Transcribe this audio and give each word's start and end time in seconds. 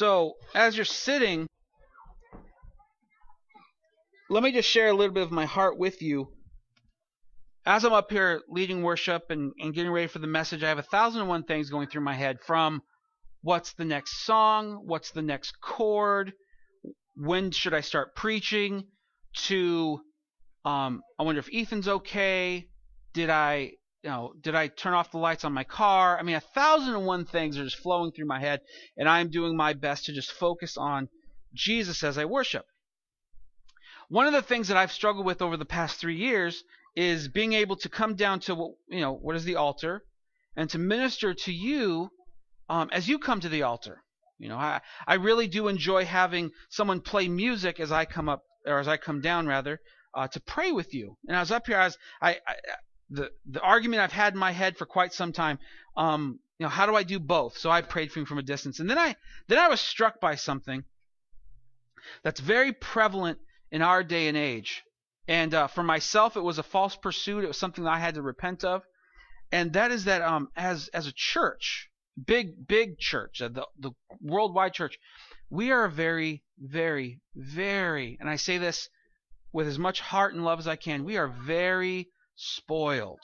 So, 0.00 0.36
as 0.54 0.76
you're 0.76 0.86
sitting, 0.86 1.46
let 4.30 4.42
me 4.42 4.50
just 4.50 4.66
share 4.66 4.88
a 4.88 4.94
little 4.94 5.12
bit 5.12 5.24
of 5.24 5.30
my 5.30 5.44
heart 5.44 5.76
with 5.76 6.00
you. 6.00 6.28
As 7.66 7.84
I'm 7.84 7.92
up 7.92 8.10
here 8.10 8.40
leading 8.48 8.82
worship 8.82 9.24
and, 9.28 9.52
and 9.60 9.74
getting 9.74 9.92
ready 9.92 10.06
for 10.06 10.18
the 10.18 10.26
message, 10.26 10.62
I 10.62 10.70
have 10.70 10.78
a 10.78 10.82
thousand 10.82 11.20
and 11.20 11.28
one 11.28 11.42
things 11.42 11.68
going 11.68 11.88
through 11.88 12.00
my 12.00 12.14
head 12.14 12.38
from 12.40 12.80
what's 13.42 13.74
the 13.74 13.84
next 13.84 14.24
song, 14.24 14.84
what's 14.86 15.10
the 15.10 15.20
next 15.20 15.60
chord, 15.60 16.32
when 17.14 17.50
should 17.50 17.74
I 17.74 17.82
start 17.82 18.16
preaching, 18.16 18.84
to 19.48 20.00
um, 20.64 21.02
I 21.18 21.24
wonder 21.24 21.40
if 21.40 21.50
Ethan's 21.52 21.88
okay. 21.88 22.68
Did 23.12 23.28
I, 23.28 23.72
you 24.02 24.10
know, 24.10 24.32
did 24.40 24.54
I 24.54 24.68
turn 24.68 24.94
off 24.94 25.10
the 25.10 25.18
lights 25.18 25.44
on 25.44 25.52
my 25.52 25.64
car? 25.64 26.18
I 26.18 26.22
mean, 26.22 26.36
a 26.36 26.40
thousand 26.40 26.94
and 26.94 27.06
one 27.06 27.26
things 27.26 27.58
are 27.58 27.64
just 27.64 27.78
flowing 27.78 28.12
through 28.12 28.26
my 28.26 28.40
head, 28.40 28.60
and 28.96 29.08
I'm 29.08 29.30
doing 29.30 29.56
my 29.56 29.74
best 29.74 30.06
to 30.06 30.12
just 30.12 30.32
focus 30.32 30.76
on 30.76 31.08
Jesus 31.54 32.02
as 32.02 32.16
I 32.16 32.24
worship. 32.24 32.64
One 34.08 34.26
of 34.26 34.32
the 34.32 34.42
things 34.42 34.68
that 34.68 34.76
I've 34.76 34.92
struggled 34.92 35.26
with 35.26 35.42
over 35.42 35.56
the 35.56 35.64
past 35.64 35.98
three 35.98 36.16
years 36.16 36.64
is 36.96 37.28
being 37.28 37.52
able 37.52 37.76
to 37.76 37.88
come 37.88 38.14
down 38.16 38.40
to 38.40 38.54
what 38.54 38.72
you 38.88 39.00
know 39.00 39.12
what 39.12 39.36
is 39.36 39.44
the 39.44 39.56
altar, 39.56 40.04
and 40.56 40.68
to 40.70 40.78
minister 40.78 41.34
to 41.34 41.52
you 41.52 42.10
um, 42.68 42.88
as 42.92 43.08
you 43.08 43.18
come 43.18 43.40
to 43.40 43.48
the 43.48 43.62
altar. 43.62 44.02
You 44.38 44.48
know, 44.48 44.56
I 44.56 44.80
I 45.06 45.14
really 45.14 45.46
do 45.46 45.68
enjoy 45.68 46.06
having 46.06 46.50
someone 46.70 47.02
play 47.02 47.28
music 47.28 47.78
as 47.78 47.92
I 47.92 48.06
come 48.06 48.28
up 48.28 48.42
or 48.66 48.78
as 48.78 48.88
I 48.88 48.96
come 48.96 49.20
down 49.20 49.46
rather 49.46 49.80
uh, 50.14 50.28
to 50.28 50.40
pray 50.40 50.72
with 50.72 50.94
you. 50.94 51.16
And 51.28 51.36
I 51.36 51.40
was 51.40 51.50
up 51.50 51.66
here, 51.66 51.78
I 51.78 51.84
was 51.84 51.98
I, 52.20 52.30
I 52.46 52.54
the 53.10 53.30
the 53.46 53.60
argument 53.60 54.02
I've 54.02 54.12
had 54.12 54.34
in 54.34 54.38
my 54.38 54.52
head 54.52 54.76
for 54.76 54.86
quite 54.86 55.12
some 55.12 55.32
time. 55.32 55.58
Um, 55.96 56.38
you 56.58 56.64
know, 56.64 56.70
how 56.70 56.86
do 56.86 56.94
I 56.94 57.02
do 57.02 57.18
both? 57.18 57.58
So 57.58 57.70
I 57.70 57.82
prayed 57.82 58.12
for 58.12 58.20
him 58.20 58.26
from 58.26 58.38
a 58.38 58.42
distance, 58.42 58.80
and 58.80 58.88
then 58.88 58.98
I 58.98 59.16
then 59.48 59.58
I 59.58 59.68
was 59.68 59.80
struck 59.80 60.20
by 60.20 60.36
something 60.36 60.84
that's 62.22 62.40
very 62.40 62.72
prevalent 62.72 63.38
in 63.70 63.82
our 63.82 64.02
day 64.04 64.28
and 64.28 64.36
age. 64.36 64.82
And 65.26 65.54
uh, 65.54 65.66
for 65.68 65.82
myself, 65.82 66.36
it 66.36 66.40
was 66.40 66.58
a 66.58 66.62
false 66.62 66.96
pursuit. 66.96 67.44
It 67.44 67.48
was 67.48 67.58
something 67.58 67.84
that 67.84 67.92
I 67.92 67.98
had 67.98 68.14
to 68.14 68.22
repent 68.22 68.64
of, 68.64 68.82
and 69.52 69.72
that 69.74 69.90
is 69.90 70.04
that 70.04 70.22
um, 70.22 70.48
as 70.56 70.88
as 70.88 71.06
a 71.06 71.12
church, 71.14 71.88
big 72.22 72.66
big 72.66 72.98
church, 72.98 73.40
uh, 73.42 73.48
the 73.48 73.66
the 73.78 73.92
worldwide 74.20 74.74
church, 74.74 74.98
we 75.48 75.70
are 75.72 75.88
very 75.88 76.42
very 76.58 77.20
very, 77.34 78.18
and 78.20 78.28
I 78.28 78.36
say 78.36 78.58
this 78.58 78.88
with 79.52 79.66
as 79.66 79.78
much 79.78 80.00
heart 80.00 80.34
and 80.34 80.44
love 80.44 80.58
as 80.58 80.68
I 80.68 80.76
can. 80.76 81.04
We 81.04 81.16
are 81.16 81.28
very 81.28 82.10
spoiled. 82.40 83.20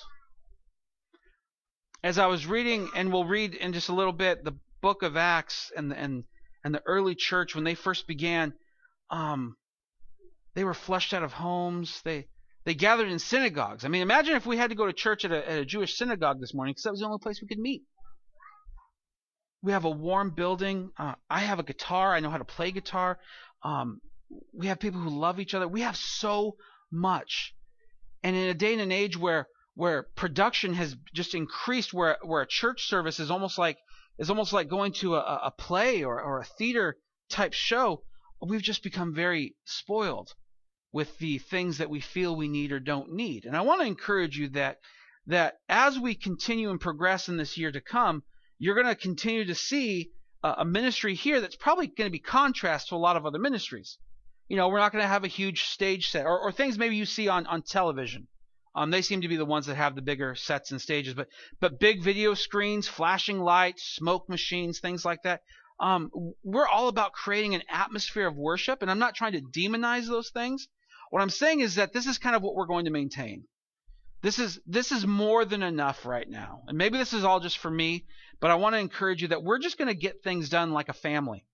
As 2.05 2.19
I 2.19 2.27
was 2.27 2.47
reading, 2.47 2.91
and 2.95 3.13
we'll 3.13 3.25
read 3.25 3.55
in 3.55 3.73
just 3.73 3.89
a 3.89 3.95
little 3.95 4.13
bit, 4.13 4.45
the 4.45 4.57
book 4.83 5.03
of 5.03 5.17
Acts 5.17 5.73
and 5.75 5.91
the, 5.91 5.99
and 5.99 6.25
and 6.63 6.75
the 6.75 6.83
early 6.85 7.15
church 7.15 7.55
when 7.55 7.65
they 7.65 7.75
first 7.75 8.07
began, 8.07 8.53
um, 9.11 9.57
they 10.55 10.65
were 10.65 10.75
flushed 10.75 11.15
out 11.15 11.23
of 11.23 11.33
homes. 11.33 12.03
They 12.05 12.29
they 12.67 12.75
gathered 12.75 13.09
in 13.09 13.19
synagogues. 13.19 13.85
I 13.85 13.89
mean, 13.89 14.03
imagine 14.03 14.37
if 14.37 14.47
we 14.47 14.59
had 14.59 14.71
to 14.71 14.77
go 14.77 14.87
to 14.87 14.93
church 14.93 15.25
at 15.25 15.33
a, 15.33 15.51
at 15.51 15.59
a 15.59 15.65
Jewish 15.65 15.97
synagogue 15.97 16.41
this 16.41 16.53
morning 16.53 16.73
because 16.73 16.85
that 16.85 16.91
was 16.91 17.01
the 17.01 17.07
only 17.07 17.19
place 17.19 17.41
we 17.41 17.49
could 17.49 17.59
meet. 17.59 17.85
We 19.63 19.73
have 19.73 19.87
a 19.87 19.91
warm 19.91 20.31
building. 20.31 20.91
Uh, 20.99 21.15
I 21.31 21.41
have 21.41 21.59
a 21.59 21.65
guitar. 21.65 22.15
I 22.15 22.21
know 22.21 22.31
how 22.31 22.39
to 22.39 22.45
play 22.45 22.71
guitar. 22.71 23.19
Um, 23.63 24.01
we 24.53 24.67
have 24.67 24.79
people 24.79 25.01
who 25.01 25.11
love 25.11 25.41
each 25.41 25.55
other. 25.55 25.67
We 25.67 25.81
have 25.81 25.97
so 25.97 26.57
much. 26.93 27.56
And 28.23 28.35
in 28.37 28.49
a 28.49 28.55
day 28.55 28.73
and 28.73 28.83
an 28.83 28.93
age 28.93 29.17
where 29.17 29.49
where 29.75 30.05
production 30.17 30.73
has 30.75 30.97
just 31.15 31.35
increased, 31.35 31.93
where 31.93 32.19
where 32.23 32.43
a 32.43 32.47
church 32.47 32.89
service 32.89 33.21
is 33.21 33.31
almost 33.31 33.59
like 33.59 33.79
is 34.19 34.31
almost 34.31 34.53
like 34.53 34.69
going 34.69 34.93
to 34.93 35.17
a, 35.17 35.41
a 35.45 35.51
play 35.51 36.03
or, 36.03 36.21
or 36.21 36.41
a 36.41 36.45
theater 36.45 36.97
type 37.29 37.53
show, 37.53 38.03
we've 38.41 38.63
just 38.63 38.83
become 38.83 39.15
very 39.15 39.55
spoiled 39.65 40.35
with 40.93 41.19
the 41.19 41.39
things 41.39 41.79
that 41.79 41.91
we 41.91 42.01
feel 42.01 42.35
we 42.35 42.49
need 42.49 42.73
or 42.73 42.81
don't 42.81 43.13
need. 43.13 43.45
And 43.45 43.57
I 43.57 43.61
want 43.61 43.83
to 43.83 43.87
encourage 43.87 44.39
you 44.39 44.49
that 44.51 44.79
that 45.27 45.59
as 45.69 45.99
we 45.99 46.15
continue 46.15 46.71
and 46.71 46.81
progress 46.81 47.29
in 47.29 47.37
this 47.37 47.59
year 47.59 47.73
to 47.73 47.81
come, 47.81 48.23
you're 48.59 48.75
going 48.75 48.87
to 48.87 48.95
continue 48.95 49.45
to 49.45 49.55
see 49.55 50.11
a, 50.43 50.55
a 50.59 50.65
ministry 50.65 51.15
here 51.15 51.41
that's 51.41 51.57
probably 51.57 51.89
going 51.89 52.07
to 52.07 52.13
be 52.13 52.19
contrast 52.19 52.89
to 52.89 52.95
a 52.95 52.97
lot 52.97 53.17
of 53.17 53.27
other 53.27 53.39
ministries. 53.39 53.99
You 54.49 54.57
know, 54.57 54.69
we're 54.69 54.79
not 54.79 54.93
going 54.93 55.03
to 55.03 55.09
have 55.09 55.25
a 55.25 55.29
huge 55.29 55.65
stage 55.65 56.11
set 56.11 56.27
or, 56.27 56.39
or 56.39 56.53
things 56.53 56.79
maybe 56.79 56.97
you 56.97 57.05
see 57.05 57.29
on, 57.29 57.47
on 57.47 57.63
television. 57.63 58.29
Um, 58.77 58.91
they 58.91 59.03
seem 59.03 59.23
to 59.23 59.29
be 59.29 59.37
the 59.37 59.47
ones 59.47 59.67
that 59.67 59.77
have 59.77 59.95
the 59.95 60.03
bigger 60.03 60.35
sets 60.35 60.71
and 60.71 60.81
stages, 60.81 61.15
but 61.15 61.29
but 61.61 61.81
big 61.81 62.03
video 62.03 62.35
screens, 62.35 62.87
flashing 62.87 63.41
lights, 63.41 63.83
smoke 63.83 64.29
machines, 64.29 64.81
things 64.81 65.03
like 65.03 65.23
that. 65.23 65.41
Um, 65.81 66.11
we're 66.45 66.69
all 66.69 66.89
about 66.89 67.15
creating 67.15 67.55
an 67.55 67.63
atmosphere 67.71 68.27
of 68.27 68.37
worship, 68.37 68.83
and 68.83 68.91
I'm 68.91 68.99
not 68.99 69.15
trying 69.15 69.33
to 69.33 69.41
demonize 69.41 70.07
those 70.07 70.29
things. 70.29 70.69
What 71.11 71.23
I'm 71.23 71.31
saying 71.31 71.61
is 71.61 71.77
that 71.77 71.95
this 71.95 72.07
is 72.07 72.19
kind 72.19 72.37
of 72.37 72.43
what 72.43 72.55
we're 72.55 72.67
going 72.67 72.85
to 72.85 72.91
maintain. 72.91 73.45
This 74.21 74.39
is 74.39 74.61
this 74.67 74.93
is 74.93 75.07
more 75.07 75.47
than 75.47 75.63
enough 75.63 76.05
right 76.05 76.29
now, 76.29 76.63
and 76.67 76.77
maybe 76.77 76.99
this 76.99 77.15
is 77.15 77.25
all 77.25 77.41
just 77.41 77.57
for 77.57 77.71
me, 77.71 78.05
but 78.41 78.51
I 78.51 78.57
want 78.57 78.75
to 78.75 78.79
encourage 78.79 79.23
you 79.23 79.29
that 79.29 79.43
we're 79.43 79.59
just 79.59 79.79
going 79.79 79.89
to 79.89 79.95
get 79.95 80.23
things 80.23 80.51
done 80.51 80.73
like 80.73 80.91
a 80.91 80.95
family. 80.95 81.47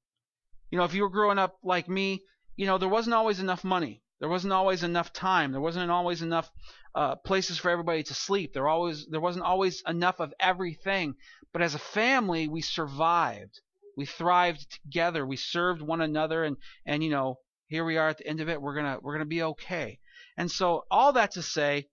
You 0.70 0.78
know, 0.78 0.84
if 0.84 0.94
you 0.94 1.02
were 1.02 1.10
growing 1.10 1.38
up 1.38 1.56
like 1.62 1.88
me, 1.88 2.22
you 2.56 2.66
know, 2.66 2.78
there 2.78 2.88
wasn't 2.88 3.14
always 3.14 3.40
enough 3.40 3.64
money. 3.64 4.02
There 4.20 4.28
wasn't 4.28 4.52
always 4.52 4.82
enough 4.82 5.12
time. 5.12 5.52
There 5.52 5.60
wasn't 5.60 5.90
always 5.90 6.22
enough 6.22 6.50
uh, 6.94 7.16
places 7.16 7.58
for 7.58 7.70
everybody 7.70 8.02
to 8.04 8.14
sleep. 8.14 8.52
There 8.52 8.68
always 8.68 9.06
there 9.06 9.20
wasn't 9.20 9.44
always 9.44 9.82
enough 9.86 10.20
of 10.20 10.32
everything. 10.38 11.16
But 11.52 11.62
as 11.62 11.74
a 11.74 11.80
family, 11.80 12.48
we 12.48 12.60
survived. 12.60 13.60
We 13.96 14.06
thrived 14.06 14.80
together. 14.84 15.26
We 15.26 15.36
served 15.36 15.82
one 15.82 16.00
another, 16.00 16.44
and 16.44 16.56
and 16.86 17.02
you 17.02 17.10
know, 17.10 17.40
here 17.66 17.84
we 17.84 17.96
are 17.96 18.08
at 18.08 18.18
the 18.18 18.26
end 18.26 18.40
of 18.40 18.48
it. 18.48 18.62
We're 18.62 18.74
gonna 18.74 18.98
we're 19.02 19.14
gonna 19.14 19.24
be 19.24 19.42
okay. 19.42 19.98
And 20.36 20.50
so 20.50 20.86
all 20.90 21.12
that 21.14 21.32
to 21.32 21.42
say 21.42 21.88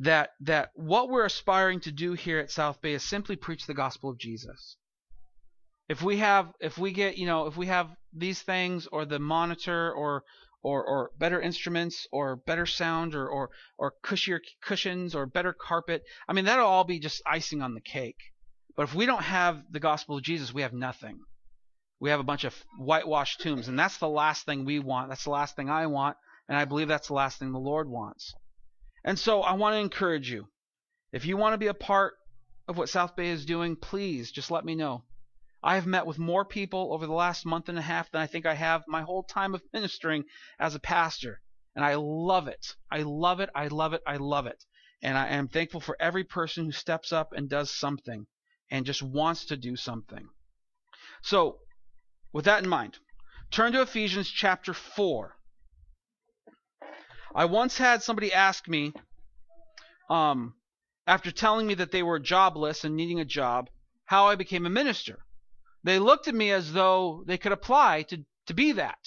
that 0.00 0.30
that 0.40 0.70
what 0.74 1.08
we're 1.08 1.24
aspiring 1.24 1.80
to 1.80 1.92
do 1.92 2.12
here 2.12 2.38
at 2.38 2.50
South 2.50 2.80
Bay 2.80 2.94
is 2.94 3.02
simply 3.02 3.36
preach 3.36 3.66
the 3.66 3.74
gospel 3.74 4.10
of 4.10 4.18
Jesus. 4.18 4.76
If 5.88 6.02
we 6.02 6.18
have 6.18 6.52
if 6.60 6.78
we 6.78 6.92
get 6.92 7.16
you 7.16 7.26
know 7.26 7.46
if 7.46 7.56
we 7.56 7.66
have 7.66 7.94
these 8.12 8.42
things 8.42 8.86
or 8.88 9.04
the 9.04 9.18
monitor 9.18 9.92
or 9.92 10.24
or, 10.62 10.84
or 10.84 11.10
better 11.16 11.40
instruments 11.40 12.08
or 12.10 12.34
better 12.34 12.66
sound 12.66 13.14
or, 13.14 13.28
or 13.28 13.50
or 13.78 13.94
cushier 14.02 14.40
cushions 14.60 15.14
or 15.14 15.26
better 15.26 15.52
carpet, 15.52 16.02
I 16.28 16.32
mean 16.32 16.44
that'll 16.44 16.66
all 16.66 16.84
be 16.84 16.98
just 16.98 17.22
icing 17.24 17.62
on 17.62 17.74
the 17.74 17.80
cake. 17.80 18.18
But 18.76 18.82
if 18.82 18.94
we 18.94 19.06
don't 19.06 19.22
have 19.22 19.62
the 19.70 19.80
gospel 19.80 20.16
of 20.16 20.24
Jesus, 20.24 20.52
we 20.52 20.62
have 20.62 20.72
nothing. 20.72 21.20
We 21.98 22.10
have 22.10 22.20
a 22.20 22.24
bunch 22.24 22.44
of 22.44 22.54
whitewashed 22.78 23.40
tombs, 23.40 23.68
and 23.68 23.78
that's 23.78 23.96
the 23.98 24.08
last 24.08 24.44
thing 24.44 24.64
we 24.64 24.80
want. 24.80 25.08
That's 25.08 25.24
the 25.24 25.30
last 25.30 25.56
thing 25.56 25.70
I 25.70 25.86
want, 25.86 26.16
and 26.48 26.58
I 26.58 26.66
believe 26.66 26.88
that's 26.88 27.08
the 27.08 27.14
last 27.14 27.38
thing 27.38 27.52
the 27.52 27.58
Lord 27.58 27.88
wants. 27.88 28.34
And 29.02 29.18
so 29.18 29.40
I 29.42 29.52
want 29.52 29.74
to 29.74 29.78
encourage 29.78 30.30
you. 30.30 30.48
If 31.12 31.24
you 31.24 31.38
want 31.38 31.54
to 31.54 31.58
be 31.58 31.68
a 31.68 31.74
part 31.74 32.14
of 32.68 32.76
what 32.76 32.90
South 32.90 33.16
Bay 33.16 33.28
is 33.28 33.46
doing, 33.46 33.76
please 33.76 34.30
just 34.30 34.50
let 34.50 34.64
me 34.64 34.74
know. 34.74 35.04
I 35.66 35.74
have 35.74 35.86
met 35.86 36.06
with 36.06 36.16
more 36.16 36.44
people 36.44 36.94
over 36.94 37.08
the 37.08 37.12
last 37.12 37.44
month 37.44 37.68
and 37.68 37.76
a 37.76 37.82
half 37.82 38.12
than 38.12 38.20
I 38.20 38.28
think 38.28 38.46
I 38.46 38.54
have 38.54 38.84
my 38.86 39.02
whole 39.02 39.24
time 39.24 39.52
of 39.52 39.64
ministering 39.72 40.22
as 40.60 40.76
a 40.76 40.78
pastor. 40.78 41.42
And 41.74 41.84
I 41.84 41.96
love 41.96 42.46
it. 42.46 42.76
I 42.88 43.02
love 43.02 43.40
it. 43.40 43.50
I 43.52 43.66
love 43.66 43.92
it. 43.92 44.00
I 44.06 44.16
love 44.18 44.46
it. 44.46 44.62
And 45.02 45.18
I 45.18 45.26
am 45.26 45.48
thankful 45.48 45.80
for 45.80 45.96
every 45.98 46.22
person 46.22 46.66
who 46.66 46.70
steps 46.70 47.12
up 47.12 47.32
and 47.32 47.50
does 47.50 47.76
something 47.76 48.28
and 48.70 48.86
just 48.86 49.02
wants 49.02 49.46
to 49.46 49.56
do 49.56 49.74
something. 49.74 50.28
So, 51.22 51.58
with 52.32 52.44
that 52.44 52.62
in 52.62 52.68
mind, 52.68 53.00
turn 53.50 53.72
to 53.72 53.82
Ephesians 53.82 54.30
chapter 54.30 54.72
4. 54.72 55.36
I 57.34 57.44
once 57.46 57.76
had 57.76 58.04
somebody 58.04 58.32
ask 58.32 58.68
me, 58.68 58.92
um, 60.08 60.54
after 61.08 61.32
telling 61.32 61.66
me 61.66 61.74
that 61.74 61.90
they 61.90 62.04
were 62.04 62.20
jobless 62.20 62.84
and 62.84 62.94
needing 62.94 63.18
a 63.18 63.24
job, 63.24 63.68
how 64.04 64.28
I 64.28 64.36
became 64.36 64.64
a 64.64 64.70
minister. 64.70 65.25
They 65.86 66.00
looked 66.00 66.26
at 66.26 66.34
me 66.34 66.50
as 66.50 66.72
though 66.72 67.22
they 67.28 67.38
could 67.38 67.52
apply 67.52 68.02
to, 68.08 68.24
to 68.48 68.54
be 68.54 68.72
that. 68.72 68.98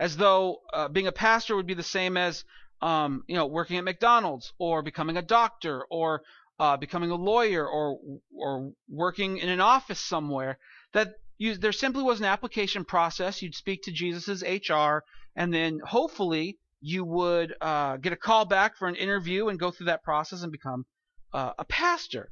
As 0.00 0.16
though 0.16 0.62
uh, 0.72 0.88
being 0.88 1.06
a 1.06 1.12
pastor 1.12 1.54
would 1.54 1.66
be 1.66 1.74
the 1.74 1.82
same 1.82 2.16
as 2.16 2.42
um, 2.80 3.22
you 3.28 3.36
know 3.36 3.46
working 3.46 3.76
at 3.76 3.84
McDonald's 3.84 4.54
or 4.58 4.82
becoming 4.82 5.18
a 5.18 5.22
doctor 5.22 5.84
or 5.90 6.22
uh, 6.58 6.78
becoming 6.78 7.10
a 7.10 7.16
lawyer 7.16 7.68
or 7.68 7.98
or 8.34 8.72
working 8.88 9.36
in 9.36 9.50
an 9.50 9.60
office 9.60 10.00
somewhere. 10.00 10.58
That 10.94 11.16
you, 11.36 11.54
there 11.54 11.72
simply 11.72 12.02
was 12.02 12.18
an 12.18 12.24
application 12.24 12.86
process. 12.86 13.42
You'd 13.42 13.54
speak 13.54 13.82
to 13.82 13.92
Jesus's 13.92 14.42
HR, 14.42 15.04
and 15.36 15.52
then 15.52 15.80
hopefully 15.84 16.58
you 16.80 17.04
would 17.04 17.54
uh, 17.60 17.98
get 17.98 18.14
a 18.14 18.16
call 18.16 18.46
back 18.46 18.78
for 18.78 18.88
an 18.88 18.96
interview 18.96 19.48
and 19.48 19.58
go 19.58 19.70
through 19.70 19.86
that 19.86 20.02
process 20.02 20.42
and 20.42 20.50
become 20.50 20.86
uh, 21.34 21.52
a 21.58 21.64
pastor. 21.66 22.30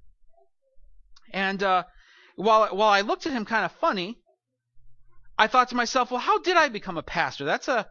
And 1.34 1.62
uh, 1.62 1.84
while 2.36 2.68
while 2.74 2.90
I 2.90 3.02
looked 3.02 3.26
at 3.26 3.32
him 3.32 3.44
kind 3.44 3.64
of 3.64 3.72
funny, 3.72 4.18
I 5.38 5.46
thought 5.46 5.68
to 5.70 5.76
myself, 5.76 6.10
well, 6.10 6.20
how 6.20 6.38
did 6.40 6.56
I 6.56 6.68
become 6.68 6.98
a 6.98 7.02
pastor? 7.02 7.44
That's 7.44 7.68
a 7.68 7.86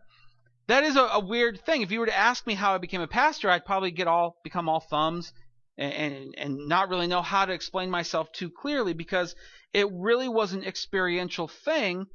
that 0.67 0.83
is 0.83 0.95
a, 0.95 1.01
a 1.01 1.19
weird 1.19 1.59
thing. 1.65 1.81
If 1.81 1.91
you 1.91 1.99
were 1.99 2.05
to 2.05 2.17
ask 2.17 2.45
me 2.47 2.53
how 2.53 2.73
I 2.73 2.77
became 2.77 3.01
a 3.01 3.07
pastor, 3.07 3.49
I'd 3.49 3.65
probably 3.65 3.91
get 3.91 4.07
all 4.07 4.37
become 4.43 4.69
all 4.69 4.79
thumbs 4.79 5.33
and 5.77 6.35
and 6.37 6.67
not 6.67 6.89
really 6.89 7.07
know 7.07 7.21
how 7.21 7.45
to 7.45 7.53
explain 7.53 7.89
myself 7.89 8.31
too 8.31 8.49
clearly 8.49 8.93
because 8.93 9.35
it 9.73 9.87
really 9.91 10.29
was 10.29 10.53
an 10.53 10.63
experiential 10.63 11.47
thing 11.47 12.05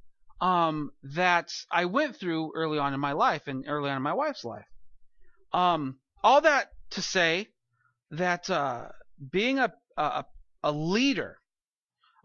um, 0.40 0.90
that 1.02 1.50
I 1.70 1.86
went 1.86 2.16
through 2.16 2.52
early 2.54 2.78
on 2.78 2.94
in 2.94 3.00
my 3.00 3.12
life 3.12 3.46
and 3.46 3.64
early 3.66 3.90
on 3.90 3.96
in 3.96 4.02
my 4.02 4.14
wife's 4.14 4.44
life. 4.44 4.66
Um, 5.52 5.98
all 6.22 6.42
that 6.42 6.70
to 6.90 7.02
say 7.02 7.48
that 8.10 8.50
uh, 8.50 8.88
being 9.32 9.58
a, 9.58 9.72
a 9.96 10.24
a 10.62 10.72
leader, 10.72 11.38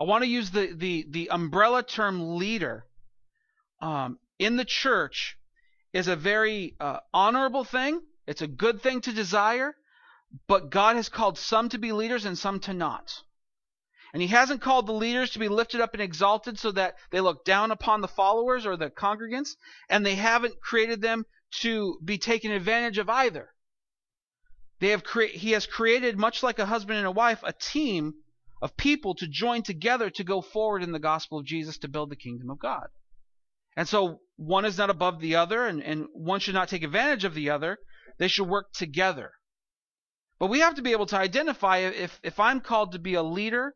I 0.02 0.04
want 0.04 0.24
to 0.24 0.30
use 0.30 0.50
the 0.50 0.74
the 0.74 1.06
the 1.08 1.30
umbrella 1.30 1.84
term 1.84 2.36
leader 2.38 2.88
um, 3.80 4.18
in 4.40 4.56
the 4.56 4.66
church 4.66 5.38
is 5.94 6.08
a 6.08 6.16
very 6.16 6.76
uh, 6.80 7.02
honorable 7.14 7.64
thing. 7.64 8.02
It's 8.26 8.42
a 8.42 8.48
good 8.48 8.82
thing 8.82 9.02
to 9.02 9.14
desire, 9.14 9.76
but 10.48 10.72
God 10.72 10.96
has 10.96 11.08
called 11.08 11.38
some 11.38 11.70
to 11.70 11.78
be 11.78 11.92
leaders 11.92 12.26
and 12.26 12.36
some 12.36 12.60
to 12.62 12.74
not. 12.74 13.14
And 14.12 14.24
He 14.24 14.30
hasn't 14.30 14.64
called 14.64 14.88
the 14.88 14.92
leaders 14.92 15.30
to 15.32 15.40
be 15.40 15.50
lifted 15.50 15.82
up 15.82 15.94
and 15.94 16.02
exalted 16.02 16.58
so 16.58 16.72
that 16.72 16.96
they 17.12 17.22
look 17.22 17.46
down 17.46 17.70
upon 17.70 18.02
the 18.02 18.08
followers 18.08 18.66
or 18.66 18.78
the 18.78 18.90
congregants, 18.90 19.52
and 19.88 20.04
they 20.04 20.16
haven't 20.16 20.62
created 20.62 21.04
them 21.04 21.28
to 21.60 22.00
be 22.04 22.18
taken 22.18 22.50
advantage 22.52 22.98
of 22.98 23.08
either. 23.08 23.54
They 24.80 24.90
have 24.90 25.04
cre- 25.04 25.26
he 25.26 25.52
has 25.52 25.68
created, 25.68 26.18
much 26.18 26.42
like 26.42 26.58
a 26.58 26.66
husband 26.66 26.98
and 26.98 27.06
a 27.06 27.12
wife, 27.12 27.42
a 27.44 27.54
team 27.54 28.16
of 28.62 28.78
people 28.78 29.16
to 29.16 29.28
join 29.28 29.64
together 29.64 30.10
to 30.10 30.24
go 30.24 30.42
forward 30.42 30.84
in 30.84 30.92
the 30.92 31.00
gospel 31.00 31.40
of 31.40 31.46
Jesus 31.46 31.78
to 31.80 31.88
build 31.88 32.10
the 32.10 32.16
kingdom 32.16 32.50
of 32.50 32.60
God. 32.60 32.88
And 33.76 33.88
so 33.88 34.20
one 34.36 34.66
is 34.66 34.78
not 34.78 34.90
above 34.90 35.20
the 35.20 35.36
other, 35.36 35.66
and, 35.66 35.82
and 35.82 36.08
one 36.14 36.40
should 36.40 36.54
not 36.54 36.70
take 36.70 36.84
advantage 36.84 37.24
of 37.24 37.34
the 37.34 37.50
other. 37.50 37.80
They 38.18 38.28
should 38.28 38.48
work 38.48 38.74
together. 38.74 39.32
But 40.40 40.48
we 40.48 40.60
have 40.60 40.76
to 40.76 40.82
be 40.82 40.92
able 40.92 41.06
to 41.08 41.18
identify 41.18 41.78
if, 41.78 42.20
if 42.24 42.40
I'm 42.40 42.62
called 42.62 42.92
to 42.92 43.00
be 43.00 43.14
a 43.14 43.24
leader 43.24 43.76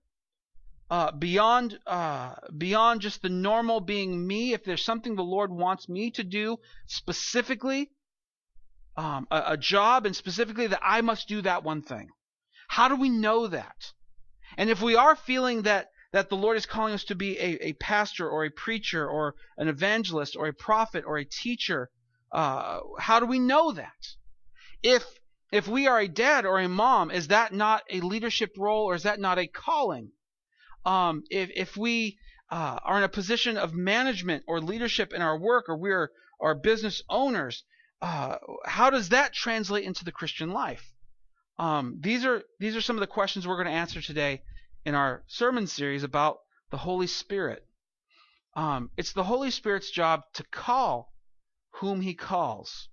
uh, 0.90 1.12
beyond 1.12 1.80
uh, 1.88 2.36
beyond 2.56 3.02
just 3.02 3.22
the 3.22 3.30
normal 3.30 3.80
being 3.80 4.28
me, 4.28 4.54
if 4.54 4.64
there's 4.64 4.86
something 4.86 5.16
the 5.16 5.24
Lord 5.24 5.52
wants 5.52 5.90
me 5.90 6.12
to 6.12 6.24
do 6.24 6.58
specifically, 6.86 7.90
um, 8.96 9.28
a, 9.32 9.44
a 9.48 9.58
job, 9.58 10.06
and 10.06 10.16
specifically 10.16 10.68
that 10.68 10.82
I 10.84 11.02
must 11.02 11.28
do 11.28 11.42
that 11.42 11.64
one 11.64 11.82
thing. 11.82 12.10
How 12.68 12.88
do 12.88 12.96
we 12.96 13.10
know 13.10 13.48
that? 13.48 13.94
And 14.58 14.70
if 14.70 14.82
we 14.82 14.96
are 14.96 15.16
feeling 15.16 15.64
that 15.64 15.90
that 16.12 16.30
the 16.30 16.38
Lord 16.38 16.56
is 16.56 16.66
calling 16.66 16.94
us 16.94 17.04
to 17.06 17.16
be 17.16 17.38
a, 17.38 17.68
a 17.68 17.74
pastor 17.74 18.30
or 18.30 18.46
a 18.46 18.50
preacher 18.50 19.06
or 19.06 19.36
an 19.58 19.68
evangelist 19.68 20.38
or 20.38 20.48
a 20.48 20.54
prophet 20.54 21.04
or 21.06 21.18
a 21.18 21.26
teacher, 21.26 21.90
uh, 22.32 22.80
how 23.00 23.20
do 23.20 23.26
we 23.26 23.40
know 23.40 23.74
that? 23.74 24.16
If 24.82 25.04
if 25.52 25.68
we 25.68 25.88
are 25.88 26.00
a 26.00 26.08
dad 26.08 26.46
or 26.46 26.60
a 26.60 26.70
mom, 26.70 27.12
is 27.12 27.28
that 27.28 27.54
not 27.54 27.84
a 27.90 28.00
leadership 28.02 28.52
role 28.58 28.86
or 28.86 28.96
is 28.96 29.04
that 29.04 29.20
not 29.20 29.40
a 29.40 29.48
calling? 29.48 30.12
Um, 30.86 31.24
if 31.30 31.50
if 31.56 31.78
we 31.78 32.18
uh, 32.50 32.80
are 32.84 32.98
in 32.98 33.04
a 33.04 33.10
position 33.10 33.58
of 33.58 33.74
management 33.74 34.44
or 34.48 34.62
leadership 34.62 35.14
in 35.14 35.22
our 35.22 35.38
work 35.38 35.68
or 35.68 35.78
we're 35.78 36.12
our 36.40 36.56
business 36.56 37.02
owners, 37.10 37.64
uh, 38.02 38.38
how 38.66 38.90
does 38.90 39.10
that 39.10 39.34
translate 39.34 39.84
into 39.84 40.06
the 40.06 40.12
Christian 40.12 40.52
life? 40.52 40.94
Um, 41.58 41.98
these 42.02 42.26
are 42.26 42.44
these 42.60 42.76
are 42.76 42.82
some 42.82 42.98
of 42.98 43.00
the 43.00 43.08
questions 43.08 43.48
we're 43.48 43.56
going 43.56 43.68
to 43.68 43.72
answer 43.72 44.02
today 44.02 44.42
in 44.86 44.96
our 44.96 45.24
sermon 45.28 45.68
series 45.68 46.04
about 46.04 46.40
the 46.70 46.78
Holy 46.78 47.08
Spirit. 47.08 47.66
Um, 48.56 48.92
it's 48.98 49.14
the 49.14 49.24
Holy 49.24 49.52
Spirit's 49.52 49.90
job 49.90 50.22
to 50.34 50.44
call 50.44 51.14
whom 51.72 52.02
He 52.02 52.14
calls. 52.14 52.90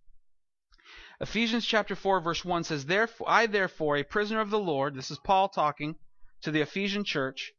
Ephesians 1.21 1.65
chapter 1.65 1.95
4 1.95 2.21
verse 2.21 2.45
1 2.45 2.65
says, 2.65 2.87
Therefore 2.87 3.29
I 3.29 3.47
therefore, 3.47 3.97
a 3.97 4.03
prisoner 4.03 4.41
of 4.41 4.51
the 4.51 4.59
Lord, 4.59 4.95
this 4.95 5.11
is 5.11 5.19
Paul 5.19 5.49
talking 5.49 5.97
to 6.43 6.51
the 6.51 6.61
Ephesian 6.61 7.05
church, 7.05 7.53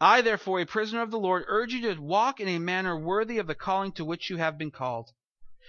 I 0.00 0.20
therefore, 0.20 0.60
a 0.60 0.66
prisoner 0.66 1.00
of 1.00 1.10
the 1.10 1.18
Lord, 1.18 1.44
urge 1.46 1.72
you 1.72 1.80
to 1.82 2.00
walk 2.00 2.40
in 2.40 2.48
a 2.48 2.58
manner 2.58 2.94
worthy 2.98 3.38
of 3.38 3.46
the 3.46 3.54
calling 3.54 3.92
to 3.92 4.04
which 4.04 4.28
you 4.28 4.36
have 4.36 4.58
been 4.58 4.70
called, 4.70 5.12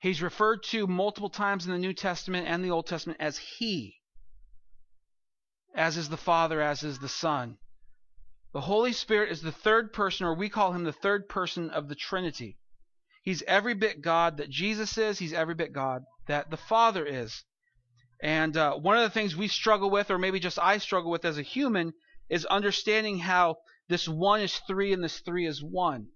He's 0.00 0.22
referred 0.22 0.62
to 0.64 0.86
multiple 0.86 1.30
times 1.30 1.66
in 1.66 1.72
the 1.72 1.78
New 1.78 1.92
Testament 1.92 2.46
and 2.46 2.64
the 2.64 2.70
Old 2.70 2.86
Testament 2.86 3.20
as 3.20 3.38
He 3.38 3.98
as 5.78 5.96
is 5.96 6.08
the 6.08 6.16
Father, 6.16 6.60
as 6.60 6.82
is 6.82 6.98
the 6.98 7.08
Son. 7.08 7.56
The 8.52 8.62
Holy 8.62 8.92
Spirit 8.92 9.30
is 9.30 9.42
the 9.42 9.52
third 9.52 9.92
person, 9.92 10.26
or 10.26 10.34
we 10.34 10.48
call 10.48 10.72
him 10.72 10.82
the 10.82 10.92
third 10.92 11.28
person 11.28 11.70
of 11.70 11.88
the 11.88 11.94
Trinity. 11.94 12.58
He's 13.22 13.42
every 13.42 13.74
bit 13.74 14.00
God 14.00 14.38
that 14.38 14.50
Jesus 14.50 14.98
is, 14.98 15.20
he's 15.20 15.32
every 15.32 15.54
bit 15.54 15.72
God 15.72 16.02
that 16.26 16.50
the 16.50 16.56
Father 16.56 17.06
is. 17.06 17.44
And 18.20 18.56
uh, 18.56 18.74
one 18.74 18.96
of 18.96 19.04
the 19.04 19.10
things 19.10 19.36
we 19.36 19.46
struggle 19.46 19.90
with, 19.90 20.10
or 20.10 20.18
maybe 20.18 20.40
just 20.40 20.58
I 20.58 20.78
struggle 20.78 21.12
with 21.12 21.24
as 21.24 21.38
a 21.38 21.42
human, 21.42 21.92
is 22.28 22.44
understanding 22.46 23.20
how 23.20 23.58
this 23.88 24.08
one 24.08 24.40
is 24.40 24.58
three 24.66 24.92
and 24.92 25.04
this 25.04 25.20
three 25.20 25.46
is 25.46 25.62
one. 25.62 26.08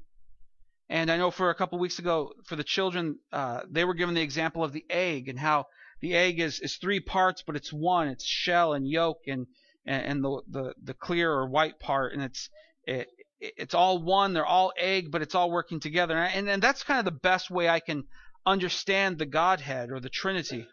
And 0.88 1.10
I 1.10 1.16
know 1.16 1.30
for 1.30 1.50
a 1.50 1.54
couple 1.54 1.78
weeks 1.78 1.98
ago, 1.98 2.32
for 2.46 2.56
the 2.56 2.64
children, 2.64 3.18
uh, 3.32 3.62
they 3.70 3.84
were 3.84 3.94
given 3.94 4.14
the 4.14 4.20
example 4.20 4.62
of 4.62 4.72
the 4.72 4.84
egg 4.90 5.28
and 5.28 5.38
how 5.38 5.66
the 6.00 6.14
egg 6.14 6.40
is, 6.40 6.60
is 6.60 6.76
three 6.76 7.00
parts, 7.00 7.42
but 7.46 7.56
it's 7.56 7.72
one. 7.72 8.08
It's 8.08 8.26
shell 8.26 8.74
and 8.74 8.86
yolk 8.86 9.18
and 9.26 9.46
and 9.86 10.22
the 10.22 10.42
the, 10.48 10.74
the 10.82 10.94
clear 10.94 11.32
or 11.32 11.48
white 11.48 11.80
part, 11.80 12.12
and 12.12 12.22
it's 12.22 12.50
it, 12.84 13.08
it's 13.40 13.74
all 13.74 14.02
one. 14.02 14.32
They're 14.32 14.46
all 14.46 14.72
egg, 14.76 15.10
but 15.10 15.22
it's 15.22 15.34
all 15.34 15.50
working 15.50 15.80
together. 15.80 16.16
And 16.16 16.48
and 16.48 16.62
that's 16.62 16.84
kind 16.84 16.98
of 16.98 17.04
the 17.04 17.20
best 17.20 17.50
way 17.50 17.68
I 17.68 17.80
can 17.80 18.04
understand 18.44 19.18
the 19.18 19.26
Godhead 19.26 19.90
or 19.90 20.00
the 20.00 20.08
Trinity. 20.08 20.66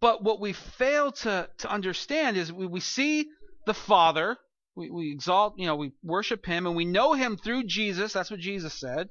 But 0.00 0.24
what 0.24 0.40
we 0.40 0.52
fail 0.52 1.12
to 1.12 1.48
to 1.58 1.70
understand 1.70 2.36
is 2.36 2.52
we, 2.52 2.66
we 2.66 2.80
see 2.80 3.28
the 3.66 3.74
Father, 3.74 4.36
we, 4.74 4.90
we 4.90 5.12
exalt, 5.12 5.54
you 5.58 5.66
know, 5.66 5.76
we 5.76 5.92
worship 6.02 6.46
Him, 6.46 6.66
and 6.66 6.76
we 6.76 6.84
know 6.84 7.12
Him 7.12 7.36
through 7.36 7.64
Jesus. 7.64 8.12
That's 8.12 8.30
what 8.30 8.40
Jesus 8.40 8.78
said 8.78 9.08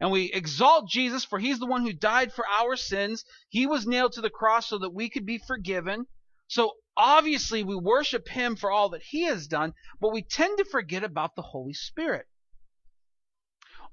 and 0.00 0.10
we 0.10 0.32
exalt 0.32 0.88
Jesus, 0.88 1.24
for 1.24 1.38
he's 1.38 1.58
the 1.58 1.66
one 1.66 1.82
who 1.82 1.92
died 1.92 2.32
for 2.32 2.44
our 2.46 2.74
sins. 2.74 3.24
He 3.50 3.66
was 3.66 3.86
nailed 3.86 4.12
to 4.12 4.22
the 4.22 4.30
cross 4.30 4.68
so 4.68 4.78
that 4.78 4.94
we 4.94 5.10
could 5.10 5.26
be 5.26 5.38
forgiven. 5.38 6.06
So 6.48 6.72
obviously 6.96 7.62
we 7.62 7.76
worship 7.76 8.26
him 8.26 8.56
for 8.56 8.70
all 8.70 8.88
that 8.90 9.02
he 9.02 9.24
has 9.24 9.46
done, 9.46 9.74
but 10.00 10.12
we 10.12 10.22
tend 10.22 10.58
to 10.58 10.64
forget 10.64 11.04
about 11.04 11.36
the 11.36 11.42
Holy 11.42 11.74
Spirit. 11.74 12.26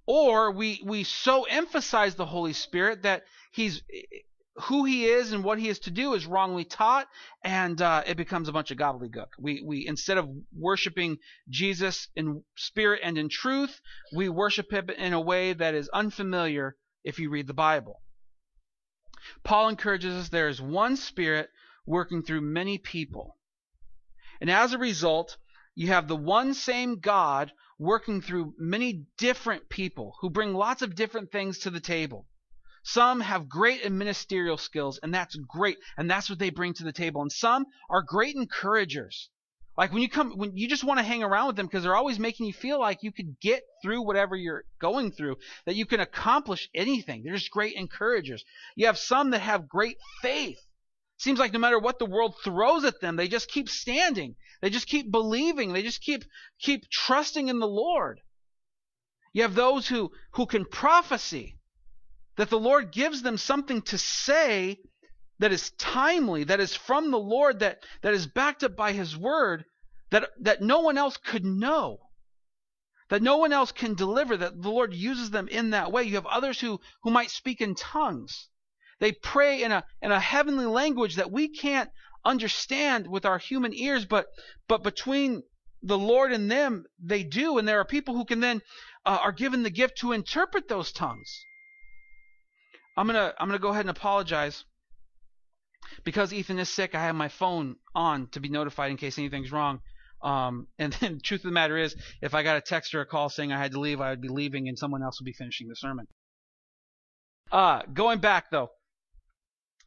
Or 0.05 0.51
we, 0.51 0.81
we 0.85 1.03
so 1.03 1.43
emphasize 1.43 2.15
the 2.15 2.25
Holy 2.25 2.53
Spirit 2.53 3.03
that 3.03 3.23
he's 3.51 3.83
who 4.61 4.85
he 4.85 5.05
is 5.05 5.33
and 5.33 5.43
what 5.43 5.59
he 5.59 5.69
is 5.69 5.79
to 5.79 5.91
do 5.91 6.13
is 6.13 6.25
wrongly 6.25 6.65
taught, 6.65 7.07
and 7.43 7.79
uh, 7.81 8.03
it 8.07 8.17
becomes 8.17 8.49
a 8.49 8.51
bunch 8.51 8.71
of 8.71 8.77
gobbledygook. 8.77 9.27
We 9.39 9.61
we 9.63 9.85
instead 9.85 10.17
of 10.17 10.29
worshiping 10.51 11.17
Jesus 11.49 12.07
in 12.15 12.43
spirit 12.55 13.01
and 13.03 13.17
in 13.17 13.29
truth, 13.29 13.79
we 14.15 14.29
worship 14.29 14.71
him 14.71 14.89
in 14.89 15.13
a 15.13 15.21
way 15.21 15.53
that 15.53 15.75
is 15.75 15.89
unfamiliar 15.89 16.75
if 17.03 17.19
you 17.19 17.29
read 17.29 17.47
the 17.47 17.53
Bible. 17.53 18.01
Paul 19.43 19.69
encourages 19.69 20.13
us 20.13 20.29
there 20.29 20.47
is 20.47 20.61
one 20.61 20.95
Spirit 20.97 21.49
working 21.85 22.23
through 22.23 22.41
many 22.41 22.77
people, 22.77 23.37
and 24.41 24.49
as 24.49 24.73
a 24.73 24.77
result, 24.77 25.37
you 25.75 25.87
have 25.87 26.07
the 26.07 26.15
one 26.15 26.53
same 26.55 26.99
God 26.99 27.51
working 27.77 28.21
through 28.21 28.55
many 28.57 29.05
different 29.17 29.69
people 29.69 30.15
who 30.21 30.31
bring 30.31 30.55
lots 30.55 30.81
of 30.81 30.95
different 30.95 31.31
things 31.31 31.59
to 31.59 31.69
the 31.69 31.79
table. 31.79 32.27
Some 32.89 33.19
have 33.19 33.49
great 33.49 33.91
ministerial 33.91 34.57
skills, 34.57 34.97
and 35.03 35.13
that's 35.13 35.35
great, 35.35 35.77
and 35.97 36.09
that's 36.09 36.29
what 36.29 36.39
they 36.39 36.49
bring 36.49 36.73
to 36.75 36.85
the 36.85 36.93
table. 36.93 37.21
And 37.21 37.29
some 37.29 37.65
are 37.89 38.01
great 38.01 38.37
encouragers. 38.37 39.29
Like 39.75 39.91
when 39.91 40.01
you 40.01 40.07
come, 40.07 40.37
when 40.37 40.55
you 40.55 40.69
just 40.69 40.85
want 40.85 40.97
to 40.97 41.03
hang 41.03 41.21
around 41.21 41.47
with 41.47 41.57
them 41.57 41.65
because 41.65 41.83
they're 41.83 41.97
always 41.97 42.17
making 42.17 42.45
you 42.45 42.53
feel 42.53 42.79
like 42.79 43.03
you 43.03 43.11
could 43.11 43.41
get 43.41 43.63
through 43.83 44.03
whatever 44.03 44.37
you're 44.37 44.63
going 44.79 45.11
through, 45.11 45.35
that 45.65 45.75
you 45.75 45.85
can 45.85 45.99
accomplish 45.99 46.69
anything. 46.73 47.23
They're 47.23 47.35
just 47.35 47.51
great 47.51 47.75
encouragers. 47.75 48.45
You 48.77 48.85
have 48.85 48.97
some 48.97 49.31
that 49.31 49.39
have 49.39 49.67
great 49.67 49.97
faith. 50.21 50.65
Seems 51.17 51.39
like 51.39 51.51
no 51.51 51.59
matter 51.59 51.79
what 51.79 51.99
the 51.99 52.05
world 52.05 52.35
throws 52.41 52.85
at 52.85 53.01
them, 53.01 53.17
they 53.17 53.27
just 53.27 53.49
keep 53.49 53.67
standing. 53.67 54.37
They 54.61 54.69
just 54.69 54.87
keep 54.87 55.11
believing. 55.11 55.73
They 55.73 55.83
just 55.83 55.99
keep 55.99 56.23
keep 56.57 56.89
trusting 56.89 57.49
in 57.49 57.59
the 57.59 57.67
Lord. 57.67 58.21
You 59.33 59.41
have 59.41 59.55
those 59.55 59.89
who 59.89 60.13
who 60.35 60.45
can 60.45 60.63
prophesy 60.63 61.57
that 62.37 62.49
the 62.49 62.59
Lord 62.59 62.91
gives 62.91 63.21
them 63.21 63.37
something 63.37 63.81
to 63.83 63.97
say 63.97 64.77
that 65.39 65.51
is 65.51 65.71
timely, 65.71 66.45
that 66.45 66.59
is 66.59 66.75
from 66.75 67.11
the 67.11 67.19
Lord, 67.19 67.59
that, 67.59 67.83
that 68.01 68.13
is 68.13 68.25
backed 68.27 68.63
up 68.63 68.75
by 68.75 68.93
His 68.93 69.17
Word, 69.17 69.65
that, 70.11 70.29
that 70.41 70.61
no 70.61 70.79
one 70.79 70.97
else 70.97 71.17
could 71.17 71.45
know, 71.45 71.99
that 73.09 73.21
no 73.21 73.37
one 73.37 73.53
else 73.53 73.71
can 73.71 73.93
deliver, 73.93 74.37
that 74.37 74.61
the 74.61 74.69
Lord 74.69 74.93
uses 74.93 75.31
them 75.31 75.47
in 75.47 75.71
that 75.71 75.91
way. 75.91 76.03
You 76.03 76.15
have 76.15 76.25
others 76.25 76.59
who, 76.59 76.79
who 77.03 77.11
might 77.11 77.29
speak 77.29 77.61
in 77.61 77.75
tongues. 77.75 78.49
They 78.99 79.11
pray 79.11 79.61
in 79.63 79.71
a, 79.71 79.83
in 80.01 80.11
a 80.11 80.19
heavenly 80.19 80.65
language 80.65 81.15
that 81.15 81.31
we 81.31 81.49
can't 81.49 81.89
understand 82.25 83.07
with 83.07 83.25
our 83.25 83.37
human 83.37 83.73
ears, 83.73 84.05
but, 84.05 84.27
but 84.67 84.83
between 84.83 85.43
the 85.83 85.97
Lord 85.97 86.31
and 86.31 86.49
them, 86.49 86.85
they 86.99 87.23
do. 87.23 87.57
And 87.57 87.67
there 87.67 87.79
are 87.79 87.85
people 87.85 88.15
who 88.15 88.25
can 88.25 88.39
then 88.39 88.61
uh, 89.05 89.19
are 89.21 89.31
given 89.31 89.63
the 89.63 89.69
gift 89.69 89.99
to 89.99 90.13
interpret 90.13 90.67
those 90.67 90.91
tongues. 90.91 91.45
I'm 92.97 93.05
gonna 93.05 93.33
I'm 93.39 93.47
gonna 93.47 93.59
go 93.59 93.69
ahead 93.69 93.81
and 93.81 93.91
apologize 93.91 94.65
because 96.03 96.33
Ethan 96.33 96.57
is 96.57 96.67
sick. 96.67 96.95
I 96.95 97.03
have 97.03 97.15
my 97.15 97.27
phone 97.29 97.75
on 97.93 98.27
to 98.29 98.39
be 98.39 98.49
notified 98.49 98.89
in 98.89 98.97
case 98.97 99.19
anything's 99.19 99.51
wrong. 99.51 99.81
Um, 100.23 100.67
and 100.79 100.93
then 100.93 101.15
the 101.15 101.19
truth 101.19 101.41
of 101.41 101.49
the 101.49 101.51
matter 101.51 101.77
is, 101.77 101.95
if 102.23 102.33
I 102.33 102.41
got 102.41 102.57
a 102.57 102.61
text 102.61 102.95
or 102.95 103.01
a 103.01 103.05
call 103.05 103.29
saying 103.29 103.53
I 103.53 103.59
had 103.59 103.73
to 103.73 103.79
leave, 103.79 104.01
I 104.01 104.09
would 104.09 104.21
be 104.21 104.29
leaving, 104.29 104.67
and 104.67 104.77
someone 104.77 105.03
else 105.03 105.19
would 105.19 105.25
be 105.25 105.33
finishing 105.33 105.67
the 105.67 105.75
sermon. 105.75 106.07
Uh, 107.51 107.83
going 107.93 108.19
back 108.19 108.49
though, 108.49 108.69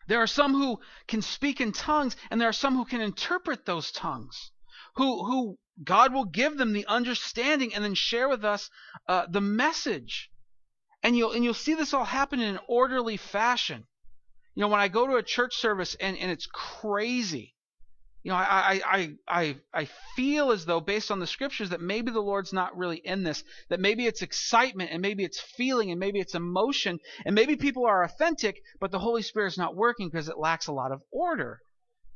there 0.07 0.23
are 0.23 0.29
some 0.29 0.55
who 0.55 0.79
can 1.09 1.21
speak 1.21 1.61
in 1.61 1.73
tongues, 1.73 2.17
and 2.31 2.41
there 2.41 2.49
are 2.49 2.53
some 2.53 2.77
who 2.77 2.85
can 2.85 3.01
interpret 3.01 3.67
those 3.67 3.91
tongues. 3.91 4.53
Who 4.95 5.25
who 5.27 5.59
God 5.83 6.13
will 6.13 6.27
give 6.27 6.57
them 6.59 6.73
the 6.73 6.87
understanding 6.87 7.75
and 7.75 7.83
then 7.83 7.95
share 7.95 8.29
with 8.29 8.45
us 8.45 8.71
uh, 9.09 9.27
the 9.29 9.41
message. 9.41 10.30
And 11.03 11.17
you'll 11.17 11.33
and 11.33 11.43
you'll 11.43 11.55
see 11.55 11.75
this 11.75 11.95
all 11.95 12.05
happen 12.05 12.41
in 12.41 12.49
an 12.49 12.61
orderly 12.69 13.17
fashion. 13.17 13.87
You 14.55 14.63
know, 14.63 14.69
when 14.69 14.81
I 14.81 14.89
go 14.89 15.07
to 15.07 15.17
a 15.17 15.23
church 15.23 15.57
service 15.57 15.95
and, 15.95 16.19
and 16.19 16.31
it's 16.31 16.47
crazy, 16.47 17.55
you 18.23 18.31
know, 18.31 18.37
I, 18.37 18.83
I, 18.85 19.17
I, 19.27 19.57
I 19.73 19.89
feel 20.15 20.51
as 20.51 20.67
though, 20.67 20.81
based 20.81 21.11
on 21.11 21.21
the 21.21 21.27
scriptures, 21.27 21.71
that 21.71 21.81
maybe 21.81 22.11
the 22.11 22.21
Lord's 22.21 22.53
not 22.53 22.77
really 22.77 22.99
in 22.99 23.23
this. 23.23 23.43
That 23.71 23.81
maybe 23.81 24.07
it's 24.07 24.21
excitement 24.21 24.91
and 24.93 25.01
maybe 25.01 25.25
it's 25.25 25.41
feeling 25.41 25.91
and 25.91 25.99
maybe 25.99 26.19
it's 26.19 26.35
emotion 26.35 26.99
and 27.25 27.35
maybe 27.35 27.57
people 27.57 27.87
are 27.87 28.03
authentic, 28.03 28.61
but 28.79 28.91
the 28.91 28.99
Holy 28.99 29.23
Spirit's 29.23 29.57
not 29.57 29.75
working 29.75 30.11
because 30.11 30.29
it 30.29 30.37
lacks 30.37 30.67
a 30.67 30.73
lot 30.73 30.93
of 30.93 31.01
order. 31.11 31.61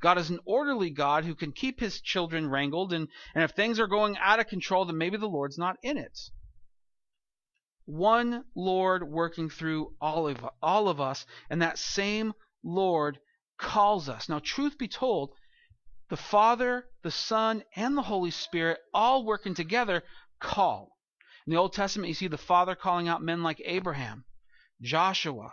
God 0.02 0.18
is 0.18 0.28
an 0.28 0.40
orderly 0.44 0.90
God 0.90 1.24
who 1.24 1.34
can 1.34 1.52
keep 1.52 1.80
his 1.80 2.02
children 2.02 2.50
wrangled, 2.50 2.92
and, 2.92 3.08
and 3.34 3.42
if 3.42 3.52
things 3.52 3.80
are 3.80 3.86
going 3.86 4.18
out 4.18 4.40
of 4.40 4.48
control, 4.48 4.84
then 4.84 4.98
maybe 4.98 5.16
the 5.16 5.26
Lord's 5.26 5.56
not 5.56 5.78
in 5.82 5.96
it. 5.96 6.18
One 7.86 8.44
Lord 8.54 9.08
working 9.08 9.50
through 9.50 9.94
all 10.00 10.28
of, 10.28 10.44
all 10.62 10.88
of 10.88 11.00
us, 11.00 11.26
and 11.50 11.62
that 11.62 11.78
same 11.78 12.32
Lord 12.62 13.18
calls 13.58 14.08
us. 14.08 14.28
Now, 14.28 14.38
truth 14.38 14.78
be 14.78 14.88
told, 14.88 15.34
the 16.08 16.16
Father, 16.16 16.88
the 17.02 17.10
Son, 17.10 17.62
and 17.76 17.96
the 17.96 18.02
Holy 18.02 18.30
Spirit 18.30 18.80
all 18.92 19.24
working 19.24 19.54
together 19.54 20.02
call. 20.40 20.96
In 21.46 21.52
the 21.52 21.58
Old 21.58 21.72
Testament, 21.72 22.08
you 22.08 22.14
see 22.14 22.28
the 22.28 22.38
Father 22.38 22.74
calling 22.74 23.08
out 23.08 23.22
men 23.22 23.42
like 23.42 23.60
Abraham, 23.64 24.24
Joshua, 24.80 25.52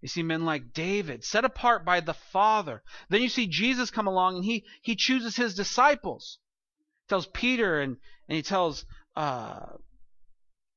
you 0.00 0.08
see 0.08 0.22
men 0.22 0.46
like 0.46 0.72
David, 0.72 1.24
set 1.24 1.44
apart 1.44 1.84
by 1.84 2.00
the 2.00 2.14
Father. 2.14 2.82
Then 3.10 3.20
you 3.20 3.28
see 3.28 3.46
Jesus 3.46 3.90
come 3.90 4.06
along 4.06 4.36
and 4.36 4.44
he, 4.44 4.64
he 4.80 4.96
chooses 4.96 5.36
his 5.36 5.54
disciples. 5.54 6.38
He 7.04 7.10
tells 7.10 7.26
Peter 7.26 7.80
and, 7.80 7.98
and 8.26 8.36
he 8.36 8.42
tells 8.42 8.86
uh, 9.14 9.66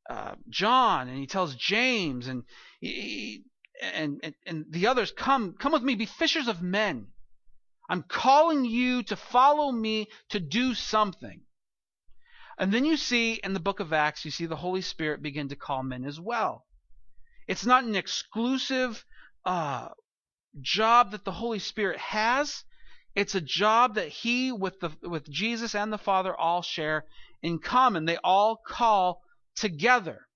uh, 0.10 0.36
John 0.50 1.08
and 1.08 1.18
he 1.18 1.28
tells 1.28 1.56
James 1.56 2.28
and, 2.28 2.44
he, 2.80 3.44
and, 3.82 4.20
and, 4.24 4.34
and 4.46 4.66
the 4.70 4.88
others, 4.88 5.12
come, 5.12 5.56
come 5.60 5.72
with 5.72 5.84
me, 5.84 5.96
be 5.96 6.06
fishers 6.06 6.48
of 6.48 6.62
men. 6.62 7.08
I'm 7.90 8.04
calling 8.04 8.66
you 8.66 9.04
to 9.04 9.16
follow 9.16 9.72
me 9.72 10.08
to 10.30 10.40
do 10.40 10.74
something. 10.74 11.42
And 12.58 12.72
then 12.72 12.86
you 12.86 12.98
see 12.98 13.34
in 13.34 13.54
the 13.54 13.60
book 13.60 13.80
of 13.80 13.94
Acts, 13.94 14.26
you 14.26 14.32
see 14.32 14.46
the 14.46 14.56
Holy 14.56 14.82
Spirit 14.82 15.22
begin 15.22 15.50
to 15.50 15.56
call 15.56 15.84
men 15.84 16.06
as 16.06 16.20
well. 16.20 16.66
It's 17.48 17.66
not 17.66 17.84
an 17.84 17.96
exclusive 17.96 19.04
uh, 19.46 19.90
job 20.62 21.12
that 21.12 21.26
the 21.26 21.32
Holy 21.32 21.60
Spirit 21.60 22.00
has. 22.00 22.64
It's 23.16 23.36
a 23.36 23.42
job 23.42 23.96
that 23.96 24.08
He, 24.08 24.52
with 24.52 24.80
the 24.80 24.92
with 25.02 25.30
Jesus 25.30 25.76
and 25.76 25.92
the 25.92 25.98
Father, 25.98 26.34
all 26.36 26.62
share 26.62 27.06
in 27.42 27.60
common. 27.60 28.06
They 28.06 28.18
all 28.18 28.58
call 28.66 29.23
together. 29.56 30.28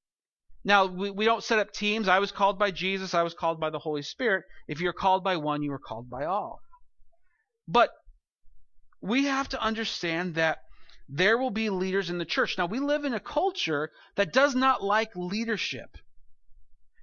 Now 0.64 0.86
we, 0.86 1.12
we 1.12 1.26
don't 1.26 1.44
set 1.44 1.60
up 1.60 1.72
teams. 1.72 2.08
I 2.08 2.20
was 2.20 2.32
called 2.32 2.60
by 2.60 2.72
Jesus. 2.72 3.14
I 3.14 3.24
was 3.24 3.34
called 3.34 3.60
by 3.60 3.70
the 3.70 3.80
Holy 3.80 4.02
Spirit. 4.02 4.46
If 4.68 4.82
you're 4.82 4.94
called 4.94 5.24
by 5.24 5.38
one, 5.38 5.64
you 5.64 5.72
are 5.72 5.80
called 5.80 6.10
by 6.10 6.26
all. 6.26 6.60
But 7.68 7.90
we 9.02 9.26
have 9.26 9.50
to 9.50 9.62
understand 9.62 10.36
that 10.36 10.60
there 11.10 11.38
will 11.38 11.52
be 11.52 11.70
leaders 11.70 12.10
in 12.10 12.18
the 12.18 12.26
church. 12.26 12.58
Now 12.58 12.66
we 12.66 12.80
live 12.80 13.06
in 13.06 13.14
a 13.14 13.20
culture 13.20 13.92
that 14.16 14.34
does 14.34 14.56
not 14.56 14.84
like 14.84 15.16
leadership. 15.16 15.98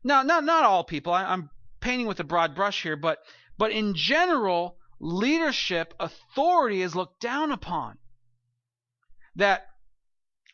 Now, 0.02 0.22
not 0.22 0.44
not 0.44 0.64
all 0.64 0.84
people. 0.84 1.12
I, 1.12 1.32
am 1.32 1.48
painting 1.80 2.06
with 2.06 2.20
a 2.20 2.24
broad 2.24 2.54
brush 2.54 2.82
here, 2.82 2.96
but 2.96 3.18
but 3.56 3.72
in 3.72 3.94
general, 3.94 4.76
leadership 5.00 5.94
authority 5.98 6.82
is 6.82 6.94
looked 6.94 7.20
down 7.20 7.50
upon. 7.50 7.98
That 9.36 9.66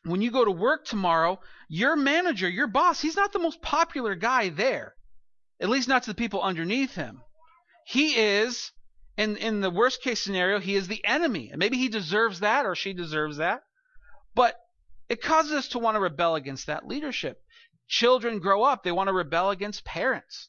when 0.05 0.23
you 0.23 0.31
go 0.31 0.45
to 0.45 0.51
work 0.51 0.85
tomorrow, 0.85 1.41
your 1.69 1.97
manager, 1.97 2.49
your 2.49 2.67
boss, 2.67 3.01
he's 3.01 3.17
not 3.17 3.33
the 3.33 3.39
most 3.39 3.61
popular 3.61 4.15
guy 4.15 4.49
there. 4.49 4.95
At 5.61 5.69
least 5.69 5.89
not 5.89 6.05
to 6.05 6.11
the 6.11 6.15
people 6.15 6.41
underneath 6.41 6.95
him. 6.95 7.23
He 7.85 8.17
is 8.17 8.73
in 9.17 9.37
in 9.37 9.61
the 9.61 9.71
worst 9.71 10.03
case 10.03 10.23
scenario, 10.23 10.59
he 10.59 10.75
is 10.75 10.89
the 10.89 11.05
enemy. 11.05 11.51
And 11.51 11.59
maybe 11.59 11.77
he 11.77 11.89
deserves 11.89 12.41
that 12.41 12.65
or 12.65 12.75
she 12.75 12.95
deserves 12.95 13.37
that. 13.37 13.63
But 14.35 14.57
it 15.09 15.21
causes 15.21 15.53
us 15.53 15.69
to 15.69 15.79
want 15.79 15.97
to 15.97 16.01
rebel 16.01 16.35
against 16.35 16.67
that 16.67 16.87
leadership. 16.87 17.43
Children 17.89 18.39
grow 18.39 18.63
up, 18.63 18.83
they 18.83 18.93
want 18.93 19.09
to 19.09 19.13
rebel 19.13 19.51
against 19.51 19.85
parents. 19.85 20.49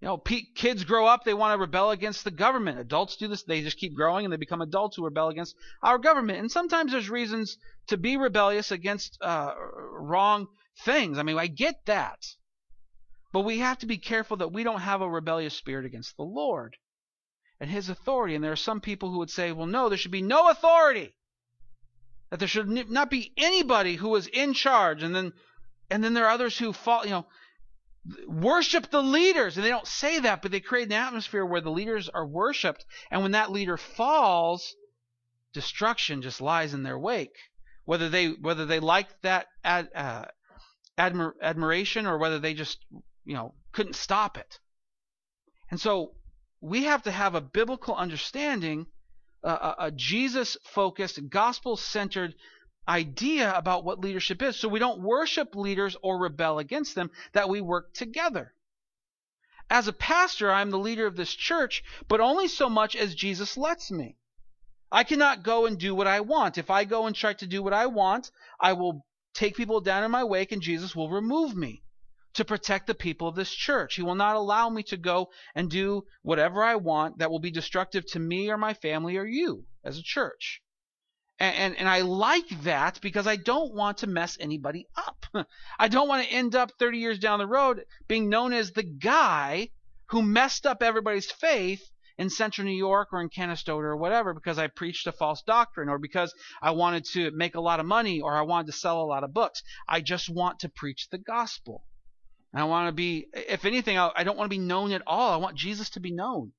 You 0.00 0.06
know, 0.06 0.18
kids 0.18 0.84
grow 0.84 1.06
up, 1.06 1.24
they 1.24 1.34
want 1.34 1.54
to 1.56 1.60
rebel 1.60 1.90
against 1.90 2.22
the 2.22 2.30
government. 2.30 2.78
Adults 2.78 3.16
do 3.16 3.26
this, 3.26 3.42
they 3.42 3.62
just 3.62 3.78
keep 3.78 3.94
growing 3.94 4.24
and 4.24 4.32
they 4.32 4.36
become 4.36 4.60
adults 4.60 4.96
who 4.96 5.04
rebel 5.04 5.28
against 5.28 5.56
our 5.82 5.98
government. 5.98 6.38
And 6.38 6.50
sometimes 6.50 6.92
there's 6.92 7.10
reasons 7.10 7.58
to 7.88 7.96
be 7.96 8.16
rebellious 8.16 8.70
against 8.70 9.18
uh, 9.20 9.54
wrong 9.90 10.46
things. 10.84 11.18
I 11.18 11.24
mean, 11.24 11.36
I 11.36 11.48
get 11.48 11.84
that. 11.86 12.18
But 13.32 13.40
we 13.40 13.58
have 13.58 13.78
to 13.78 13.86
be 13.86 13.98
careful 13.98 14.36
that 14.38 14.52
we 14.52 14.62
don't 14.62 14.80
have 14.80 15.02
a 15.02 15.08
rebellious 15.08 15.54
spirit 15.54 15.84
against 15.84 16.16
the 16.16 16.22
Lord 16.22 16.76
and 17.60 17.68
His 17.68 17.88
authority. 17.88 18.36
And 18.36 18.44
there 18.44 18.52
are 18.52 18.56
some 18.56 18.80
people 18.80 19.10
who 19.10 19.18
would 19.18 19.30
say, 19.30 19.50
well, 19.50 19.66
no, 19.66 19.88
there 19.88 19.98
should 19.98 20.12
be 20.12 20.22
no 20.22 20.48
authority. 20.48 21.12
That 22.30 22.38
there 22.38 22.48
should 22.48 22.68
not 22.68 23.10
be 23.10 23.32
anybody 23.36 23.96
who 23.96 24.14
is 24.14 24.28
in 24.28 24.54
charge. 24.54 25.02
And 25.02 25.14
then, 25.14 25.32
and 25.90 26.04
then 26.04 26.14
there 26.14 26.26
are 26.26 26.32
others 26.32 26.56
who 26.56 26.72
fall, 26.72 27.04
you 27.04 27.10
know, 27.10 27.26
worship 28.26 28.90
the 28.90 29.02
leaders. 29.02 29.56
And 29.56 29.64
they 29.64 29.70
don't 29.70 29.86
say 29.86 30.20
that, 30.20 30.42
but 30.42 30.50
they 30.50 30.60
create 30.60 30.86
an 30.86 30.92
atmosphere 30.92 31.44
where 31.44 31.60
the 31.60 31.70
leaders 31.70 32.08
are 32.08 32.26
worshiped. 32.26 32.84
And 33.10 33.22
when 33.22 33.32
that 33.32 33.52
leader 33.52 33.76
falls, 33.76 34.74
destruction 35.52 36.22
just 36.22 36.40
lies 36.40 36.74
in 36.74 36.82
their 36.82 36.98
wake. 36.98 37.36
Whether 37.84 38.08
they 38.08 38.28
whether 38.28 38.66
they 38.66 38.80
like 38.80 39.08
that 39.22 39.46
ad, 39.64 39.88
uh, 39.94 40.26
admir- 40.98 41.32
admiration 41.40 42.06
or 42.06 42.18
whether 42.18 42.38
they 42.38 42.54
just 42.54 42.78
you 43.24 43.34
know 43.34 43.54
couldn't 43.72 43.96
stop 43.96 44.36
it. 44.36 44.58
And 45.70 45.80
so 45.80 46.14
we 46.60 46.84
have 46.84 47.02
to 47.04 47.10
have 47.10 47.34
a 47.34 47.40
biblical 47.40 47.94
understanding, 47.94 48.86
uh, 49.44 49.74
a, 49.78 49.86
a 49.86 49.90
Jesus 49.90 50.56
focused, 50.64 51.20
gospel 51.28 51.76
centered 51.76 52.34
idea 52.88 53.52
about 53.54 53.84
what 53.84 54.00
leadership 54.00 54.40
is. 54.42 54.56
So 54.56 54.68
we 54.68 54.78
don't 54.78 55.02
worship 55.02 55.54
leaders 55.54 55.96
or 56.02 56.18
rebel 56.18 56.58
against 56.58 56.94
them, 56.94 57.10
that 57.32 57.48
we 57.48 57.60
work 57.60 57.92
together. 57.92 58.54
As 59.70 59.86
a 59.86 59.92
pastor, 59.92 60.50
I'm 60.50 60.70
the 60.70 60.78
leader 60.78 61.06
of 61.06 61.16
this 61.16 61.34
church, 61.34 61.84
but 62.08 62.20
only 62.20 62.48
so 62.48 62.70
much 62.70 62.96
as 62.96 63.14
Jesus 63.14 63.56
lets 63.56 63.90
me. 63.90 64.16
I 64.90 65.04
cannot 65.04 65.42
go 65.42 65.66
and 65.66 65.78
do 65.78 65.94
what 65.94 66.06
I 66.06 66.20
want. 66.20 66.56
If 66.56 66.70
I 66.70 66.84
go 66.84 67.06
and 67.06 67.14
try 67.14 67.34
to 67.34 67.46
do 67.46 67.62
what 67.62 67.74
I 67.74 67.86
want, 67.86 68.30
I 68.58 68.72
will 68.72 69.04
take 69.34 69.56
people 69.56 69.82
down 69.82 70.04
in 70.04 70.10
my 70.10 70.24
wake 70.24 70.52
and 70.52 70.62
Jesus 70.62 70.96
will 70.96 71.10
remove 71.10 71.54
me 71.54 71.82
to 72.34 72.44
protect 72.44 72.86
the 72.86 72.94
people 72.94 73.28
of 73.28 73.34
this 73.34 73.52
church. 73.52 73.96
He 73.96 74.02
will 74.02 74.14
not 74.14 74.36
allow 74.36 74.70
me 74.70 74.82
to 74.84 74.96
go 74.96 75.28
and 75.54 75.70
do 75.70 76.06
whatever 76.22 76.64
I 76.64 76.76
want 76.76 77.18
that 77.18 77.30
will 77.30 77.40
be 77.40 77.50
destructive 77.50 78.06
to 78.12 78.18
me 78.18 78.48
or 78.48 78.56
my 78.56 78.72
family 78.72 79.18
or 79.18 79.26
you 79.26 79.66
as 79.84 79.98
a 79.98 80.02
church. 80.02 80.62
And, 81.40 81.76
and, 81.76 81.88
I 81.88 82.00
like 82.00 82.48
that 82.64 83.00
because 83.00 83.28
I 83.28 83.36
don't 83.36 83.72
want 83.72 83.98
to 83.98 84.08
mess 84.08 84.36
anybody 84.40 84.88
up. 84.96 85.24
I 85.78 85.86
don't 85.86 86.08
want 86.08 86.26
to 86.26 86.34
end 86.34 86.56
up 86.56 86.72
30 86.80 86.98
years 86.98 87.20
down 87.20 87.38
the 87.38 87.46
road 87.46 87.84
being 88.08 88.28
known 88.28 88.52
as 88.52 88.72
the 88.72 88.82
guy 88.82 89.70
who 90.06 90.20
messed 90.20 90.66
up 90.66 90.82
everybody's 90.82 91.30
faith 91.30 91.82
in 92.18 92.28
central 92.28 92.66
New 92.66 92.76
York 92.76 93.10
or 93.12 93.20
in 93.22 93.30
Canastota 93.30 93.84
or 93.84 93.96
whatever 93.96 94.34
because 94.34 94.58
I 94.58 94.66
preached 94.66 95.06
a 95.06 95.12
false 95.12 95.42
doctrine 95.42 95.88
or 95.88 95.98
because 95.98 96.34
I 96.60 96.72
wanted 96.72 97.04
to 97.12 97.30
make 97.30 97.54
a 97.54 97.60
lot 97.60 97.78
of 97.78 97.86
money 97.86 98.20
or 98.20 98.34
I 98.34 98.42
wanted 98.42 98.66
to 98.66 98.78
sell 98.78 99.00
a 99.00 99.06
lot 99.06 99.22
of 99.22 99.32
books. 99.32 99.62
I 99.88 100.00
just 100.00 100.28
want 100.28 100.60
to 100.60 100.68
preach 100.68 101.08
the 101.10 101.18
gospel. 101.18 101.84
I 102.52 102.64
want 102.64 102.88
to 102.88 102.92
be, 102.92 103.28
if 103.32 103.64
anything, 103.64 103.98
I 103.98 104.24
don't 104.24 104.36
want 104.36 104.50
to 104.50 104.56
be 104.56 104.64
known 104.64 104.90
at 104.92 105.02
all. 105.06 105.32
I 105.32 105.36
want 105.36 105.56
Jesus 105.56 105.90
to 105.90 106.00
be 106.00 106.10
known. 106.10 106.52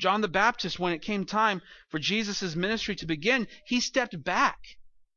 John 0.00 0.22
the 0.22 0.28
Baptist, 0.28 0.78
when 0.78 0.94
it 0.94 1.02
came 1.02 1.26
time 1.26 1.60
for 1.88 1.98
Jesus' 1.98 2.56
ministry 2.56 2.96
to 2.96 3.06
begin, 3.06 3.46
he 3.66 3.80
stepped 3.80 4.22
back. 4.24 4.58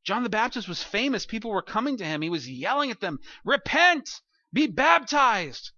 John 0.03 0.23
the 0.23 0.29
Baptist 0.29 0.67
was 0.67 0.83
famous. 0.83 1.25
People 1.25 1.51
were 1.51 1.61
coming 1.61 1.97
to 1.97 2.05
him. 2.05 2.21
He 2.21 2.29
was 2.29 2.49
yelling 2.49 2.91
at 2.91 2.99
them, 2.99 3.19
Repent! 3.45 4.09
Be 4.51 4.67
baptized! 4.67 5.71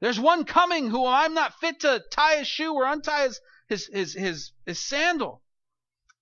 There's 0.00 0.20
one 0.20 0.44
coming 0.44 0.88
who 0.88 1.04
I'm 1.04 1.34
not 1.34 1.58
fit 1.58 1.80
to 1.80 2.04
tie 2.10 2.36
his 2.36 2.46
shoe 2.48 2.72
or 2.72 2.86
untie 2.86 3.24
his, 3.24 3.40
his, 3.68 3.86
his, 3.86 4.12
his, 4.14 4.52
his 4.64 4.82
sandal. 4.82 5.42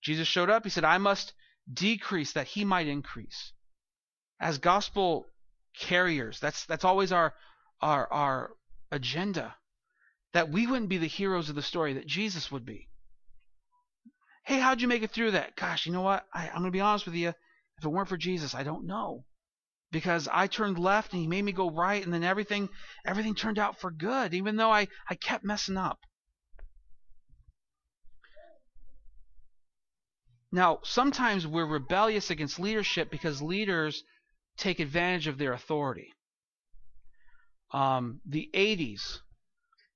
Jesus 0.02 0.26
showed 0.26 0.50
up. 0.50 0.64
He 0.64 0.70
said, 0.70 0.84
I 0.84 0.98
must 0.98 1.34
decrease 1.70 2.32
that 2.32 2.46
he 2.48 2.64
might 2.64 2.88
increase. 2.88 3.52
As 4.40 4.58
gospel 4.58 5.26
carriers, 5.78 6.40
that's, 6.40 6.64
that's 6.64 6.84
always 6.84 7.12
our, 7.12 7.34
our, 7.82 8.10
our 8.10 8.50
agenda 8.90 9.54
that 10.32 10.50
we 10.50 10.66
wouldn't 10.66 10.88
be 10.88 10.98
the 10.98 11.06
heroes 11.06 11.48
of 11.48 11.54
the 11.54 11.62
story, 11.62 11.94
that 11.94 12.06
Jesus 12.06 12.50
would 12.50 12.64
be. 12.64 12.88
Hey, 14.44 14.58
how'd 14.58 14.80
you 14.80 14.88
make 14.88 15.02
it 15.02 15.10
through 15.10 15.32
that? 15.32 15.56
Gosh, 15.56 15.86
you 15.86 15.92
know 15.92 16.02
what? 16.02 16.24
I, 16.32 16.48
I'm 16.48 16.60
going 16.60 16.64
to 16.66 16.70
be 16.70 16.80
honest 16.80 17.06
with 17.06 17.14
you. 17.14 17.28
If 17.28 17.84
it 17.84 17.88
weren't 17.88 18.08
for 18.08 18.16
Jesus, 18.16 18.54
I 18.54 18.62
don't 18.62 18.86
know. 18.86 19.24
Because 19.92 20.28
I 20.30 20.46
turned 20.46 20.78
left 20.78 21.12
and 21.12 21.20
he 21.20 21.26
made 21.26 21.42
me 21.42 21.52
go 21.52 21.70
right, 21.70 22.02
and 22.04 22.14
then 22.14 22.22
everything 22.22 22.68
everything 23.04 23.34
turned 23.34 23.58
out 23.58 23.80
for 23.80 23.90
good, 23.90 24.34
even 24.34 24.56
though 24.56 24.70
I, 24.70 24.86
I 25.08 25.16
kept 25.16 25.44
messing 25.44 25.76
up. 25.76 25.98
Now, 30.52 30.80
sometimes 30.82 31.46
we're 31.46 31.66
rebellious 31.66 32.30
against 32.30 32.58
leadership 32.58 33.10
because 33.10 33.40
leaders 33.40 34.02
take 34.56 34.80
advantage 34.80 35.26
of 35.26 35.38
their 35.38 35.52
authority. 35.52 36.12
Um, 37.72 38.20
the 38.26 38.50
80s, 38.52 39.20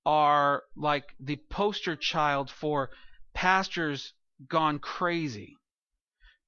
are 0.06 0.64
like 0.76 1.14
the 1.18 1.37
poster 1.49 1.96
child 1.96 2.50
for 2.50 2.90
pastors 3.32 4.12
gone 4.49 4.78
crazy. 4.78 5.56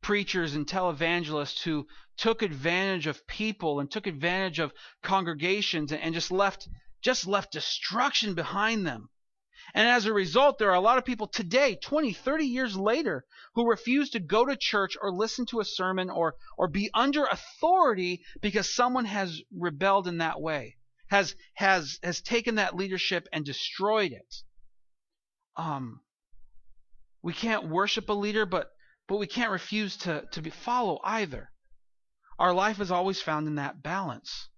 Preachers 0.03 0.55
and 0.55 0.67
televangelists 0.67 1.63
who 1.63 1.87
took 2.17 2.43
advantage 2.43 3.07
of 3.07 3.27
people 3.27 3.81
and 3.81 3.91
took 3.91 4.07
advantage 4.07 4.59
of 4.59 4.73
congregations 5.03 5.91
and 5.93 6.15
just 6.15 6.31
left 6.31 6.69
just 7.03 7.27
left 7.27 7.53
destruction 7.53 8.35
behind 8.35 8.87
them. 8.87 9.09
And 9.75 9.89
as 9.89 10.07
a 10.07 10.13
result, 10.13 10.59
there 10.59 10.71
are 10.71 10.75
a 10.75 10.81
lot 10.81 10.99
of 10.99 11.05
people 11.05 11.27
today, 11.27 11.77
20, 11.77 12.13
30 12.13 12.47
years 12.47 12.77
later, 12.77 13.25
who 13.55 13.69
refuse 13.69 14.11
to 14.11 14.21
go 14.21 14.45
to 14.45 14.57
church 14.57 14.97
or 15.01 15.13
listen 15.13 15.47
to 15.47 15.61
a 15.61 15.65
sermon 15.65 16.11
or, 16.11 16.37
or 16.57 16.69
be 16.69 16.91
under 16.95 17.25
authority 17.25 18.23
because 18.41 18.73
someone 18.73 19.07
has 19.07 19.41
rebelled 19.51 20.09
in 20.09 20.19
that 20.19 20.41
way 20.41 20.77
has 21.09 21.35
has 21.55 21.99
has 22.03 22.21
taken 22.21 22.57
that 22.57 22.77
leadership 22.77 23.29
and 23.33 23.45
destroyed 23.45 24.13
it. 24.13 24.35
Um, 25.57 26.01
we 27.23 27.33
can't 27.33 27.69
worship 27.69 28.09
a 28.09 28.13
leader, 28.13 28.47
but 28.47 28.71
but 29.09 29.19
we 29.19 29.27
can't 29.27 29.51
refuse 29.51 29.97
to 29.99 30.25
to 30.33 30.43
be, 30.43 30.51
follow 30.51 31.01
either. 31.05 31.51
Our 32.39 32.53
life 32.53 32.81
is 32.81 32.91
always 32.91 33.23
found 33.23 33.47
in 33.47 33.55
that 33.55 33.83
balance. 33.83 34.49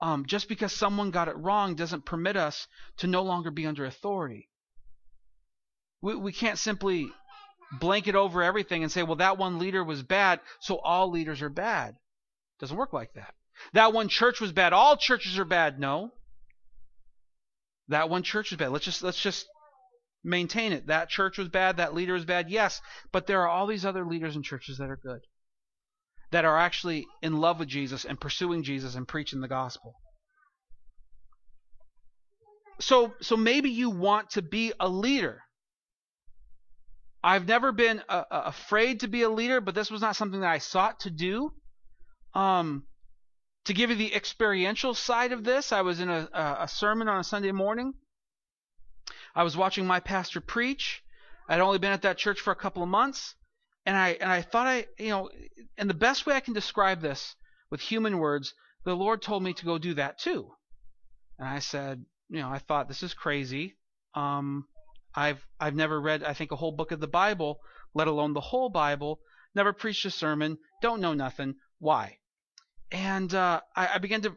Um, 0.00 0.26
just 0.26 0.48
because 0.48 0.72
someone 0.72 1.10
got 1.10 1.28
it 1.28 1.36
wrong 1.36 1.76
doesn't 1.76 2.04
permit 2.04 2.36
us 2.36 2.66
to 2.98 3.06
no 3.06 3.22
longer 3.22 3.50
be 3.50 3.66
under 3.66 3.84
authority. 3.84 4.50
We 6.02 6.14
we 6.16 6.32
can't 6.32 6.58
simply 6.58 7.10
blanket 7.80 8.14
over 8.14 8.42
everything 8.42 8.82
and 8.82 8.92
say, 8.92 9.02
well, 9.02 9.16
that 9.16 9.38
one 9.38 9.58
leader 9.58 9.82
was 9.82 10.02
bad, 10.02 10.40
so 10.60 10.78
all 10.78 11.10
leaders 11.10 11.42
are 11.42 11.48
bad. 11.48 11.96
Doesn't 12.60 12.76
work 12.76 12.92
like 12.92 13.14
that. 13.14 13.34
That 13.72 13.92
one 13.92 14.08
church 14.08 14.40
was 14.40 14.52
bad. 14.52 14.72
All 14.72 14.96
churches 14.96 15.38
are 15.38 15.44
bad. 15.44 15.78
No. 15.78 16.10
That 17.88 18.08
one 18.08 18.22
church 18.22 18.50
was 18.50 18.58
bad. 18.58 18.70
Let's 18.70 18.84
just 18.84 19.02
let's 19.02 19.20
just 19.20 19.46
maintain 20.24 20.72
it. 20.72 20.86
That 20.86 21.10
church 21.10 21.38
was 21.38 21.48
bad, 21.48 21.76
that 21.76 21.94
leader 21.94 22.14
was 22.14 22.24
bad. 22.24 22.50
Yes, 22.50 22.80
but 23.12 23.26
there 23.26 23.42
are 23.42 23.48
all 23.48 23.66
these 23.66 23.84
other 23.84 24.06
leaders 24.06 24.34
and 24.34 24.44
churches 24.44 24.78
that 24.78 24.90
are 24.90 24.98
good. 25.02 25.20
That 26.32 26.44
are 26.44 26.58
actually 26.58 27.06
in 27.22 27.36
love 27.36 27.58
with 27.58 27.68
Jesus 27.68 28.04
and 28.04 28.20
pursuing 28.20 28.62
Jesus 28.62 28.94
and 28.94 29.06
preaching 29.06 29.40
the 29.40 29.48
gospel. 29.48 29.94
So 32.80 33.14
so 33.20 33.36
maybe 33.36 33.70
you 33.70 33.90
want 33.90 34.30
to 34.30 34.42
be 34.42 34.72
a 34.80 34.88
leader. 34.88 35.42
I've 37.22 37.46
never 37.46 37.72
been 37.72 38.02
uh, 38.08 38.24
afraid 38.30 39.00
to 39.00 39.08
be 39.08 39.22
a 39.22 39.30
leader, 39.30 39.60
but 39.60 39.74
this 39.74 39.90
was 39.90 40.02
not 40.02 40.16
something 40.16 40.40
that 40.40 40.50
I 40.50 40.58
sought 40.58 41.00
to 41.00 41.10
do. 41.10 41.52
Um, 42.34 42.84
to 43.64 43.72
give 43.72 43.90
you 43.90 43.96
the 43.96 44.14
experiential 44.14 44.94
side 44.94 45.32
of 45.32 45.44
this, 45.44 45.72
I 45.72 45.80
was 45.80 46.00
in 46.00 46.10
a, 46.10 46.28
a 46.60 46.68
sermon 46.68 47.08
on 47.08 47.20
a 47.20 47.24
Sunday 47.24 47.52
morning. 47.52 47.94
I 49.34 49.42
was 49.42 49.56
watching 49.56 49.86
my 49.86 50.00
pastor 50.00 50.40
preach. 50.40 51.02
I'd 51.48 51.60
only 51.60 51.78
been 51.78 51.92
at 51.92 52.02
that 52.02 52.18
church 52.18 52.40
for 52.40 52.52
a 52.52 52.56
couple 52.56 52.82
of 52.82 52.88
months, 52.88 53.34
and 53.84 53.96
I 53.96 54.10
and 54.20 54.30
I 54.30 54.42
thought 54.42 54.66
I, 54.66 54.86
you 54.98 55.08
know, 55.08 55.30
and 55.76 55.90
the 55.90 55.94
best 55.94 56.26
way 56.26 56.34
I 56.34 56.40
can 56.40 56.54
describe 56.54 57.00
this 57.00 57.34
with 57.70 57.80
human 57.80 58.18
words, 58.18 58.54
the 58.84 58.94
Lord 58.94 59.22
told 59.22 59.42
me 59.42 59.52
to 59.54 59.64
go 59.64 59.78
do 59.78 59.94
that 59.94 60.18
too. 60.18 60.52
And 61.38 61.48
I 61.48 61.58
said, 61.58 62.04
you 62.28 62.40
know, 62.40 62.48
I 62.48 62.58
thought 62.58 62.88
this 62.88 63.02
is 63.02 63.14
crazy. 63.14 63.76
Um, 64.14 64.66
I've 65.14 65.44
I've 65.58 65.74
never 65.74 66.00
read 66.00 66.22
I 66.22 66.34
think 66.34 66.52
a 66.52 66.56
whole 66.56 66.72
book 66.72 66.92
of 66.92 67.00
the 67.00 67.08
Bible, 67.08 67.60
let 67.94 68.08
alone 68.08 68.32
the 68.34 68.40
whole 68.40 68.68
Bible. 68.68 69.20
Never 69.54 69.72
preached 69.72 70.04
a 70.04 70.10
sermon. 70.10 70.58
Don't 70.82 71.00
know 71.00 71.14
nothing. 71.14 71.56
Why? 71.78 72.18
And 72.90 73.34
uh, 73.34 73.60
I, 73.74 73.88
I 73.94 73.98
began 73.98 74.22
to 74.22 74.36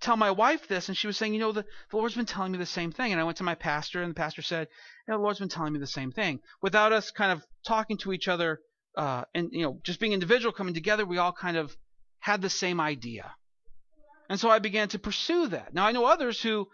tell 0.00 0.16
my 0.16 0.30
wife 0.30 0.66
this, 0.68 0.88
and 0.88 0.96
she 0.96 1.06
was 1.06 1.16
saying, 1.16 1.32
you 1.32 1.40
know, 1.40 1.52
the, 1.52 1.64
the 1.90 1.96
Lord's 1.96 2.16
been 2.16 2.26
telling 2.26 2.52
me 2.52 2.58
the 2.58 2.66
same 2.66 2.92
thing. 2.92 3.12
And 3.12 3.20
I 3.20 3.24
went 3.24 3.38
to 3.38 3.44
my 3.44 3.54
pastor, 3.54 4.02
and 4.02 4.10
the 4.10 4.14
pastor 4.14 4.42
said, 4.42 4.68
you 5.06 5.12
know, 5.12 5.18
the 5.18 5.22
Lord's 5.22 5.38
been 5.38 5.48
telling 5.48 5.72
me 5.72 5.78
the 5.78 5.86
same 5.86 6.12
thing. 6.12 6.40
Without 6.60 6.92
us 6.92 7.10
kind 7.10 7.32
of 7.32 7.44
talking 7.66 7.96
to 7.98 8.12
each 8.12 8.28
other 8.28 8.60
uh, 8.96 9.24
and, 9.34 9.50
you 9.52 9.62
know, 9.62 9.78
just 9.84 10.00
being 10.00 10.12
individual 10.12 10.52
coming 10.52 10.74
together, 10.74 11.06
we 11.06 11.18
all 11.18 11.32
kind 11.32 11.56
of 11.56 11.76
had 12.18 12.42
the 12.42 12.50
same 12.50 12.80
idea. 12.80 13.32
And 14.28 14.38
so 14.38 14.50
I 14.50 14.58
began 14.58 14.88
to 14.88 14.98
pursue 14.98 15.48
that. 15.48 15.74
Now, 15.74 15.86
I 15.86 15.92
know 15.92 16.04
others 16.04 16.40
who 16.40 16.68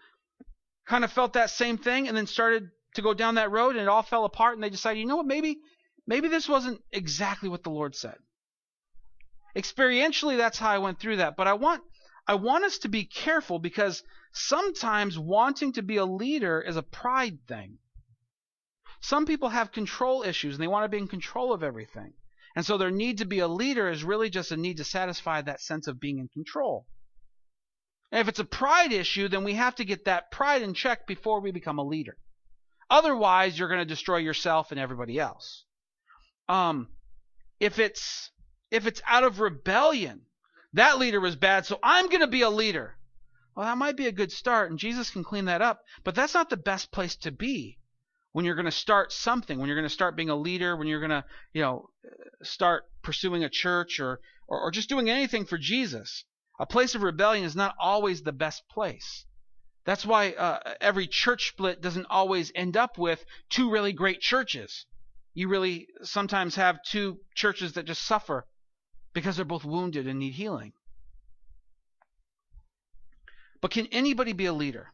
kind 0.87 1.03
of 1.03 1.11
felt 1.11 1.33
that 1.33 1.49
same 1.49 1.77
thing 1.77 2.07
and 2.07 2.17
then 2.17 2.27
started 2.27 2.69
to 2.95 3.01
go 3.01 3.13
down 3.13 3.35
that 3.35 3.51
road, 3.51 3.75
and 3.75 3.83
it 3.83 3.87
all 3.87 4.01
fell 4.01 4.25
apart, 4.25 4.55
and 4.55 4.63
they 4.63 4.69
decided, 4.69 4.99
you 4.99 5.05
know 5.05 5.17
what, 5.17 5.27
maybe, 5.27 5.59
maybe 6.07 6.27
this 6.27 6.49
wasn't 6.49 6.81
exactly 6.91 7.47
what 7.47 7.63
the 7.63 7.69
Lord 7.69 7.95
said. 7.95 8.15
Experientially, 9.59 10.37
that's 10.37 10.57
how 10.57 10.69
I 10.69 10.77
went 10.77 10.99
through 10.99 11.17
that. 11.17 11.35
But 11.35 11.47
I 11.47 11.53
want 11.53 11.83
I 12.25 12.35
want 12.35 12.63
us 12.63 12.77
to 12.79 12.87
be 12.87 13.03
careful 13.03 13.59
because 13.59 14.03
sometimes 14.31 15.19
wanting 15.19 15.73
to 15.73 15.81
be 15.81 15.97
a 15.97 16.05
leader 16.05 16.61
is 16.61 16.77
a 16.77 16.83
pride 16.83 17.39
thing. 17.45 17.79
Some 19.01 19.25
people 19.25 19.49
have 19.49 19.73
control 19.73 20.23
issues 20.23 20.55
and 20.55 20.63
they 20.63 20.67
want 20.67 20.85
to 20.85 20.95
be 20.95 20.97
in 20.97 21.09
control 21.09 21.51
of 21.51 21.61
everything. 21.61 22.13
And 22.55 22.65
so 22.65 22.77
their 22.77 22.91
need 22.91 23.17
to 23.17 23.25
be 23.25 23.39
a 23.39 23.49
leader 23.49 23.89
is 23.89 24.03
really 24.03 24.29
just 24.29 24.53
a 24.53 24.57
need 24.57 24.77
to 24.77 24.85
satisfy 24.85 25.41
that 25.41 25.59
sense 25.59 25.87
of 25.87 25.99
being 25.99 26.19
in 26.19 26.29
control. 26.29 26.85
And 28.11 28.21
if 28.21 28.29
it's 28.29 28.39
a 28.39 28.45
pride 28.45 28.93
issue, 28.93 29.27
then 29.27 29.43
we 29.43 29.55
have 29.55 29.75
to 29.75 29.85
get 29.85 30.05
that 30.05 30.31
pride 30.31 30.61
in 30.61 30.73
check 30.73 31.05
before 31.05 31.41
we 31.41 31.51
become 31.51 31.79
a 31.79 31.83
leader. 31.83 32.17
Otherwise, 32.89 33.59
you're 33.59 33.67
going 33.67 33.81
to 33.81 33.95
destroy 33.95 34.17
yourself 34.17 34.71
and 34.71 34.79
everybody 34.79 35.19
else. 35.19 35.65
Um, 36.47 36.87
if 37.59 37.77
it's 37.77 38.31
if 38.71 38.85
it's 38.85 39.01
out 39.07 39.23
of 39.23 39.39
rebellion, 39.39 40.21
that 40.73 40.99
leader 40.99 41.19
was 41.19 41.35
bad, 41.35 41.65
so 41.65 41.79
I'm 41.81 42.07
going 42.07 42.21
to 42.21 42.27
be 42.27 42.41
a 42.41 42.49
leader. 42.49 42.97
Well, 43.55 43.65
that 43.65 43.77
might 43.77 43.97
be 43.97 44.07
a 44.07 44.11
good 44.11 44.31
start, 44.31 44.69
and 44.69 44.79
Jesus 44.79 45.09
can 45.09 45.23
clean 45.23 45.45
that 45.45 45.61
up, 45.61 45.83
but 46.03 46.15
that's 46.15 46.33
not 46.33 46.49
the 46.49 46.57
best 46.57 46.91
place 46.91 47.15
to 47.17 47.31
be 47.31 47.79
when 48.31 48.45
you're 48.45 48.55
going 48.55 48.65
to 48.65 48.71
start 48.71 49.11
something, 49.11 49.57
when 49.57 49.67
you're 49.67 49.75
going 49.75 49.87
to 49.87 49.93
start 49.93 50.15
being 50.15 50.29
a 50.29 50.35
leader, 50.35 50.75
when 50.75 50.87
you're 50.87 50.99
going 50.99 51.09
to, 51.09 51.25
you 51.53 51.61
know, 51.61 51.89
start 52.43 52.83
pursuing 53.01 53.43
a 53.43 53.49
church 53.49 53.99
or, 53.99 54.19
or, 54.47 54.61
or 54.61 54.71
just 54.71 54.87
doing 54.87 55.09
anything 55.09 55.45
for 55.45 55.57
Jesus. 55.57 56.25
A 56.59 56.65
place 56.65 56.93
of 56.93 57.01
rebellion 57.01 57.43
is 57.43 57.55
not 57.55 57.75
always 57.79 58.21
the 58.21 58.31
best 58.31 58.63
place. 58.69 59.25
That's 59.85 60.05
why 60.05 60.33
uh, 60.33 60.75
every 60.79 61.07
church 61.07 61.49
split 61.49 61.81
doesn't 61.81 62.05
always 62.09 62.51
end 62.53 62.77
up 62.77 62.97
with 62.97 63.25
two 63.49 63.71
really 63.71 63.93
great 63.93 64.21
churches. 64.21 64.85
You 65.33 65.47
really 65.47 65.87
sometimes 66.03 66.55
have 66.55 66.83
two 66.83 67.19
churches 67.33 67.73
that 67.73 67.85
just 67.85 68.03
suffer 68.03 68.45
because 69.13 69.35
they're 69.35 69.45
both 69.45 69.65
wounded 69.65 70.07
and 70.07 70.19
need 70.19 70.33
healing. 70.33 70.73
But 73.61 73.71
can 73.71 73.87
anybody 73.91 74.33
be 74.33 74.45
a 74.45 74.53
leader? 74.53 74.87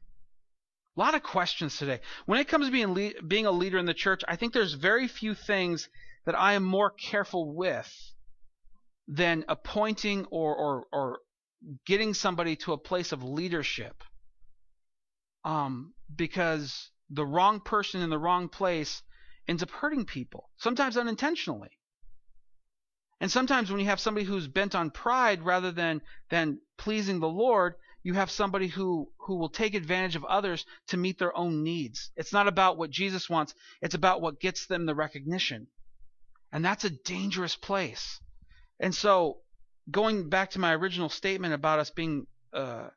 A 0.98 1.00
lot 1.00 1.16
of 1.16 1.24
questions 1.24 1.78
today. 1.78 2.00
When 2.26 2.40
it 2.40 2.48
comes 2.48 2.68
to 2.68 2.72
being 2.72 2.94
le- 2.94 3.22
being 3.28 3.46
a 3.46 3.52
leader 3.52 3.78
in 3.78 3.86
the 3.86 3.94
church, 3.94 4.22
I 4.28 4.38
think 4.38 4.54
there's 4.54 4.74
very 4.74 5.08
few 5.08 5.36
things 5.36 5.90
that 6.26 6.40
I 6.40 6.54
am 6.54 6.64
more 6.64 6.90
careful 6.90 7.54
with 7.54 7.92
than 9.08 9.46
appointing 9.48 10.26
or 10.32 10.56
or, 10.56 10.86
or 10.92 11.20
getting 11.86 12.14
somebody 12.14 12.56
to 12.58 12.74
a 12.74 12.78
place 12.78 13.12
of 13.12 13.24
leadership. 13.24 14.04
Um, 15.44 15.94
because 16.16 16.90
the 17.10 17.26
wrong 17.26 17.60
person 17.60 18.02
in 18.02 18.10
the 18.10 18.18
wrong 18.18 18.50
place 18.50 19.04
ends 19.48 19.62
up 19.62 19.70
hurting 19.70 20.06
people, 20.06 20.50
sometimes 20.58 20.98
unintentionally. 20.98 21.70
And 23.22 23.32
sometimes 23.32 23.72
when 23.72 23.80
you 23.80 23.86
have 23.86 24.00
somebody 24.00 24.26
who's 24.26 24.48
bent 24.48 24.76
on 24.76 24.92
pride 24.92 25.42
rather 25.44 25.72
than 25.72 26.02
than 26.30 26.60
pleasing 26.78 27.20
the 27.20 27.30
Lord, 27.30 27.76
you 28.04 28.14
have 28.14 28.30
somebody 28.30 28.68
who 28.68 29.12
who 29.20 29.38
will 29.38 29.50
take 29.50 29.74
advantage 29.74 30.16
of 30.16 30.26
others 30.26 30.66
to 30.88 30.98
meet 30.98 31.18
their 31.18 31.36
own 31.36 31.64
needs. 31.64 32.12
It's 32.16 32.34
not 32.34 32.48
about 32.48 32.78
what 32.78 32.92
Jesus 32.92 33.30
wants, 33.30 33.56
it's 33.82 33.96
about 33.96 34.22
what 34.22 34.40
gets 34.40 34.68
them 34.68 34.86
the 34.86 34.96
recognition. 34.96 35.68
And 36.52 36.64
that's 36.64 36.86
a 36.86 36.90
dangerous 36.90 37.56
place. 37.56 38.20
And 38.80 38.94
so 38.94 39.40
going 39.90 40.30
back 40.30 40.52
to 40.52 40.60
my 40.60 40.74
original 40.74 41.10
statement 41.10 41.54
about 41.54 41.80
us 41.80 41.90
being 41.90 42.28
uh, 42.54 42.90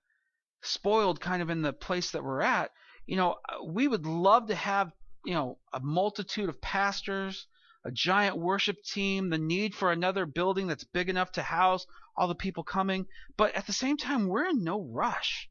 spoiled 0.62 1.20
kind 1.20 1.42
of 1.42 1.50
in 1.50 1.62
the 1.62 1.72
place 1.72 2.10
that 2.10 2.24
we're 2.24 2.42
at, 2.42 2.70
you 3.06 3.16
know, 3.16 3.36
we 3.64 3.88
would 3.88 4.06
love 4.06 4.48
to 4.48 4.54
have, 4.54 4.92
you 5.24 5.34
know, 5.34 5.58
a 5.72 5.80
multitude 5.80 6.48
of 6.48 6.60
pastors, 6.60 7.46
a 7.84 7.90
giant 7.90 8.36
worship 8.36 8.82
team, 8.82 9.30
the 9.30 9.38
need 9.38 9.74
for 9.74 9.92
another 9.92 10.26
building 10.26 10.66
that's 10.66 10.84
big 10.84 11.08
enough 11.08 11.32
to 11.32 11.42
house 11.42 11.86
all 12.16 12.28
the 12.28 12.34
people 12.34 12.64
coming. 12.64 13.06
But 13.36 13.54
at 13.54 13.66
the 13.66 13.72
same 13.72 13.96
time, 13.96 14.26
we're 14.26 14.48
in 14.48 14.64
no 14.64 14.82
rush. 14.82 15.48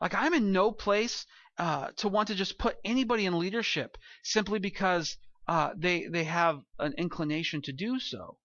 Like, 0.00 0.14
I'm 0.14 0.34
in 0.34 0.52
no 0.52 0.72
place 0.72 1.26
uh, 1.58 1.88
to 1.96 2.08
want 2.08 2.28
to 2.28 2.34
just 2.34 2.58
put 2.58 2.78
anybody 2.84 3.26
in 3.26 3.38
leadership 3.38 3.98
simply 4.22 4.58
because 4.58 5.16
uh, 5.46 5.70
they 5.76 6.06
they 6.06 6.24
have 6.24 6.60
an 6.78 6.94
inclination 6.96 7.60
to 7.62 7.72
do 7.72 7.98
so. 7.98 8.38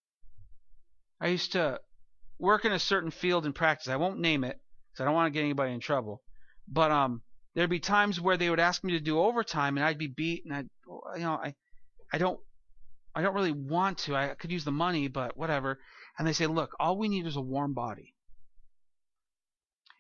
I 1.22 1.28
used 1.28 1.54
to 1.54 1.80
work 2.40 2.66
in 2.66 2.74
a 2.74 2.80
certain 2.80 3.12
field 3.12 3.46
in 3.46 3.54
practice. 3.54 3.88
I 3.88 3.96
won't 3.96 4.20
name 4.20 4.44
it 4.44 4.60
because 4.92 5.04
I 5.04 5.06
don't 5.06 5.14
want 5.14 5.28
to 5.28 5.38
get 5.38 5.44
anybody 5.44 5.72
in 5.72 5.80
trouble. 5.80 6.24
But 6.68 6.92
um, 6.92 7.22
there'd 7.54 7.70
be 7.70 7.80
times 7.80 8.20
where 8.20 8.38
they 8.38 8.50
would 8.50 8.60
ask 8.60 8.84
me 8.84 8.94
to 8.94 9.00
do 9.00 9.20
overtime, 9.20 9.78
and 9.78 9.86
I'd 9.86 9.98
be 9.98 10.08
beat, 10.08 10.44
and 10.46 10.54
I, 10.54 11.18
you 11.18 11.24
know, 11.24 11.34
I, 11.34 11.56
I 12.12 12.18
don't 12.18 12.40
I 13.16 13.22
don't 13.22 13.34
really 13.34 13.54
want 13.54 14.00
to. 14.00 14.16
I 14.16 14.36
could 14.36 14.52
use 14.52 14.66
the 14.66 14.72
money, 14.72 15.08
but 15.08 15.38
whatever. 15.38 15.80
And 16.18 16.28
they 16.28 16.34
say, 16.34 16.48
look, 16.48 16.76
all 16.80 16.98
we 16.98 17.08
need 17.08 17.26
is 17.26 17.38
a 17.38 17.42
warm 17.42 17.74
body. 17.74 18.14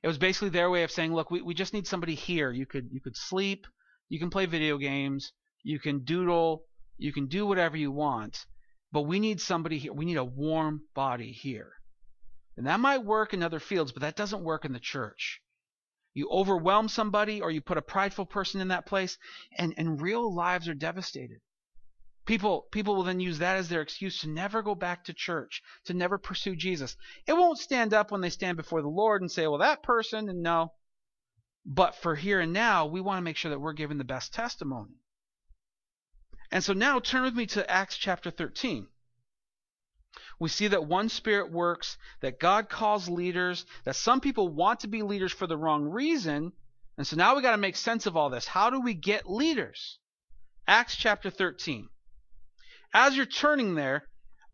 It 0.04 0.08
was 0.08 0.18
basically 0.18 0.50
their 0.50 0.70
way 0.70 0.84
of 0.84 0.92
saying, 0.92 1.14
look, 1.14 1.32
we, 1.32 1.42
we 1.42 1.54
just 1.54 1.74
need 1.74 1.88
somebody 1.88 2.14
here. 2.14 2.52
You 2.52 2.66
could 2.66 2.90
you 2.92 3.02
could 3.02 3.18
sleep, 3.18 3.66
you 4.10 4.20
can 4.20 4.30
play 4.30 4.46
video 4.46 4.78
games, 4.78 5.32
you 5.64 5.80
can 5.80 6.04
doodle, 6.04 6.66
you 6.98 7.12
can 7.12 7.28
do 7.28 7.46
whatever 7.46 7.78
you 7.78 7.92
want, 7.92 8.46
but 8.92 9.04
we 9.04 9.20
need 9.20 9.42
somebody 9.42 9.80
here. 9.80 9.94
We 9.94 10.06
need 10.06 10.18
a 10.18 10.24
warm 10.24 10.84
body 10.94 11.32
here. 11.32 11.72
And 12.58 12.68
that 12.68 12.80
might 12.80 13.04
work 13.04 13.34
in 13.34 13.42
other 13.42 13.60
fields, 13.60 13.92
but 13.92 14.02
that 14.02 14.16
doesn't 14.16 14.44
work 14.44 14.64
in 14.64 14.74
the 14.74 14.80
church. 14.80 15.42
You 16.14 16.30
overwhelm 16.30 16.88
somebody 16.88 17.42
or 17.42 17.52
you 17.52 17.62
put 17.62 17.78
a 17.78 17.82
prideful 17.82 18.26
person 18.26 18.62
in 18.62 18.70
that 18.70 18.86
place, 18.86 19.18
and, 19.58 19.74
and 19.78 20.02
real 20.02 20.34
lives 20.34 20.70
are 20.70 20.74
devastated. 20.74 21.42
People, 22.26 22.66
people 22.72 22.96
will 22.96 23.04
then 23.04 23.20
use 23.20 23.38
that 23.38 23.58
as 23.58 23.70
their 23.70 23.82
excuse 23.82 24.22
to 24.22 24.30
never 24.30 24.64
go 24.64 24.74
back 24.74 25.04
to 25.06 25.14
church, 25.14 25.62
to 25.86 25.94
never 25.94 26.18
pursue 26.18 26.56
Jesus. 26.56 26.98
It 27.28 27.34
won't 27.34 27.60
stand 27.60 27.94
up 27.94 28.10
when 28.10 28.22
they 28.22 28.32
stand 28.32 28.58
before 28.58 28.82
the 28.82 28.88
Lord 28.88 29.22
and 29.22 29.32
say, 29.32 29.46
well, 29.46 29.60
that 29.60 29.84
person, 29.84 30.28
and 30.28 30.42
no. 30.42 30.74
But 31.66 31.96
for 31.96 32.16
here 32.16 32.40
and 32.40 32.52
now, 32.52 32.88
we 32.88 33.00
want 33.00 33.20
to 33.20 33.24
make 33.24 33.38
sure 33.38 33.52
that 33.52 33.60
we're 33.60 33.74
giving 33.74 34.00
the 34.00 34.04
best 34.04 34.34
testimony. 34.34 34.96
And 36.52 36.64
so 36.64 36.74
now 36.74 37.00
turn 37.00 37.24
with 37.24 37.36
me 37.36 37.46
to 37.48 37.70
Acts 37.70 37.98
chapter 37.98 38.32
13. 38.32 38.88
We 40.40 40.50
see 40.50 40.68
that 40.70 40.86
one 40.86 41.10
spirit 41.10 41.52
works, 41.52 41.98
that 42.22 42.40
God 42.40 42.70
calls 42.70 43.08
leaders, 43.08 43.68
that 43.84 43.96
some 43.96 44.20
people 44.20 44.48
want 44.48 44.80
to 44.80 44.88
be 44.88 45.04
leaders 45.04 45.32
for 45.32 45.46
the 45.46 45.58
wrong 45.58 45.84
reason. 45.84 46.54
And 46.98 47.06
so 47.06 47.18
now 47.18 47.36
we 47.36 47.44
got 47.44 47.52
to 47.52 47.58
make 47.58 47.76
sense 47.76 48.08
of 48.08 48.18
all 48.18 48.32
this. 48.32 48.48
How 48.48 48.72
do 48.72 48.82
we 48.82 48.96
get 48.96 49.30
leaders? 49.30 50.00
Acts 50.68 50.96
chapter 50.96 51.30
13 51.30 51.90
as 52.96 53.16
you're 53.16 53.26
turning 53.26 53.76
there, 53.76 54.08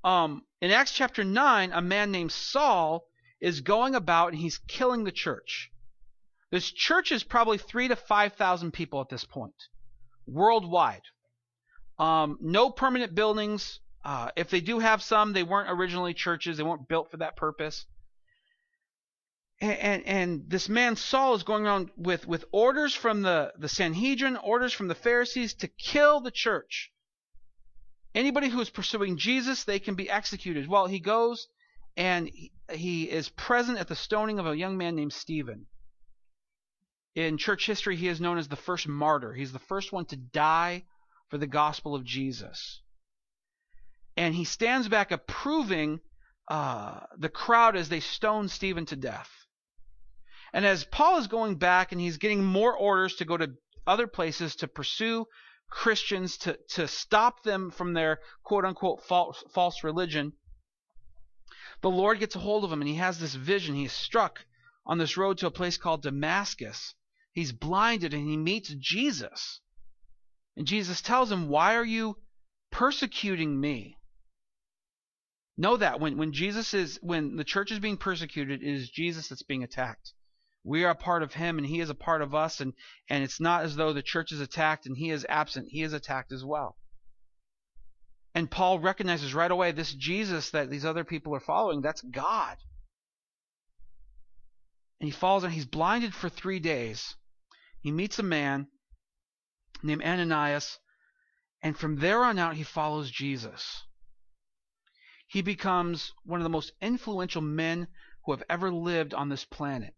um, 0.04 0.42
in 0.62 0.72
Acts 0.72 0.92
chapter 0.92 1.24
9, 1.24 1.72
a 1.74 1.82
man 1.82 2.12
named 2.12 2.32
Saul 2.32 3.06
is 3.40 3.62
going 3.62 3.94
about 3.94 4.32
and 4.32 4.42
he's 4.42 4.58
killing 4.68 5.04
the 5.04 5.12
church. 5.12 5.70
This 6.50 6.70
church 6.72 7.12
is 7.12 7.24
probably 7.24 7.60
three 7.60 7.88
to 7.88 7.96
5,000 7.96 8.72
people 8.72 9.00
at 9.00 9.10
this 9.10 9.24
point, 9.24 9.54
worldwide. 10.26 11.04
Um, 12.00 12.40
no 12.42 12.72
permanent 12.72 13.14
buildings. 13.14 13.80
Uh, 14.04 14.32
if 14.36 14.50
they 14.50 14.60
do 14.60 14.80
have 14.80 15.04
some, 15.04 15.34
they 15.34 15.44
weren't 15.44 15.70
originally 15.70 16.16
churches, 16.16 16.58
they 16.58 16.64
weren't 16.64 16.88
built 16.88 17.12
for 17.12 17.18
that 17.18 17.36
purpose. 17.36 17.86
And, 19.62 19.78
and, 19.78 20.08
and, 20.08 20.50
this 20.50 20.68
man 20.68 20.96
Saul 20.96 21.36
is 21.36 21.44
going 21.44 21.68
around 21.68 21.92
with, 21.96 22.28
with 22.28 22.46
orders 22.52 22.96
from 22.96 23.22
the, 23.22 23.54
the 23.60 23.70
Sanhedrin, 23.70 24.36
orders 24.38 24.74
from 24.74 24.88
the 24.88 24.96
Pharisees 24.96 25.54
to 25.56 25.68
kill 25.68 26.22
the 26.22 26.32
church. 26.32 26.92
Anybody 28.14 28.50
who 28.50 28.60
is 28.60 28.70
pursuing 28.70 29.18
Jesus, 29.18 29.64
they 29.64 29.80
can 29.80 29.96
be 29.96 30.10
executed. 30.10 30.68
Well, 30.68 30.88
he 30.88 31.00
goes 31.00 31.48
and 31.96 32.30
he 32.72 33.10
is 33.10 33.30
present 33.30 33.78
at 33.80 33.88
the 33.88 33.96
stoning 33.96 34.40
of 34.40 34.48
a 34.48 34.58
young 34.58 34.78
man 34.78 34.96
named 34.96 35.14
Stephen. 35.14 35.66
In 37.16 37.38
church 37.38 37.66
history, 37.66 37.96
he 37.96 38.08
is 38.08 38.22
known 38.22 38.38
as 38.38 38.48
the 38.48 38.56
first 38.56 38.88
martyr. 38.88 39.34
He's 39.34 39.52
the 39.52 39.60
first 39.60 39.92
one 39.92 40.06
to 40.06 40.16
die 40.16 40.86
for 41.30 41.38
the 41.38 41.48
gospel 41.48 41.96
of 41.96 42.06
Jesus. 42.06 42.82
And 44.16 44.34
he 44.36 44.46
stands 44.46 44.88
back 44.88 45.12
approving 45.12 46.00
uh, 46.48 47.02
the 47.18 47.30
crowd 47.30 47.76
as 47.76 47.90
they 47.90 48.00
stone 48.00 48.50
Stephen 48.50 48.86
to 48.88 48.96
death. 48.96 49.30
And 50.54 50.66
as 50.66 50.84
Paul 50.84 51.18
is 51.18 51.28
going 51.28 51.56
back 51.56 51.92
and 51.92 52.02
he's 52.02 52.18
getting 52.18 52.44
more 52.44 52.76
orders 52.76 53.16
to 53.16 53.26
go 53.26 53.38
to 53.38 53.54
other 53.88 54.08
places 54.08 54.58
to 54.58 54.68
pursue 54.68 55.26
Christians 55.72 56.38
to, 56.40 56.60
to 56.70 56.88
stop 56.88 57.42
them 57.44 57.72
from 57.72 57.94
their 57.94 58.20
quote 58.44 58.66
unquote 58.66 59.04
false, 59.06 59.44
false 59.52 59.84
religion, 59.84 60.34
the 61.82 61.90
Lord 61.90 62.20
gets 62.20 62.36
a 62.36 62.40
hold 62.40 62.64
of 62.64 62.72
him 62.72 62.82
and 62.82 62.88
he 62.88 62.98
has 62.98 63.20
this 63.20 63.34
vision. 63.34 63.74
He's 63.74 63.94
struck 63.94 64.46
on 64.86 65.00
this 65.00 65.18
road 65.18 65.40
to 65.40 65.48
a 65.48 65.52
place 65.52 65.78
called 65.78 66.04
Damascus. 66.04 66.94
He's 67.34 67.52
blinded 67.54 68.14
and 68.14 68.28
he 68.28 68.38
meets 68.38 68.70
Jesus. 68.70 69.62
And 70.56 70.68
Jesus 70.68 71.02
tells 71.02 71.32
him, 71.32 71.48
Why 71.48 71.76
are 71.76 71.86
you 71.86 72.18
persecuting 72.70 73.60
me? 73.60 73.98
Know 75.58 75.78
that 75.78 76.00
when, 76.00 76.18
when 76.18 76.34
Jesus 76.34 76.74
is 76.74 77.00
when 77.02 77.38
the 77.38 77.44
church 77.44 77.72
is 77.72 77.80
being 77.80 77.98
persecuted, 77.98 78.62
it 78.62 78.68
is 78.68 78.90
Jesus 78.90 79.30
that's 79.30 79.44
being 79.44 79.64
attacked. 79.64 80.14
We 80.64 80.84
are 80.84 80.92
a 80.92 80.96
part 80.96 81.24
of 81.24 81.34
him 81.34 81.58
and 81.58 81.66
he 81.66 81.80
is 81.80 81.90
a 81.90 81.96
part 81.96 82.22
of 82.22 82.36
us 82.36 82.62
and 82.62 82.74
and 83.10 83.24
it's 83.24 83.40
not 83.40 83.64
as 83.64 83.76
though 83.76 83.94
the 83.94 84.04
church 84.04 84.32
is 84.32 84.42
attacked 84.42 84.86
and 84.86 84.96
he 84.96 85.10
is 85.10 85.26
absent. 85.28 85.70
He 85.70 85.82
is 85.82 85.94
attacked 85.94 86.32
as 86.32 86.46
well. 86.46 86.78
And 88.36 88.50
Paul 88.50 88.80
recognizes 88.80 89.34
right 89.34 89.50
away 89.50 89.72
this 89.72 89.94
Jesus 89.94 90.52
that 90.52 90.70
these 90.70 90.86
other 90.86 91.04
people 91.04 91.36
are 91.36 91.40
following, 91.40 91.82
that's 91.82 92.02
God. 92.02 92.58
And 95.00 95.08
he 95.08 95.12
falls 95.12 95.44
and 95.44 95.52
he's 95.52 95.66
blinded 95.66 96.14
for 96.14 96.30
3 96.30 96.60
days. 96.60 97.16
He 97.82 97.92
meets 97.92 98.20
a 98.20 98.24
man 98.24 98.68
named 99.82 100.04
Ananias 100.04 100.78
and 101.64 101.76
from 101.76 101.98
there 101.98 102.24
on 102.24 102.38
out 102.38 102.56
he 102.56 102.64
follows 102.64 103.10
Jesus. 103.10 103.84
He 105.26 105.42
becomes 105.42 106.14
one 106.24 106.40
of 106.40 106.44
the 106.44 106.50
most 106.50 106.72
influential 106.82 107.42
men 107.42 107.88
who 108.26 108.32
have 108.34 108.44
ever 108.48 108.72
lived 108.72 109.16
on 109.16 109.30
this 109.30 109.44
planet 109.44 109.96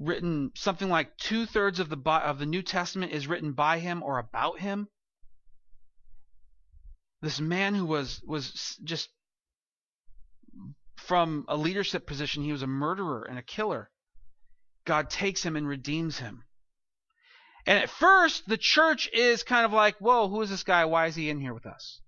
written 0.00 0.50
something 0.56 0.88
like 0.88 1.16
two 1.18 1.46
thirds 1.46 1.78
of 1.78 1.90
the 1.90 2.10
of 2.10 2.38
the 2.38 2.46
New 2.46 2.62
Testament 2.62 3.12
is 3.12 3.28
written 3.28 3.52
by 3.52 3.78
him 3.78 4.02
or 4.02 4.18
about 4.18 4.58
him. 4.58 4.88
This 7.20 7.38
man 7.38 7.74
who 7.74 7.84
was 7.84 8.20
was 8.26 8.78
just 8.82 9.10
from 10.96 11.44
a 11.48 11.56
leadership 11.56 12.06
position, 12.06 12.42
he 12.42 12.52
was 12.52 12.62
a 12.62 12.66
murderer 12.66 13.24
and 13.24 13.38
a 13.38 13.42
killer. 13.42 13.90
God 14.86 15.10
takes 15.10 15.44
him 15.44 15.56
and 15.56 15.68
redeems 15.68 16.18
him. 16.18 16.44
And 17.66 17.78
at 17.78 17.90
first, 17.90 18.48
the 18.48 18.56
church 18.56 19.10
is 19.12 19.42
kind 19.42 19.66
of 19.66 19.72
like, 19.72 19.98
whoa, 19.98 20.28
who 20.28 20.40
is 20.40 20.48
this 20.48 20.62
guy? 20.62 20.86
Why 20.86 21.06
is 21.06 21.14
he 21.14 21.28
in 21.28 21.40
here 21.40 21.52
with 21.52 21.66
us? 21.66 22.00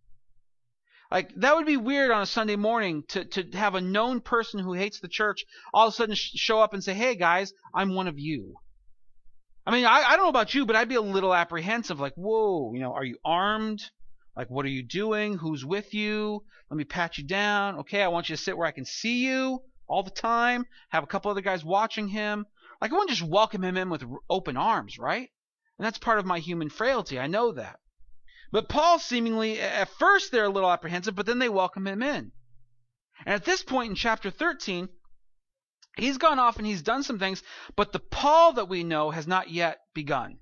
Like 1.13 1.35
that 1.37 1.55
would 1.55 1.67
be 1.67 1.77
weird 1.77 2.11
on 2.11 2.23
a 2.23 2.27
Sunday 2.27 2.57
morning 2.57 3.05
to 3.09 3.27
to 3.27 3.45
have 3.53 3.75
a 3.75 3.83
known 3.83 4.23
person 4.23 4.59
who 4.59 4.73
hates 4.73 4.99
the 4.99 5.09
church 5.09 5.45
all 5.75 5.87
of 5.87 5.93
a 5.93 5.95
sudden 5.95 6.15
sh- 6.15 6.31
show 6.37 6.59
up 6.61 6.73
and 6.73 6.83
say, 6.83 6.95
"Hey 6.95 7.17
guys, 7.17 7.53
I'm 7.75 7.95
one 7.95 8.09
of 8.09 8.19
you." 8.19 8.55
I 9.67 9.73
mean, 9.73 9.85
I, 9.85 10.03
I 10.03 10.17
don't 10.17 10.25
know 10.25 10.31
about 10.31 10.55
you, 10.55 10.65
but 10.65 10.75
I'd 10.75 10.89
be 10.89 10.95
a 10.95 11.03
little 11.03 11.35
apprehensive. 11.35 12.01
Like, 12.01 12.15
whoa, 12.15 12.73
you 12.73 12.81
know, 12.81 12.95
are 12.95 13.05
you 13.05 13.19
armed? 13.27 13.83
Like, 14.35 14.49
what 14.49 14.65
are 14.65 14.71
you 14.71 14.83
doing? 14.83 15.37
Who's 15.37 15.67
with 15.67 15.93
you? 15.93 16.45
Let 16.71 16.79
me 16.79 16.85
pat 16.85 17.19
you 17.19 17.25
down. 17.25 17.81
Okay, 17.81 18.03
I 18.03 18.09
want 18.09 18.31
you 18.31 18.37
to 18.37 18.43
sit 18.43 18.57
where 18.57 18.67
I 18.67 18.73
can 18.73 18.87
see 18.87 19.27
you 19.27 19.63
all 19.87 20.03
the 20.03 20.11
time. 20.11 20.65
Have 20.89 21.05
a 21.05 21.07
couple 21.07 21.31
other 21.31 21.43
guys 21.43 21.63
watching 21.63 22.09
him. 22.09 22.47
Like, 22.81 22.91
I 22.91 22.95
wouldn't 22.95 23.11
just 23.11 23.31
welcome 23.31 23.63
him 23.63 23.77
in 23.77 23.91
with 23.91 24.03
open 24.31 24.57
arms, 24.57 24.99
right? 24.99 25.29
And 25.79 25.85
that's 25.85 25.99
part 25.99 26.19
of 26.19 26.25
my 26.25 26.39
human 26.39 26.71
frailty. 26.71 27.21
I 27.21 27.27
know 27.27 27.53
that. 27.53 27.79
But 28.53 28.69
Paul 28.69 28.99
seemingly, 28.99 29.61
at 29.61 29.89
first, 29.89 30.31
they're 30.31 30.45
a 30.45 30.51
little 30.51 30.71
apprehensive, 30.71 31.17
but 31.17 31.27
then 31.27 31.39
they 31.39 31.49
welcome 31.49 31.87
him 31.87 32.03
in. 32.03 32.33
And 33.27 33.35
at 33.35 33.45
this 33.45 33.63
point 33.63 33.91
in 33.91 33.97
chapter 33.97 34.31
13, 34.31 34.89
he's 35.97 36.19
gone 36.19 36.39
off 36.39 36.59
and 36.59 36.67
he's 36.67 36.83
done 36.83 37.03
some 37.03 37.19
things, 37.19 37.43
but 37.77 37.93
the 37.93 37.99
Paul 37.99 38.53
that 38.55 38.69
we 38.69 38.85
know 38.85 39.11
has 39.11 39.27
not 39.27 39.51
yet 39.51 39.81
begun. 39.95 40.39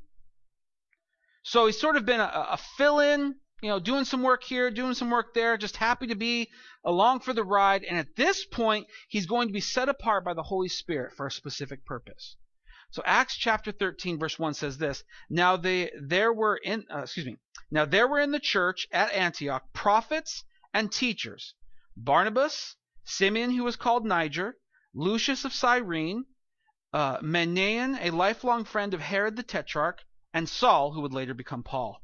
So 1.43 1.67
he's 1.67 1.81
sort 1.81 1.97
of 1.97 2.05
been 2.05 2.21
a, 2.21 2.49
a 2.51 2.59
fill 2.77 3.01
in 3.01 3.37
you 3.63 3.69
know, 3.69 3.79
doing 3.79 4.05
some 4.05 4.23
work 4.23 4.43
here, 4.43 4.71
doing 4.71 4.95
some 4.95 5.11
work 5.11 5.35
there, 5.35 5.57
just 5.57 5.77
happy 5.77 6.07
to 6.07 6.15
be 6.15 6.51
along 6.85 7.21
for 7.21 7.33
the 7.33 7.45
ride. 7.45 7.85
And 7.85 7.99
at 7.99 8.17
this 8.17 8.45
point, 8.45 8.87
he's 9.09 9.27
going 9.27 9.49
to 9.49 9.55
be 9.55 9.61
set 9.61 9.89
apart 9.89 10.25
by 10.25 10.35
the 10.35 10.43
Holy 10.43 10.69
Spirit 10.69 11.13
for 11.17 11.27
a 11.27 11.31
specific 11.31 11.85
purpose. 11.85 12.37
So 12.93 13.03
Acts 13.07 13.37
chapter 13.37 13.71
13 13.71 14.19
verse 14.19 14.37
1 14.37 14.55
says 14.55 14.79
this, 14.79 15.05
now 15.29 15.57
they 15.57 15.93
there 16.01 16.33
were 16.33 16.57
in 16.57 16.87
uh, 16.93 17.03
excuse 17.03 17.27
me. 17.27 17.39
Now 17.71 17.85
there 17.85 18.09
were 18.09 18.19
in 18.19 18.33
the 18.33 18.41
church 18.41 18.89
at 18.91 19.13
Antioch 19.13 19.73
prophets 19.73 20.43
and 20.75 20.91
teachers. 20.91 21.55
Barnabas, 21.97 22.75
Simeon 23.05 23.53
who 23.53 23.63
was 23.63 23.77
called 23.77 24.05
Niger, 24.05 24.57
Lucius 24.93 25.45
of 25.45 25.53
Cyrene, 25.53 26.25
uh, 26.93 27.19
Manaen, 27.21 27.97
a 28.01 28.11
lifelong 28.11 28.65
friend 28.65 28.93
of 28.93 29.01
Herod 29.01 29.37
the 29.37 29.45
Tetrarch, 29.45 30.03
and 30.33 30.49
Saul 30.49 30.93
who 30.93 31.01
would 31.03 31.15
later 31.15 31.35
become 31.35 31.63
Paul. 31.63 32.03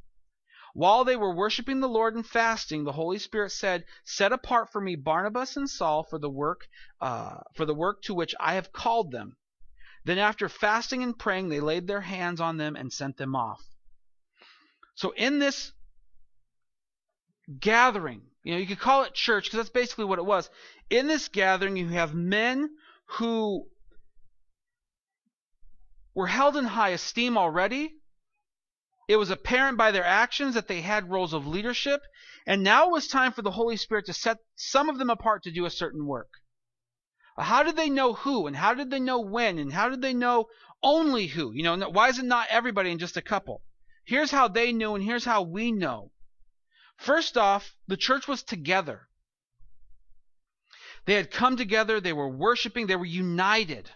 While 0.72 1.04
they 1.04 1.16
were 1.16 1.34
worshiping 1.34 1.80
the 1.80 1.88
Lord 1.88 2.14
and 2.14 2.24
fasting, 2.24 2.84
the 2.84 2.92
Holy 2.92 3.18
Spirit 3.18 3.50
said, 3.50 3.86
"Set 4.04 4.30
apart 4.30 4.70
for 4.70 4.80
me 4.80 4.94
Barnabas 4.94 5.56
and 5.56 5.68
Saul 5.68 6.04
for 6.04 6.20
the 6.20 6.30
work 6.30 6.68
uh, 7.00 7.40
for 7.54 7.64
the 7.64 7.74
work 7.74 8.02
to 8.02 8.14
which 8.14 8.36
I 8.38 8.54
have 8.54 8.72
called 8.72 9.10
them." 9.10 9.36
Then 10.06 10.18
after 10.18 10.48
fasting 10.48 11.02
and 11.02 11.18
praying, 11.18 11.48
they 11.48 11.58
laid 11.58 11.88
their 11.88 12.00
hands 12.00 12.40
on 12.40 12.58
them 12.58 12.76
and 12.76 12.92
sent 12.92 13.16
them 13.16 13.34
off. 13.34 13.60
So 14.94 15.10
in 15.10 15.40
this 15.40 15.72
gathering, 17.58 18.22
you 18.44 18.52
know, 18.52 18.58
you 18.60 18.68
could 18.68 18.78
call 18.78 19.02
it 19.02 19.14
church 19.14 19.46
because 19.46 19.56
that's 19.56 19.70
basically 19.70 20.04
what 20.04 20.20
it 20.20 20.24
was. 20.24 20.48
In 20.90 21.08
this 21.08 21.26
gathering, 21.26 21.76
you 21.76 21.88
have 21.88 22.14
men 22.14 22.70
who 23.18 23.66
were 26.14 26.28
held 26.28 26.56
in 26.56 26.66
high 26.66 26.90
esteem 26.90 27.36
already. 27.36 27.96
It 29.08 29.16
was 29.16 29.30
apparent 29.30 29.76
by 29.76 29.90
their 29.90 30.04
actions 30.04 30.54
that 30.54 30.68
they 30.68 30.82
had 30.82 31.10
roles 31.10 31.32
of 31.32 31.48
leadership, 31.48 32.00
and 32.46 32.62
now 32.62 32.86
it 32.86 32.92
was 32.92 33.08
time 33.08 33.32
for 33.32 33.42
the 33.42 33.50
Holy 33.50 33.76
Spirit 33.76 34.06
to 34.06 34.12
set 34.12 34.38
some 34.54 34.88
of 34.88 34.98
them 34.98 35.10
apart 35.10 35.42
to 35.42 35.50
do 35.50 35.64
a 35.64 35.70
certain 35.70 36.06
work. 36.06 36.30
How 37.38 37.62
did 37.62 37.76
they 37.76 37.90
know 37.90 38.14
who 38.14 38.46
and 38.46 38.56
how 38.56 38.74
did 38.74 38.90
they 38.90 39.00
know 39.00 39.20
when 39.20 39.58
and 39.58 39.72
how 39.72 39.88
did 39.88 40.00
they 40.00 40.14
know 40.14 40.48
only 40.82 41.26
who? 41.26 41.52
You 41.52 41.62
know, 41.62 41.90
why 41.90 42.08
is 42.08 42.18
it 42.18 42.24
not 42.24 42.48
everybody 42.50 42.90
and 42.90 43.00
just 43.00 43.16
a 43.16 43.22
couple? 43.22 43.62
Here's 44.04 44.30
how 44.30 44.48
they 44.48 44.72
knew 44.72 44.94
and 44.94 45.04
here's 45.04 45.24
how 45.24 45.42
we 45.42 45.72
know. 45.72 46.12
First 46.96 47.36
off, 47.36 47.74
the 47.86 47.96
church 47.96 48.26
was 48.26 48.42
together. 48.42 49.08
They 51.04 51.14
had 51.14 51.30
come 51.30 51.56
together, 51.56 52.00
they 52.00 52.12
were 52.12 52.28
worshiping, 52.28 52.86
they 52.86 52.96
were 52.96 53.04
united. 53.04 53.90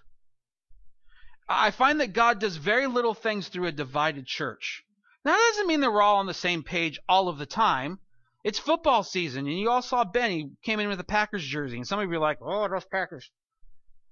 I 1.49 1.71
find 1.71 2.01
that 2.01 2.13
God 2.13 2.39
does 2.39 2.57
very 2.57 2.87
little 2.87 3.15
things 3.15 3.49
through 3.49 3.67
a 3.67 3.73
divided 3.73 4.27
church. 4.27 4.85
Now, 5.25 5.33
that 5.33 5.53
doesn't 5.53 5.67
mean 5.67 5.81
that 5.81 5.91
we're 5.91 6.03
all 6.03 6.19
on 6.19 6.27
the 6.27 6.35
same 6.35 6.63
page 6.63 7.01
all 7.09 7.29
of 7.29 7.39
the 7.39 7.47
time. 7.47 7.99
It's 8.43 8.59
football 8.59 9.03
season, 9.03 9.47
and 9.47 9.59
you 9.59 9.71
all 9.71 9.83
saw 9.83 10.05
Ben. 10.05 10.31
He 10.31 10.51
came 10.63 10.81
in 10.81 10.89
with 10.89 11.01
a 11.01 11.05
Packers 11.05 11.45
jersey, 11.45 11.77
and 11.77 11.87
some 11.87 12.01
of 12.01 12.11
you 12.11 12.17
are 12.17 12.21
like, 12.21 12.39
"Oh, 12.41 12.67
those 12.69 12.85
Packers." 12.87 13.31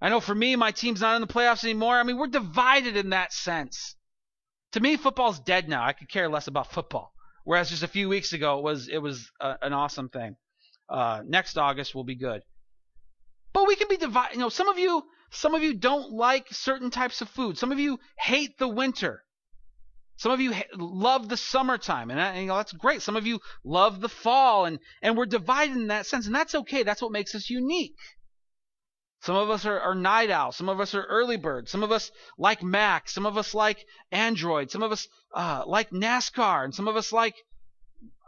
I 0.01 0.11
know 0.11 0.21
for 0.21 0.35
me, 0.35 0.55
my 0.55 0.71
team's 0.71 1.01
not 1.01 1.17
in 1.17 1.21
the 1.21 1.33
playoffs 1.33 1.65
anymore. 1.65 1.99
I 1.99 2.03
mean, 2.03 2.19
we're 2.19 2.29
divided 2.29 2.97
in 2.97 3.11
that 3.11 3.33
sense. 3.33 3.97
To 4.73 4.81
me, 4.81 4.97
football's 4.97 5.41
dead 5.41 5.69
now. 5.69 5.85
I 5.85 5.93
could 5.93 6.09
care 6.09 6.29
less 6.29 6.47
about 6.47 6.71
football. 6.71 7.13
Whereas 7.45 7.71
just 7.71 7.83
a 7.83 7.89
few 7.89 8.09
weeks 8.09 8.33
ago, 8.35 8.59
it 8.59 8.65
was 8.65 8.89
it 8.89 8.99
was 8.99 9.31
a, 9.41 9.57
an 9.63 9.73
awesome 9.73 10.11
thing. 10.11 10.37
Uh, 10.89 11.23
next 11.27 11.57
August 11.57 11.95
will 11.95 12.05
be 12.05 12.15
good. 12.15 12.43
But 13.55 13.67
we 13.67 13.77
can 13.77 13.89
be 13.89 13.97
divided. 13.97 14.35
You 14.35 14.41
know, 14.41 14.51
some 14.51 14.69
of 14.69 14.79
you 14.79 15.05
some 15.31 15.55
of 15.55 15.63
you 15.63 15.75
don't 15.75 16.13
like 16.13 16.49
certain 16.51 16.91
types 16.91 17.21
of 17.23 17.29
food. 17.31 17.59
Some 17.59 17.73
of 17.73 17.81
you 17.81 17.99
hate 18.19 18.59
the 18.59 18.69
winter. 18.69 19.25
Some 20.19 20.33
of 20.33 20.41
you 20.41 20.53
love 20.75 21.29
the 21.29 21.37
summertime, 21.37 22.11
and, 22.11 22.51
that's 22.51 22.73
great. 22.73 23.03
Some 23.03 23.15
of 23.15 23.25
you 23.25 23.39
love 23.65 24.01
the 24.01 24.09
fall, 24.09 24.65
and, 24.65 24.81
and 25.01 25.17
we're 25.17 25.27
divided 25.27 25.77
in 25.77 25.87
that 25.89 26.07
sense, 26.07 26.27
and 26.27 26.35
that's 26.35 26.57
okay. 26.57 26.83
That's 26.83 27.01
what 27.01 27.13
makes 27.13 27.37
us 27.37 27.49
unique. 27.49 27.95
Some 29.21 29.37
of 29.37 29.49
us 29.49 29.65
are, 29.65 29.79
are 29.79 29.95
night 29.95 30.31
owls. 30.31 30.57
Some 30.57 30.69
of 30.69 30.81
us 30.81 30.93
are 30.95 31.05
early 31.05 31.37
birds. 31.37 31.71
Some 31.71 31.85
of 31.85 31.93
us 31.93 32.11
like 32.37 32.65
Mac. 32.65 33.09
Some 33.09 33.27
of 33.27 33.37
us 33.37 33.55
like 33.55 33.85
Android. 34.11 34.73
Some 34.73 34.83
of 34.83 34.91
us 34.91 35.07
uh, 35.35 35.63
like 35.67 35.91
NASCAR, 35.91 36.65
and 36.65 36.75
some 36.75 36.89
of 36.89 36.97
us 36.97 37.13
like 37.13 37.37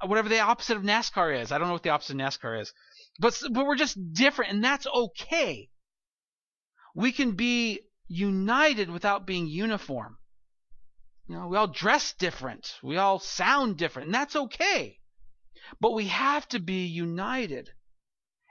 whatever 0.06 0.28
the 0.28 0.38
opposite 0.38 0.76
of 0.76 0.84
NASCAR 0.84 1.40
is. 1.40 1.50
I 1.50 1.58
don't 1.58 1.66
know 1.66 1.74
what 1.74 1.82
the 1.82 1.90
opposite 1.90 2.14
of 2.14 2.20
NASCAR 2.20 2.60
is, 2.60 2.72
but 3.18 3.36
but 3.50 3.66
we're 3.66 3.74
just 3.74 3.98
different, 4.12 4.52
and 4.52 4.62
that's 4.62 4.86
okay. 4.86 5.68
We 6.94 7.10
can 7.10 7.32
be 7.32 7.80
united 8.06 8.90
without 8.90 9.26
being 9.26 9.48
uniform. 9.48 10.18
You 11.30 11.36
know, 11.36 11.46
we 11.46 11.56
all 11.56 11.68
dress 11.68 12.12
different. 12.14 12.74
We 12.82 12.96
all 12.96 13.20
sound 13.20 13.76
different, 13.76 14.06
and 14.06 14.14
that's 14.16 14.34
okay. 14.34 14.98
But 15.80 15.92
we 15.92 16.08
have 16.08 16.48
to 16.48 16.58
be 16.58 16.86
united. 16.86 17.70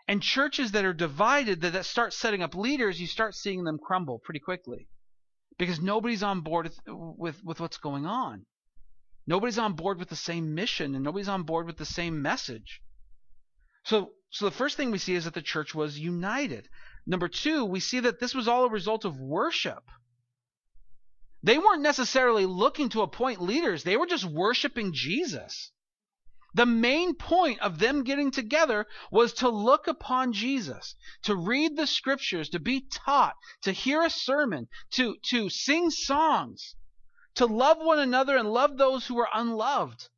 And 0.08 0.24
churches 0.24 0.72
that 0.72 0.86
are 0.86 0.94
divided, 0.94 1.60
that, 1.60 1.74
that 1.74 1.84
start 1.84 2.14
setting 2.14 2.42
up 2.42 2.56
leaders, 2.56 3.02
you 3.02 3.06
start 3.06 3.36
seeing 3.36 3.66
them 3.66 3.80
crumble 3.86 4.20
pretty 4.20 4.40
quickly. 4.40 4.88
Because 5.58 5.82
nobody's 5.82 6.24
on 6.24 6.40
board 6.40 6.68
with, 6.68 6.80
with, 7.18 7.44
with 7.44 7.60
what's 7.60 7.80
going 7.80 8.06
on. 8.06 8.46
Nobody's 9.28 9.60
on 9.60 9.74
board 9.74 10.00
with 10.00 10.08
the 10.08 10.16
same 10.16 10.56
mission, 10.56 10.96
and 10.96 11.04
nobody's 11.04 11.28
on 11.28 11.44
board 11.44 11.66
with 11.66 11.76
the 11.76 11.86
same 11.86 12.22
message. 12.22 12.82
So, 13.84 14.12
so 14.30 14.46
the 14.46 14.52
first 14.52 14.78
thing 14.78 14.92
we 14.92 15.00
see 15.00 15.16
is 15.16 15.26
that 15.26 15.34
the 15.34 15.42
church 15.42 15.76
was 15.76 16.00
united. 16.00 16.70
Number 17.06 17.28
two, 17.28 17.66
we 17.66 17.82
see 17.82 18.00
that 18.00 18.22
this 18.22 18.34
was 18.34 18.48
all 18.48 18.64
a 18.64 18.70
result 18.70 19.04
of 19.04 19.20
worship. 19.20 19.84
They 21.42 21.58
weren't 21.58 21.82
necessarily 21.82 22.46
looking 22.46 22.90
to 22.90 23.02
appoint 23.02 23.42
leaders, 23.42 23.84
they 23.84 23.96
were 23.96 24.08
just 24.08 24.26
worshiping 24.26 24.92
Jesus. 24.94 25.72
The 26.54 26.66
main 26.66 27.14
point 27.14 27.60
of 27.60 27.78
them 27.78 28.04
getting 28.04 28.32
together 28.32 28.88
was 29.12 29.34
to 29.34 29.50
look 29.50 29.88
upon 29.88 30.34
Jesus, 30.34 30.96
to 31.22 31.36
read 31.36 31.78
the 31.78 31.86
scriptures, 31.86 32.50
to 32.50 32.60
be 32.60 32.82
taught, 32.82 33.36
to 33.62 33.72
hear 33.72 34.02
a 34.02 34.10
sermon, 34.10 34.68
to, 34.92 35.16
to 35.30 35.50
sing 35.50 35.92
songs, 35.92 36.76
to 37.36 37.46
love 37.46 37.78
one 37.78 38.00
another 38.00 38.36
and 38.36 38.52
love 38.52 38.78
those 38.78 39.06
who 39.06 39.16
were 39.16 39.30
unloved. 39.34 40.10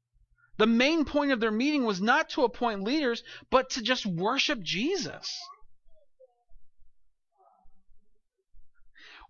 The 0.57 0.67
main 0.67 1.05
point 1.05 1.31
of 1.31 1.39
their 1.39 1.51
meeting 1.51 1.83
was 1.83 2.01
not 2.01 2.29
to 2.29 2.43
appoint 2.43 2.83
leaders, 2.83 3.23
but 3.49 3.69
to 3.71 3.81
just 3.81 4.05
worship 4.05 4.61
Jesus. 4.61 5.37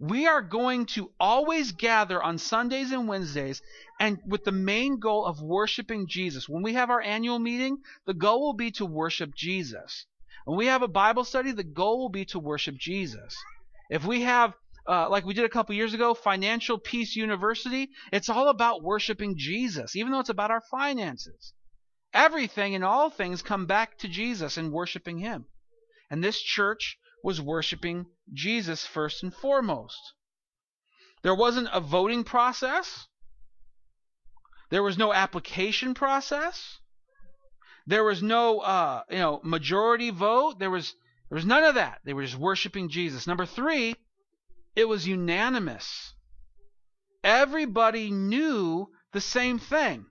We 0.01 0.25
are 0.25 0.41
going 0.41 0.87
to 0.87 1.11
always 1.19 1.73
gather 1.73 2.21
on 2.21 2.39
Sundays 2.39 2.91
and 2.91 3.07
Wednesdays 3.07 3.61
and 3.99 4.17
with 4.25 4.43
the 4.43 4.51
main 4.51 4.97
goal 4.97 5.25
of 5.25 5.43
worshiping 5.43 6.07
Jesus. 6.07 6.49
When 6.49 6.63
we 6.63 6.73
have 6.73 6.89
our 6.89 6.99
annual 6.99 7.37
meeting, 7.37 7.77
the 8.07 8.15
goal 8.15 8.41
will 8.41 8.55
be 8.55 8.71
to 8.71 8.85
worship 8.87 9.35
Jesus. 9.35 10.07
When 10.45 10.57
we 10.57 10.65
have 10.65 10.81
a 10.81 10.87
Bible 10.87 11.23
study, 11.23 11.51
the 11.51 11.63
goal 11.63 11.99
will 11.99 12.09
be 12.09 12.25
to 12.25 12.39
worship 12.39 12.77
Jesus. 12.79 13.37
If 13.91 14.03
we 14.03 14.21
have 14.21 14.55
uh, 14.87 15.07
like 15.07 15.23
we 15.23 15.35
did 15.35 15.45
a 15.45 15.49
couple 15.49 15.75
years 15.75 15.93
ago, 15.93 16.15
Financial 16.15 16.79
Peace 16.79 17.15
University, 17.15 17.89
it's 18.11 18.29
all 18.29 18.49
about 18.49 18.81
worshiping 18.81 19.37
Jesus, 19.37 19.95
even 19.95 20.11
though 20.11 20.19
it's 20.19 20.29
about 20.29 20.49
our 20.49 20.63
finances. 20.71 21.53
Everything 22.11 22.73
and 22.73 22.83
all 22.83 23.11
things 23.11 23.43
come 23.43 23.67
back 23.67 23.99
to 23.99 24.07
Jesus 24.07 24.57
and 24.57 24.71
worshiping 24.73 25.19
Him. 25.19 25.45
And 26.09 26.23
this 26.23 26.41
church 26.41 26.97
was 27.23 27.41
worshiping 27.41 28.05
Jesus 28.33 28.85
first 28.85 29.23
and 29.23 29.33
foremost. 29.33 30.13
There 31.21 31.35
wasn't 31.35 31.69
a 31.71 31.79
voting 31.79 32.23
process. 32.23 33.07
There 34.69 34.83
was 34.83 34.97
no 34.97 35.13
application 35.13 35.93
process. 35.93 36.79
There 37.85 38.03
was 38.03 38.23
no 38.23 38.59
uh, 38.59 39.03
you 39.09 39.17
know 39.17 39.41
majority 39.43 40.09
vote. 40.09 40.59
There 40.59 40.69
was 40.69 40.93
there 41.29 41.35
was 41.35 41.45
none 41.45 41.63
of 41.63 41.75
that. 41.75 42.01
They 42.03 42.13
were 42.13 42.25
just 42.25 42.37
worshiping 42.37 42.89
Jesus. 42.89 43.27
Number 43.27 43.45
three, 43.45 43.95
it 44.75 44.85
was 44.85 45.07
unanimous. 45.07 46.13
Everybody 47.23 48.11
knew 48.11 48.87
the 49.11 49.21
same 49.21 49.59
thing. 49.59 50.05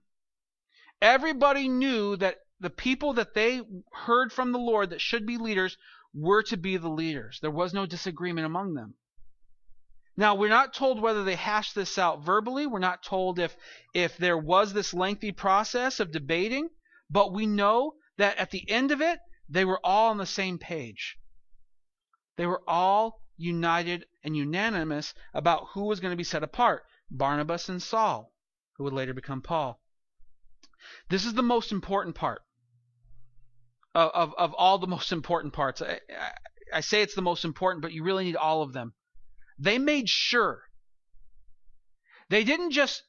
Everybody 1.02 1.68
knew 1.68 2.16
that 2.16 2.38
the 2.60 2.70
people 2.70 3.14
that 3.14 3.34
they 3.34 3.62
heard 3.92 4.32
from 4.32 4.52
the 4.52 4.58
Lord 4.58 4.90
that 4.90 5.00
should 5.00 5.26
be 5.26 5.38
leaders 5.38 5.76
were 6.12 6.42
to 6.44 6.56
be 6.56 6.76
the 6.76 6.88
leaders. 6.88 7.38
There 7.40 7.50
was 7.50 7.72
no 7.72 7.86
disagreement 7.86 8.46
among 8.46 8.74
them. 8.74 8.94
Now, 10.16 10.34
we're 10.34 10.48
not 10.48 10.74
told 10.74 11.00
whether 11.00 11.24
they 11.24 11.36
hashed 11.36 11.74
this 11.74 11.96
out 11.96 12.24
verbally. 12.24 12.66
We're 12.66 12.78
not 12.78 13.02
told 13.02 13.38
if, 13.38 13.56
if 13.94 14.16
there 14.16 14.36
was 14.36 14.72
this 14.72 14.92
lengthy 14.92 15.32
process 15.32 16.00
of 16.00 16.12
debating, 16.12 16.68
but 17.08 17.32
we 17.32 17.46
know 17.46 17.94
that 18.18 18.36
at 18.36 18.50
the 18.50 18.68
end 18.68 18.90
of 18.90 19.00
it, 19.00 19.18
they 19.48 19.64
were 19.64 19.80
all 19.84 20.10
on 20.10 20.18
the 20.18 20.26
same 20.26 20.58
page. 20.58 21.16
They 22.36 22.46
were 22.46 22.62
all 22.68 23.22
united 23.36 24.06
and 24.22 24.36
unanimous 24.36 25.14
about 25.32 25.68
who 25.72 25.84
was 25.84 26.00
going 26.00 26.12
to 26.12 26.16
be 26.16 26.24
set 26.24 26.42
apart 26.42 26.84
Barnabas 27.10 27.68
and 27.68 27.82
Saul, 27.82 28.32
who 28.76 28.84
would 28.84 28.92
later 28.92 29.14
become 29.14 29.42
Paul. 29.42 29.80
This 31.08 31.24
is 31.24 31.34
the 31.34 31.42
most 31.42 31.72
important 31.72 32.14
part 32.14 32.42
of, 33.94 34.34
of, 34.36 34.54
all 34.54 34.78
the 34.78 34.86
most 34.86 35.12
important 35.12 35.52
parts. 35.52 35.82
I, 35.82 36.00
I, 36.10 36.30
I 36.74 36.80
say 36.80 37.02
it's 37.02 37.14
the 37.14 37.22
most 37.22 37.44
important, 37.44 37.82
but 37.82 37.92
you 37.92 38.04
really 38.04 38.24
need 38.24 38.36
all 38.36 38.62
of 38.62 38.72
them. 38.72 38.94
They 39.58 39.78
made 39.78 40.08
sure 40.08 40.62
they 42.30 42.44
didn't 42.44 42.70
just 42.70 43.02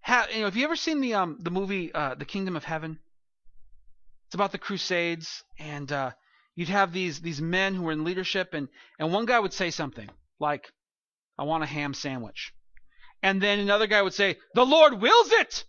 have. 0.00 0.30
You 0.30 0.40
know, 0.40 0.44
have 0.44 0.56
you 0.56 0.64
ever 0.64 0.76
seen 0.76 1.00
the 1.00 1.14
um 1.14 1.38
the 1.40 1.50
movie 1.50 1.92
uh, 1.92 2.14
The 2.14 2.26
Kingdom 2.26 2.54
of 2.54 2.64
Heaven? 2.64 2.98
It's 4.26 4.34
about 4.34 4.52
the 4.52 4.58
Crusades, 4.58 5.42
and 5.58 5.90
uh, 5.90 6.10
you'd 6.54 6.68
have 6.68 6.92
these 6.92 7.20
these 7.20 7.40
men 7.40 7.74
who 7.74 7.82
were 7.82 7.92
in 7.92 8.04
leadership, 8.04 8.52
and 8.52 8.68
and 8.98 9.12
one 9.12 9.24
guy 9.24 9.40
would 9.40 9.54
say 9.54 9.70
something 9.70 10.08
like, 10.38 10.70
"I 11.38 11.44
want 11.44 11.64
a 11.64 11.66
ham 11.66 11.94
sandwich," 11.94 12.52
and 13.22 13.42
then 13.42 13.58
another 13.58 13.86
guy 13.86 14.02
would 14.02 14.14
say, 14.14 14.36
"The 14.54 14.66
Lord 14.66 15.00
wills 15.00 15.32
it," 15.32 15.64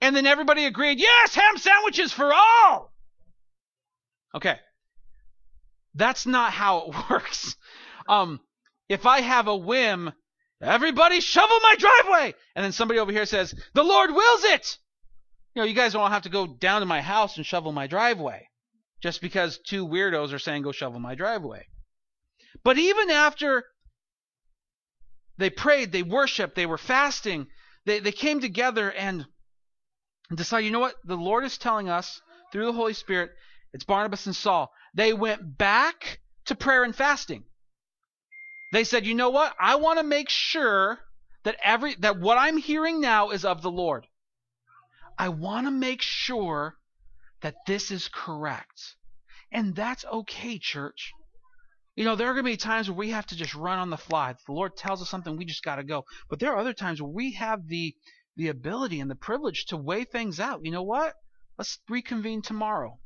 and 0.00 0.16
then 0.16 0.26
everybody 0.26 0.64
agreed, 0.64 0.98
"Yes, 0.98 1.36
ham 1.36 1.56
sandwiches 1.56 2.12
for 2.12 2.32
all." 2.34 2.92
Okay, 4.34 4.58
that's 5.94 6.26
not 6.26 6.52
how 6.52 6.78
it 6.78 6.96
works. 7.10 7.56
Um, 8.08 8.40
if 8.88 9.06
I 9.06 9.20
have 9.20 9.48
a 9.48 9.56
whim, 9.56 10.12
everybody 10.62 11.20
shovel 11.20 11.58
my 11.62 11.74
driveway, 11.78 12.34
and 12.54 12.64
then 12.64 12.72
somebody 12.72 13.00
over 13.00 13.12
here 13.12 13.26
says, 13.26 13.54
"The 13.74 13.84
Lord 13.84 14.10
wills 14.10 14.44
it." 14.44 14.78
You 15.54 15.62
know, 15.62 15.66
you 15.66 15.74
guys 15.74 15.92
don't 15.92 16.10
have 16.10 16.22
to 16.22 16.28
go 16.28 16.46
down 16.46 16.80
to 16.80 16.86
my 16.86 17.00
house 17.00 17.36
and 17.36 17.44
shovel 17.44 17.72
my 17.72 17.86
driveway 17.86 18.48
just 19.02 19.20
because 19.20 19.58
two 19.58 19.86
weirdos 19.86 20.32
are 20.32 20.38
saying 20.38 20.62
go 20.62 20.72
shovel 20.72 21.00
my 21.00 21.14
driveway. 21.14 21.66
But 22.64 22.78
even 22.78 23.10
after 23.10 23.64
they 25.36 25.50
prayed, 25.50 25.92
they 25.92 26.02
worshiped, 26.02 26.56
they 26.56 26.66
were 26.66 26.78
fasting, 26.78 27.46
they, 27.84 28.00
they 28.00 28.12
came 28.12 28.40
together 28.40 28.90
and 28.90 29.26
decided, 30.34 30.66
you 30.66 30.72
know 30.72 30.80
what? 30.80 30.96
The 31.04 31.16
Lord 31.16 31.44
is 31.44 31.58
telling 31.58 31.88
us 31.88 32.20
through 32.52 32.66
the 32.66 32.72
Holy 32.72 32.94
Spirit, 32.94 33.30
it's 33.78 33.84
Barnabas 33.84 34.26
and 34.26 34.34
Saul. 34.34 34.72
They 34.92 35.12
went 35.12 35.56
back 35.56 36.18
to 36.46 36.56
prayer 36.56 36.82
and 36.82 36.92
fasting. 36.92 37.44
They 38.72 38.82
said, 38.82 39.06
you 39.06 39.14
know 39.14 39.30
what? 39.30 39.54
I 39.60 39.76
want 39.76 40.00
to 40.00 40.02
make 40.02 40.28
sure 40.28 40.98
that 41.44 41.54
every 41.62 41.94
that 42.00 42.18
what 42.18 42.38
I'm 42.38 42.56
hearing 42.56 43.00
now 43.00 43.30
is 43.30 43.44
of 43.44 43.62
the 43.62 43.70
Lord. 43.70 44.08
I 45.16 45.28
want 45.28 45.68
to 45.68 45.70
make 45.70 46.02
sure 46.02 46.74
that 47.40 47.54
this 47.68 47.92
is 47.92 48.10
correct. 48.12 48.96
And 49.52 49.76
that's 49.76 50.04
okay, 50.04 50.58
church. 50.58 51.12
You 51.94 52.04
know, 52.04 52.16
there 52.16 52.26
are 52.26 52.34
going 52.34 52.44
to 52.44 52.50
be 52.50 52.56
times 52.56 52.90
where 52.90 52.98
we 52.98 53.10
have 53.10 53.26
to 53.26 53.36
just 53.36 53.54
run 53.54 53.78
on 53.78 53.90
the 53.90 53.96
fly. 53.96 54.30
If 54.30 54.44
the 54.44 54.54
Lord 54.54 54.76
tells 54.76 55.00
us 55.00 55.08
something, 55.08 55.36
we 55.36 55.44
just 55.44 55.62
got 55.62 55.76
to 55.76 55.84
go. 55.84 56.04
But 56.28 56.40
there 56.40 56.52
are 56.52 56.58
other 56.58 56.74
times 56.74 57.00
where 57.00 57.12
we 57.12 57.34
have 57.34 57.68
the 57.68 57.94
the 58.36 58.48
ability 58.48 58.98
and 58.98 59.08
the 59.08 59.14
privilege 59.14 59.66
to 59.66 59.76
weigh 59.76 60.02
things 60.02 60.40
out. 60.40 60.64
You 60.64 60.72
know 60.72 60.82
what? 60.82 61.14
Let's 61.56 61.78
reconvene 61.88 62.42
tomorrow. 62.42 62.98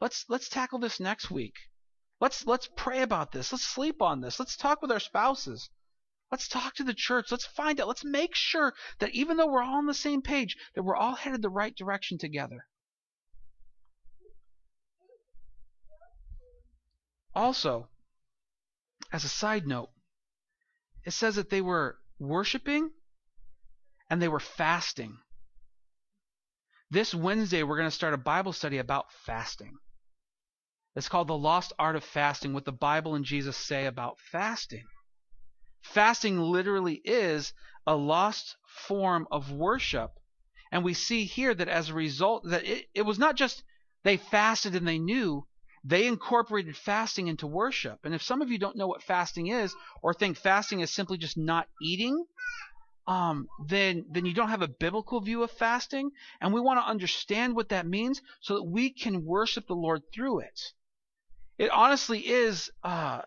Let's 0.00 0.24
let's 0.28 0.48
tackle 0.48 0.78
this 0.78 0.98
next 0.98 1.30
week. 1.30 1.54
Let's 2.20 2.46
let's 2.46 2.68
pray 2.76 3.02
about 3.02 3.32
this. 3.32 3.52
Let's 3.52 3.64
sleep 3.64 4.00
on 4.00 4.20
this. 4.20 4.38
Let's 4.38 4.56
talk 4.56 4.80
with 4.80 4.90
our 4.90 5.00
spouses. 5.00 5.68
Let's 6.30 6.48
talk 6.48 6.74
to 6.76 6.84
the 6.84 6.94
church. 6.94 7.30
Let's 7.30 7.46
find 7.46 7.80
out. 7.80 7.88
Let's 7.88 8.04
make 8.04 8.34
sure 8.34 8.72
that 9.00 9.10
even 9.10 9.36
though 9.36 9.48
we're 9.48 9.62
all 9.62 9.78
on 9.78 9.86
the 9.86 9.94
same 9.94 10.22
page, 10.22 10.56
that 10.74 10.82
we're 10.82 10.96
all 10.96 11.16
headed 11.16 11.42
the 11.42 11.50
right 11.50 11.74
direction 11.74 12.18
together. 12.18 12.66
Also, 17.34 17.88
as 19.12 19.24
a 19.24 19.28
side 19.28 19.66
note, 19.66 19.90
it 21.04 21.12
says 21.12 21.36
that 21.36 21.50
they 21.50 21.60
were 21.60 21.98
worshiping 22.18 22.90
and 24.08 24.20
they 24.20 24.28
were 24.28 24.40
fasting. 24.40 25.18
This 26.90 27.14
Wednesday, 27.14 27.62
we're 27.62 27.76
going 27.76 27.88
to 27.88 27.94
start 27.94 28.14
a 28.14 28.18
Bible 28.18 28.52
study 28.52 28.78
about 28.78 29.12
fasting. 29.12 29.78
It's 30.96 31.08
called 31.08 31.28
The 31.28 31.38
Lost 31.38 31.72
Art 31.78 31.94
of 31.94 32.02
Fasting 32.02 32.52
What 32.52 32.64
the 32.64 32.72
Bible 32.72 33.14
and 33.14 33.24
Jesus 33.24 33.56
Say 33.56 33.86
About 33.86 34.18
Fasting. 34.18 34.84
Fasting 35.82 36.40
literally 36.40 37.00
is 37.04 37.54
a 37.86 37.94
lost 37.94 38.56
form 38.66 39.28
of 39.30 39.52
worship. 39.52 40.10
And 40.72 40.84
we 40.84 40.94
see 40.94 41.24
here 41.24 41.54
that 41.54 41.68
as 41.68 41.90
a 41.90 41.94
result, 41.94 42.42
that 42.46 42.64
it, 42.64 42.88
it 42.92 43.02
was 43.02 43.20
not 43.20 43.36
just 43.36 43.62
they 44.02 44.16
fasted 44.16 44.74
and 44.74 44.86
they 44.86 44.98
knew, 44.98 45.46
they 45.84 46.08
incorporated 46.08 46.76
fasting 46.76 47.28
into 47.28 47.46
worship. 47.46 48.00
And 48.02 48.12
if 48.12 48.22
some 48.22 48.42
of 48.42 48.50
you 48.50 48.58
don't 48.58 48.76
know 48.76 48.88
what 48.88 49.04
fasting 49.04 49.46
is, 49.46 49.72
or 50.02 50.12
think 50.12 50.38
fasting 50.38 50.80
is 50.80 50.90
simply 50.90 51.18
just 51.18 51.38
not 51.38 51.68
eating, 51.80 52.26
um, 53.06 53.48
then 53.68 54.06
then 54.10 54.26
you 54.26 54.34
don't 54.34 54.50
have 54.50 54.62
a 54.62 54.68
biblical 54.68 55.20
view 55.20 55.44
of 55.44 55.52
fasting. 55.52 56.10
And 56.40 56.52
we 56.52 56.60
want 56.60 56.80
to 56.80 56.90
understand 56.90 57.54
what 57.54 57.68
that 57.68 57.86
means 57.86 58.20
so 58.40 58.54
that 58.54 58.64
we 58.64 58.90
can 58.90 59.24
worship 59.24 59.68
the 59.68 59.74
Lord 59.74 60.02
through 60.12 60.40
it. 60.40 60.60
It 61.60 61.70
honestly 61.70 62.20
is 62.20 62.70
uh, 62.82 63.20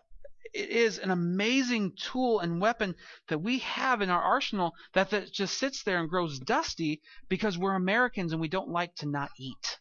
it 0.52 0.68
is 0.68 0.98
an 0.98 1.12
amazing 1.12 1.92
tool 1.92 2.40
and 2.40 2.60
weapon 2.60 2.96
that 3.28 3.38
we 3.38 3.60
have 3.60 4.02
in 4.02 4.10
our 4.10 4.20
arsenal 4.20 4.74
that, 4.92 5.10
that 5.10 5.32
just 5.32 5.56
sits 5.56 5.84
there 5.84 6.00
and 6.00 6.08
grows 6.08 6.40
dusty 6.40 7.00
because 7.28 7.56
we're 7.56 7.76
Americans 7.76 8.32
and 8.32 8.40
we 8.40 8.48
don't 8.48 8.70
like 8.70 8.92
to 8.96 9.06
not 9.06 9.30
eat. 9.38 9.78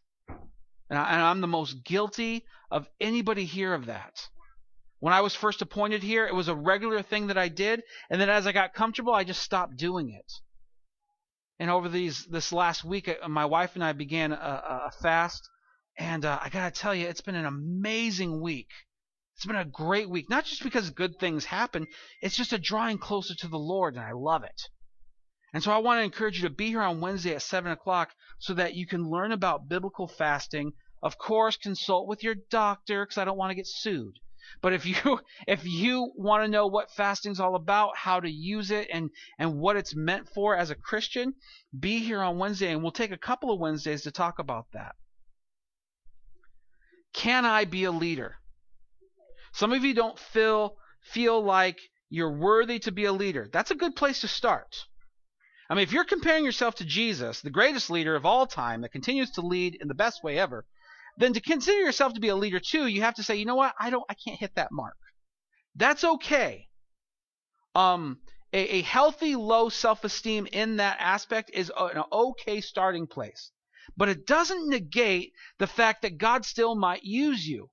And, 0.88 1.00
I, 1.00 1.32
am 1.32 1.42
the 1.42 1.48
most 1.48 1.84
guilty 1.84 2.46
of 2.70 2.88
anybody 3.02 3.46
here 3.46 3.74
of 3.74 3.88
that. 3.88 4.14
When 5.00 5.16
I 5.16 5.22
was 5.22 5.34
first 5.34 5.64
appointed 5.64 6.04
here, 6.04 6.28
it 6.28 6.36
was 6.36 6.48
a 6.48 6.56
regular 6.56 7.02
thing 7.02 7.28
that 7.28 7.40
I 7.40 7.48
did, 7.48 7.82
and 8.12 8.22
then 8.22 8.30
as 8.30 8.46
I 8.46 8.52
got 8.52 8.76
comfortable, 8.76 9.16
I 9.16 9.24
just 9.24 9.42
stopped 9.42 9.78
doing 9.78 10.12
it. 10.12 10.32
And 11.58 11.72
over 11.72 11.90
these 11.90 12.24
this 12.26 12.54
last 12.54 12.84
week, 12.84 13.10
uh, 13.10 13.28
my 13.28 13.46
wife 13.46 13.72
and 13.74 13.84
I 13.84 13.94
began 13.94 14.32
a, 14.32 14.86
a 14.86 14.92
fast, 15.02 15.50
and 15.98 16.26
uh, 16.26 16.40
I 16.42 16.50
gotta 16.50 16.72
tell 16.72 16.96
you, 16.96 17.08
it's 17.08 17.22
been 17.22 17.36
an 17.36 17.46
amazing 17.46 18.42
week. 18.42 18.70
It's 19.36 19.46
been 19.46 19.56
a 19.56 19.66
great 19.66 20.10
week, 20.10 20.30
not 20.30 20.46
just 20.46 20.64
because 20.64 20.90
good 20.90 21.20
things 21.20 21.46
happen, 21.46 21.88
it's 22.22 22.36
just 22.36 22.54
a 22.54 22.58
drawing 22.58 22.98
closer 22.98 23.36
to 23.36 23.48
the 23.48 23.60
Lord, 23.60 23.96
and 23.96 24.04
I 24.04 24.12
love 24.12 24.44
it. 24.44 24.62
And 25.54 25.62
so 25.62 25.72
I 25.72 25.78
want 25.78 26.00
to 26.00 26.04
encourage 26.04 26.42
you 26.42 26.50
to 26.50 26.54
be 26.54 26.68
here 26.68 26.82
on 26.82 27.00
Wednesday 27.00 27.36
at 27.36 27.44
7 27.44 27.72
o'clock 27.72 28.12
so 28.40 28.56
that 28.56 28.74
you 28.74 28.88
can 28.88 29.10
learn 29.10 29.32
about 29.32 29.70
biblical 29.70 30.08
fasting. 30.08 30.74
Of 31.04 31.20
course, 31.20 31.58
consult 31.58 32.08
with 32.08 32.24
your 32.24 32.36
doctor 32.50 33.06
because 33.06 33.20
I 33.20 33.26
don't 33.26 33.38
want 33.38 33.52
to 33.52 33.56
get 33.56 33.68
sued. 33.68 34.18
But 34.62 34.74
if 34.74 34.86
you 34.86 35.20
if 35.48 35.66
you 35.66 36.12
want 36.16 36.44
to 36.44 36.48
know 36.48 36.68
what 36.68 36.92
fasting's 36.92 37.40
all 37.40 37.56
about, 37.56 37.98
how 37.98 38.20
to 38.20 38.30
use 38.30 38.72
it 38.72 38.88
and 38.92 39.12
and 39.38 39.60
what 39.60 39.78
it's 39.78 39.96
meant 39.96 40.28
for 40.30 40.56
as 40.56 40.70
a 40.70 40.76
Christian, 40.76 41.36
be 41.78 42.00
here 42.00 42.22
on 42.22 42.40
Wednesday 42.40 42.72
and 42.72 42.82
we'll 42.82 42.92
take 42.92 43.12
a 43.12 43.18
couple 43.18 43.52
of 43.52 43.60
Wednesdays 43.60 44.04
to 44.04 44.12
talk 44.12 44.40
about 44.40 44.68
that. 44.74 44.96
Can 47.14 47.46
I 47.46 47.66
be 47.66 47.84
a 47.84 47.92
leader? 47.92 48.36
Some 49.54 49.72
of 49.72 49.84
you 49.84 49.94
don't 49.94 50.18
feel 50.18 50.76
feel 51.02 51.42
like 51.42 51.80
you're 52.10 52.32
worthy 52.32 52.80
to 52.80 52.92
be 52.92 53.06
a 53.06 53.14
leader. 53.14 53.50
That's 53.52 53.72
a 53.72 53.76
good 53.76 53.96
place 53.96 54.22
to 54.22 54.28
start. 54.28 54.86
I 55.70 55.76
mean, 55.76 55.84
if 55.84 55.92
you're 55.92 56.04
comparing 56.06 56.46
yourself 56.46 56.76
to 56.76 56.86
Jesus, 56.86 57.42
the 57.42 57.50
greatest 57.50 57.90
leader 57.90 58.16
of 58.16 58.26
all 58.26 58.46
time 58.46 58.82
that 58.82 58.92
continues 58.92 59.32
to 59.32 59.42
lead 59.42 59.78
in 59.82 59.88
the 59.88 59.94
best 59.94 60.24
way 60.24 60.38
ever, 60.38 60.66
then 61.18 61.34
to 61.34 61.42
consider 61.42 61.80
yourself 61.80 62.14
to 62.14 62.20
be 62.20 62.30
a 62.30 62.36
leader 62.36 62.60
too, 62.60 62.88
you 62.88 63.02
have 63.02 63.16
to 63.16 63.24
say, 63.24 63.36
you 63.36 63.46
know 63.46 63.56
what? 63.56 63.74
I 63.80 63.90
don't 63.90 64.06
I 64.10 64.16
can't 64.16 64.40
hit 64.40 64.56
that 64.56 64.72
mark. 64.72 64.98
That's 65.76 66.04
okay. 66.04 66.68
Um 67.76 68.20
a, 68.52 68.78
a 68.78 68.82
healthy 68.82 69.36
low 69.36 69.70
self-esteem 69.70 70.48
in 70.52 70.78
that 70.78 70.98
aspect 71.00 71.52
is 71.54 71.72
an 71.76 72.04
okay 72.12 72.62
starting 72.62 73.08
place. 73.08 73.52
But 73.96 74.10
it 74.10 74.26
doesn't 74.26 74.70
negate 74.70 75.34
the 75.60 75.68
fact 75.68 76.02
that 76.02 76.18
God 76.18 76.46
still 76.46 76.76
might 76.76 77.04
use 77.04 77.48
you. 77.48 77.70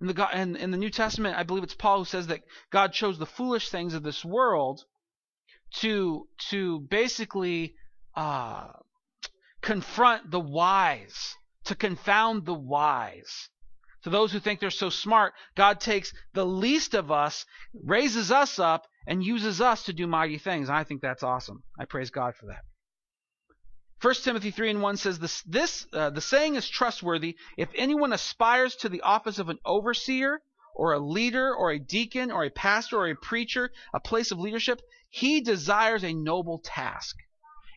In 0.00 0.06
the, 0.06 0.28
in, 0.32 0.56
in 0.56 0.70
the 0.70 0.76
New 0.76 0.90
Testament, 0.90 1.36
I 1.36 1.42
believe 1.42 1.64
it's 1.64 1.74
Paul 1.74 1.98
who 1.98 2.04
says 2.04 2.28
that 2.28 2.42
God 2.70 2.92
chose 2.92 3.18
the 3.18 3.26
foolish 3.26 3.68
things 3.68 3.94
of 3.94 4.02
this 4.02 4.24
world 4.24 4.84
to 5.76 6.26
to 6.50 6.80
basically 6.80 7.74
uh, 8.14 8.68
confront 9.60 10.30
the 10.30 10.40
wise, 10.40 11.34
to 11.64 11.74
confound 11.74 12.46
the 12.46 12.54
wise. 12.54 13.48
To 14.04 14.10
those 14.10 14.32
who 14.32 14.38
think 14.38 14.60
they're 14.60 14.70
so 14.70 14.90
smart, 14.90 15.34
God 15.56 15.80
takes 15.80 16.14
the 16.32 16.46
least 16.46 16.94
of 16.94 17.10
us, 17.10 17.44
raises 17.74 18.30
us 18.30 18.58
up, 18.58 18.86
and 19.06 19.24
uses 19.24 19.60
us 19.60 19.82
to 19.84 19.92
do 19.92 20.06
mighty 20.06 20.38
things. 20.38 20.68
And 20.68 20.78
I 20.78 20.84
think 20.84 21.02
that's 21.02 21.24
awesome. 21.24 21.64
I 21.78 21.84
praise 21.84 22.10
God 22.10 22.34
for 22.36 22.46
that. 22.46 22.62
1 24.00 24.14
Timothy 24.14 24.50
3 24.52 24.70
and 24.70 24.82
1 24.82 24.96
says 24.96 25.18
this, 25.18 25.42
this 25.42 25.86
uh, 25.92 26.10
the 26.10 26.20
saying 26.20 26.54
is 26.54 26.68
trustworthy. 26.68 27.36
If 27.56 27.68
anyone 27.74 28.12
aspires 28.12 28.76
to 28.76 28.88
the 28.88 29.00
office 29.00 29.38
of 29.38 29.48
an 29.48 29.58
overseer 29.64 30.40
or 30.74 30.92
a 30.92 31.00
leader 31.00 31.52
or 31.52 31.72
a 31.72 31.80
deacon 31.80 32.30
or 32.30 32.44
a 32.44 32.50
pastor 32.50 32.98
or 32.98 33.08
a 33.08 33.16
preacher, 33.16 33.70
a 33.92 33.98
place 33.98 34.30
of 34.30 34.38
leadership, 34.38 34.80
he 35.10 35.40
desires 35.40 36.04
a 36.04 36.14
noble 36.14 36.60
task. 36.60 37.16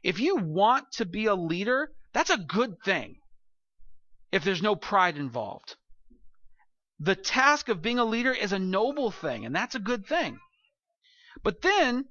If 0.04 0.20
you 0.20 0.36
want 0.36 0.92
to 0.94 1.06
be 1.06 1.26
a 1.26 1.36
leader, 1.36 1.92
that's 2.14 2.30
a 2.30 2.38
good 2.38 2.76
thing. 2.84 3.16
If 4.32 4.44
there's 4.44 4.62
no 4.62 4.76
pride 4.76 5.18
involved. 5.18 5.76
The 7.00 7.16
task 7.16 7.68
of 7.70 7.82
being 7.82 7.98
a 7.98 8.06
leader 8.06 8.32
is 8.32 8.54
a 8.54 8.60
noble 8.60 9.10
thing, 9.10 9.46
and 9.46 9.56
that's 9.56 9.74
a 9.74 9.80
good 9.80 10.06
thing. 10.06 10.40
But 11.44 11.64
then 11.64 12.06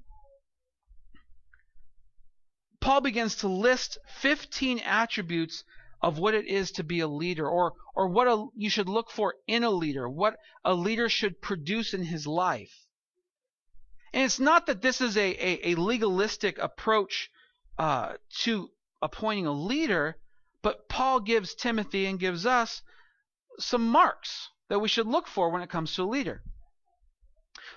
Paul 2.81 3.01
begins 3.03 3.37
to 3.37 3.49
list 3.49 3.99
15 4.20 4.81
attributes 4.81 5.64
of 6.03 6.18
what 6.18 6.35
it 6.35 6.47
is 6.47 6.72
to 6.72 6.83
be 6.83 7.01
a 7.01 7.09
leader 7.09 7.49
or 7.49 7.74
or 7.95 8.09
what 8.09 8.26
a, 8.26 8.47
you 8.55 8.70
should 8.70 8.89
look 8.89 9.11
for 9.11 9.35
in 9.47 9.64
a 9.64 9.70
leader, 9.70 10.09
what 10.09 10.39
a 10.64 10.72
leader 10.72 11.09
should 11.09 11.43
produce 11.43 11.93
in 11.93 12.05
his 12.05 12.26
life. 12.26 12.87
And 14.12 14.24
it's 14.24 14.41
not 14.41 14.66
that 14.66 14.81
this 14.81 15.01
is 15.01 15.16
a, 15.16 15.20
a, 15.20 15.72
a 15.72 15.74
legalistic 15.74 16.59
approach 16.59 17.31
uh, 17.78 18.14
to 18.43 18.70
appointing 19.03 19.47
a 19.47 19.53
leader, 19.53 20.16
But 20.62 20.89
Paul 20.89 21.20
gives 21.20 21.55
Timothy 21.55 22.07
and 22.07 22.18
gives 22.18 22.45
us 22.45 22.83
some 23.59 23.89
marks 23.89 24.51
that 24.68 24.81
we 24.81 24.89
should 24.89 25.07
look 25.07 25.26
for 25.26 25.51
when 25.51 25.62
it 25.62 25.70
comes 25.70 25.95
to 25.95 26.03
a 26.03 26.05
leader. 26.05 26.43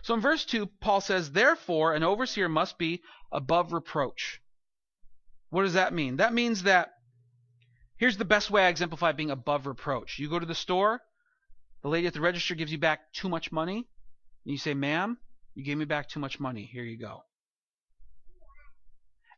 So 0.01 0.13
in 0.13 0.21
verse 0.21 0.45
2, 0.45 0.65
Paul 0.65 1.01
says, 1.01 1.31
Therefore, 1.31 1.93
an 1.93 2.03
overseer 2.03 2.49
must 2.49 2.77
be 2.77 3.01
above 3.31 3.71
reproach. 3.73 4.41
What 5.53 5.61
does 5.61 5.73
that 5.73 5.93
mean? 5.93 6.15
That 6.15 6.33
means 6.33 6.63
that 6.63 6.95
here's 7.97 8.17
the 8.17 8.25
best 8.25 8.49
way 8.49 8.65
I 8.65 8.69
exemplify 8.69 9.11
being 9.11 9.29
above 9.29 9.67
reproach. 9.67 10.17
You 10.17 10.27
go 10.27 10.39
to 10.39 10.47
the 10.47 10.55
store, 10.55 11.03
the 11.83 11.89
lady 11.89 12.07
at 12.07 12.13
the 12.13 12.21
register 12.21 12.55
gives 12.55 12.71
you 12.71 12.79
back 12.79 13.13
too 13.13 13.29
much 13.29 13.51
money, 13.51 13.75
and 13.75 14.51
you 14.51 14.57
say, 14.57 14.73
Ma'am, 14.73 15.19
you 15.53 15.63
gave 15.63 15.77
me 15.77 15.85
back 15.85 16.09
too 16.09 16.19
much 16.19 16.39
money. 16.39 16.65
Here 16.65 16.83
you 16.83 16.97
go. 16.97 17.21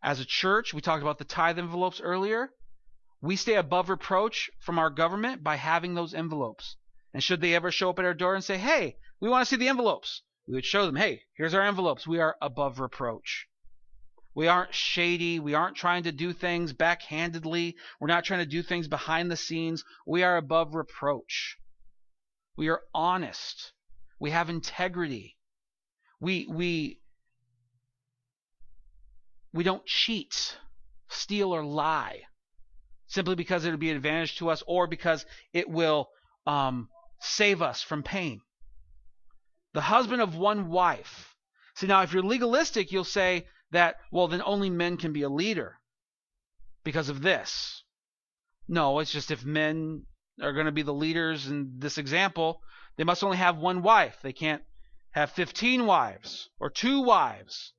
As 0.02 0.22
a 0.22 0.26
church, 0.26 0.74
we 0.74 0.80
talked 0.80 1.02
about 1.02 1.18
the 1.18 1.26
tithe 1.26 1.60
envelopes 1.60 2.00
earlier. 2.00 2.50
We 3.20 3.36
stay 3.36 3.56
above 3.56 3.90
reproach 3.90 4.50
from 4.62 4.80
our 4.80 4.90
government 4.90 5.44
by 5.44 5.58
having 5.58 5.96
those 5.96 6.14
envelopes. 6.14 6.78
And 7.14 7.22
should 7.22 7.42
they 7.42 7.54
ever 7.54 7.72
show 7.72 7.90
up 7.90 8.00
at 8.00 8.06
our 8.06 8.14
door 8.14 8.36
and 8.36 8.44
say, 8.44 8.58
hey, 8.58 8.96
we 9.20 9.28
want 9.28 9.46
to 9.46 9.50
see 9.50 9.58
the 9.58 9.68
envelopes, 9.68 10.22
we 10.48 10.54
would 10.54 10.64
show 10.64 10.86
them, 10.86 10.96
hey, 10.96 11.24
here's 11.36 11.54
our 11.54 11.62
envelopes. 11.62 12.08
We 12.08 12.22
are 12.22 12.38
above 12.42 12.80
reproach. 12.80 13.50
We 14.36 14.48
aren't 14.50 14.76
shady. 14.76 15.40
We 15.40 15.54
aren't 15.54 15.78
trying 15.78 16.04
to 16.04 16.12
do 16.12 16.34
things 16.34 16.74
backhandedly. 16.74 17.76
We're 18.00 18.08
not 18.08 18.26
trying 18.26 18.42
to 18.42 18.46
do 18.46 18.62
things 18.62 18.88
behind 18.88 19.32
the 19.32 19.38
scenes. 19.38 19.86
We 20.06 20.24
are 20.24 20.36
above 20.36 20.76
reproach. 20.76 21.58
We 22.58 22.68
are 22.68 22.82
honest. 22.94 23.72
We 24.20 24.32
have 24.32 24.50
integrity. 24.50 25.38
We 26.20 26.48
we 26.50 27.00
we 29.54 29.64
don't 29.64 29.86
cheat, 29.86 30.58
steal 31.08 31.56
or 31.56 31.64
lie 31.64 32.24
simply 33.08 33.36
because 33.36 33.64
it'll 33.64 33.80
be 33.80 33.92
an 33.92 33.96
advantage 33.96 34.38
to 34.38 34.50
us 34.50 34.64
or 34.68 34.88
because 34.88 35.26
it 35.54 35.70
will 35.70 36.10
um, 36.46 36.90
save 37.22 37.62
us 37.62 37.82
from 37.82 38.04
pain. 38.04 38.42
The 39.74 39.82
husband 39.82 40.22
of 40.22 40.36
one 40.36 40.70
wife. 40.70 41.36
See, 41.76 41.88
now 41.88 42.02
if 42.02 42.12
you're 42.12 42.24
legalistic, 42.24 42.92
you'll 42.92 43.04
say 43.04 43.46
that, 43.72 43.98
well, 44.12 44.28
then 44.28 44.42
only 44.46 44.70
men 44.70 44.98
can 44.98 45.14
be 45.14 45.24
a 45.24 45.30
leader 45.30 45.80
because 46.84 47.10
of 47.10 47.22
this. 47.22 47.84
No, 48.68 49.00
it's 49.00 49.12
just 49.12 49.32
if 49.32 49.46
men 49.46 50.06
are 50.42 50.54
going 50.54 50.66
to 50.66 50.72
be 50.72 50.82
the 50.82 50.94
leaders 50.94 51.48
in 51.48 51.74
this 51.78 51.98
example, 51.98 52.62
they 52.98 53.04
must 53.04 53.24
only 53.24 53.38
have 53.38 53.58
one 53.58 53.82
wife. 53.82 54.18
They 54.22 54.34
can't 54.34 54.64
have 55.12 55.32
15 55.32 55.86
wives 55.86 56.50
or 56.60 56.70
two 56.70 57.02
wives 57.02 57.74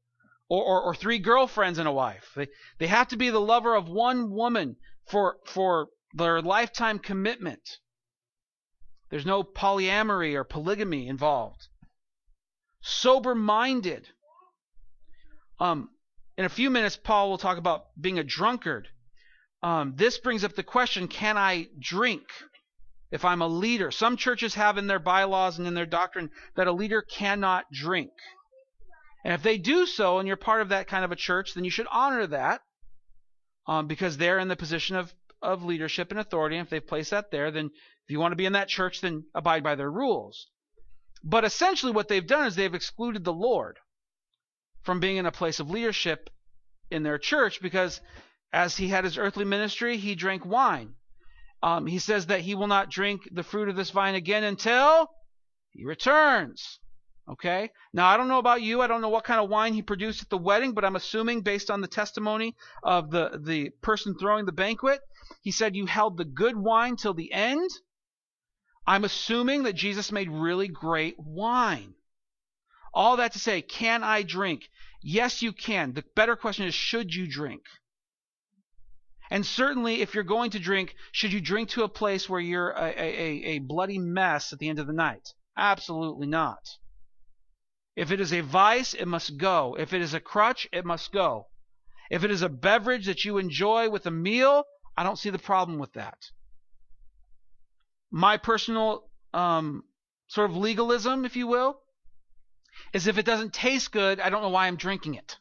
or, 0.49 0.65
or, 0.65 0.83
or 0.83 0.95
three 0.95 1.19
girlfriends 1.19 1.79
and 1.79 1.89
a 1.89 1.93
wife. 1.93 2.33
They, 2.35 2.49
they 2.79 2.87
have 2.87 3.09
to 3.09 3.17
be 3.17 3.31
the 3.31 3.41
lover 3.41 3.75
of 3.75 3.89
one 3.89 4.31
woman 4.31 4.77
for, 5.07 5.39
for 5.45 5.89
their 6.15 6.41
lifetime 6.41 6.99
commitment. 6.99 7.79
There's 9.11 9.27
no 9.27 9.43
polyamory 9.45 10.35
or 10.35 10.45
polygamy 10.45 11.07
involved. 11.09 11.69
Sober 12.81 13.35
minded. 13.35 14.09
Um, 15.59 15.91
in 16.37 16.45
a 16.45 16.51
few 16.51 16.71
minutes, 16.71 16.97
Paul 16.97 17.31
will 17.31 17.39
talk 17.39 17.59
about 17.59 17.87
being 17.99 18.19
a 18.19 18.25
drunkard. 18.25 18.89
Um, 19.63 19.95
this 19.97 20.19
brings 20.19 20.45
up 20.45 20.55
the 20.55 20.63
question 20.63 21.09
can 21.09 21.39
I 21.39 21.69
drink 21.81 22.23
if 23.11 23.25
I'm 23.25 23.41
a 23.41 23.49
leader? 23.49 23.91
Some 23.91 24.17
churches 24.17 24.55
have 24.55 24.77
in 24.77 24.87
their 24.87 24.99
bylaws 24.99 25.59
and 25.59 25.67
in 25.67 25.75
their 25.75 25.87
doctrine 25.87 26.31
that 26.57 26.67
a 26.67 26.73
leader 26.73 27.01
cannot 27.03 27.65
drink. 27.73 28.11
And 29.25 29.33
if 29.33 29.43
they 29.43 29.59
do 29.59 29.87
so, 29.87 30.19
and 30.19 30.29
you're 30.29 30.37
part 30.37 30.63
of 30.63 30.69
that 30.69 30.89
kind 30.89 31.05
of 31.05 31.11
a 31.11 31.17
church, 31.17 31.55
then 31.55 31.65
you 31.65 31.71
should 31.71 31.89
honor 31.91 32.27
that 32.29 32.61
um, 33.67 33.87
because 33.87 34.17
they're 34.17 34.39
in 34.39 34.49
the 34.49 34.57
position 34.57 34.95
of, 34.95 35.13
of 35.43 35.65
leadership 35.65 36.11
and 36.11 36.21
authority. 36.21 36.57
And 36.57 36.67
if 36.67 36.71
they've 36.71 36.87
placed 36.87 37.11
that 37.11 37.31
there, 37.31 37.51
then 37.51 37.67
if 37.67 38.11
you 38.11 38.21
want 38.21 38.33
to 38.33 38.37
be 38.37 38.47
in 38.47 38.53
that 38.53 38.69
church, 38.69 39.01
then 39.01 39.25
abide 39.35 39.65
by 39.65 39.75
their 39.75 39.91
rules. 39.91 40.49
But 41.25 41.45
essentially, 41.45 41.93
what 41.93 42.09
they've 42.09 42.27
done 42.27 42.47
is 42.47 42.55
they've 42.55 42.73
excluded 42.73 43.25
the 43.25 43.33
Lord 43.33 43.79
from 44.87 45.01
being 45.01 45.17
in 45.17 45.27
a 45.27 45.33
place 45.33 45.61
of 45.61 45.69
leadership 45.69 46.31
in 46.91 47.03
their 47.03 47.19
church 47.19 47.61
because 47.61 48.01
as 48.53 48.77
he 48.77 48.89
had 48.89 49.05
his 49.05 49.19
earthly 49.19 49.45
ministry, 49.45 49.97
he 49.97 50.15
drank 50.15 50.47
wine. 50.47 50.95
Um, 51.63 51.87
he 51.87 51.99
says 51.99 52.27
that 52.27 52.41
he 52.41 52.55
will 52.55 52.69
not 52.69 52.91
drink 52.91 53.29
the 53.33 53.43
fruit 53.43 53.69
of 53.69 53.75
this 53.75 53.91
vine 53.91 54.15
again 54.15 54.45
until 54.45 55.11
he 55.73 55.85
returns. 55.85 56.79
Okay? 57.29 57.71
Now, 57.93 58.07
I 58.07 58.17
don't 58.17 58.29
know 58.29 58.39
about 58.39 58.63
you. 58.63 58.81
I 58.81 58.87
don't 58.87 59.01
know 59.01 59.09
what 59.09 59.25
kind 59.25 59.41
of 59.41 59.51
wine 59.51 59.75
he 59.75 59.83
produced 59.83 60.23
at 60.23 60.31
the 60.31 60.39
wedding, 60.39 60.73
but 60.73 60.85
I'm 60.85 60.95
assuming, 60.95 61.41
based 61.41 61.69
on 61.69 61.81
the 61.81 61.89
testimony 61.89 62.55
of 62.85 63.11
the, 63.11 63.41
the 63.43 63.71
person 63.83 64.17
throwing 64.17 64.47
the 64.47 64.53
banquet, 64.53 65.01
he 65.43 65.51
said 65.51 65.75
you 65.75 65.87
held 65.87 66.17
the 66.17 66.25
good 66.25 66.57
wine 66.57 66.95
till 66.95 67.15
the 67.15 67.33
end. 67.33 67.69
I'm 68.87 69.05
assuming 69.05 69.65
that 69.65 69.75
Jesus 69.75 70.13
made 70.13 70.31
really 70.31 70.69
great 70.69 71.17
wine. 71.19 71.95
All 72.97 73.19
that 73.19 73.33
to 73.33 73.39
say, 73.39 73.61
can 73.61 74.03
I 74.03 74.23
drink? 74.23 74.71
Yes, 75.03 75.43
you 75.43 75.53
can. 75.53 75.93
The 75.93 76.03
better 76.15 76.35
question 76.35 76.65
is, 76.67 76.75
should 76.75 77.15
you 77.15 77.27
drink? 77.31 77.61
And 79.31 79.45
certainly, 79.45 80.01
if 80.01 80.15
you're 80.15 80.25
going 80.25 80.53
to 80.53 80.59
drink, 80.59 80.95
should 81.13 81.31
you 81.31 81.43
drink 81.43 81.69
to 81.71 81.83
a 81.83 81.91
place 81.91 82.27
where 82.27 82.41
you're 82.41 82.71
a, 82.71 82.95
a, 82.97 83.45
a 83.57 83.59
bloody 83.59 83.99
mess 83.99 84.55
at 84.55 84.61
the 84.61 84.71
end 84.71 84.79
of 84.79 84.87
the 84.87 84.95
night? 84.95 85.35
Absolutely 85.59 86.27
not. 86.27 86.71
If 87.97 88.13
it 88.13 88.21
is 88.21 88.33
a 88.33 88.41
vice, 88.41 88.95
it 88.95 89.07
must 89.07 89.37
go. 89.37 89.77
If 89.79 89.93
it 89.93 90.01
is 90.01 90.15
a 90.15 90.21
crutch, 90.21 90.67
it 90.73 90.87
must 90.87 91.13
go. 91.13 91.49
If 92.11 92.25
it 92.25 92.31
is 92.31 92.41
a 92.41 92.49
beverage 92.49 93.05
that 93.07 93.27
you 93.27 93.37
enjoy 93.37 93.91
with 93.91 94.07
a 94.07 94.11
meal, 94.11 94.65
I 94.97 95.03
don't 95.03 95.19
see 95.19 95.31
the 95.31 95.39
problem 95.39 95.79
with 95.79 95.93
that. 95.93 96.17
My 98.11 98.39
personal 98.39 99.11
um, 99.35 99.83
sort 100.29 100.49
of 100.49 100.57
legalism, 100.57 101.27
if 101.27 101.37
you 101.37 101.47
will, 101.47 101.83
is 102.93 103.07
if 103.07 103.19
it 103.19 103.27
doesn't 103.27 103.53
taste 103.53 103.93
good, 103.93 104.21
I 104.21 104.31
don't 104.31 104.43
know 104.43 104.49
why 104.49 104.67
I'm 104.67 104.77
drinking 104.77 105.15
it. 105.15 105.37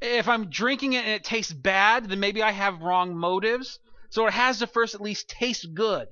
If 0.00 0.28
I'm 0.28 0.50
drinking 0.50 0.94
it 0.94 1.04
and 1.04 1.12
it 1.12 1.24
tastes 1.24 1.52
bad, 1.52 2.08
then 2.08 2.18
maybe 2.18 2.42
I 2.42 2.50
have 2.50 2.82
wrong 2.82 3.16
motives. 3.16 3.78
So 4.10 4.26
it 4.26 4.32
has 4.32 4.58
to 4.58 4.66
first 4.66 4.94
at 4.94 5.00
least 5.00 5.28
taste 5.28 5.66
good. 5.74 6.08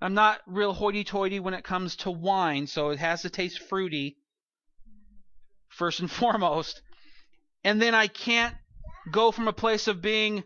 I'm 0.00 0.14
not 0.14 0.40
real 0.46 0.72
hoity-toity 0.72 1.40
when 1.40 1.54
it 1.54 1.62
comes 1.62 1.96
to 1.96 2.10
wine, 2.10 2.66
so 2.66 2.88
it 2.88 2.98
has 2.98 3.22
to 3.22 3.30
taste 3.30 3.60
fruity 3.60 4.16
first 5.68 6.00
and 6.00 6.10
foremost. 6.20 6.80
And 7.64 7.80
then 7.80 7.94
I 7.94 8.06
can't 8.06 8.56
go 9.10 9.30
from 9.30 9.48
a 9.48 9.52
place 9.52 9.88
of 9.88 10.00
being 10.00 10.44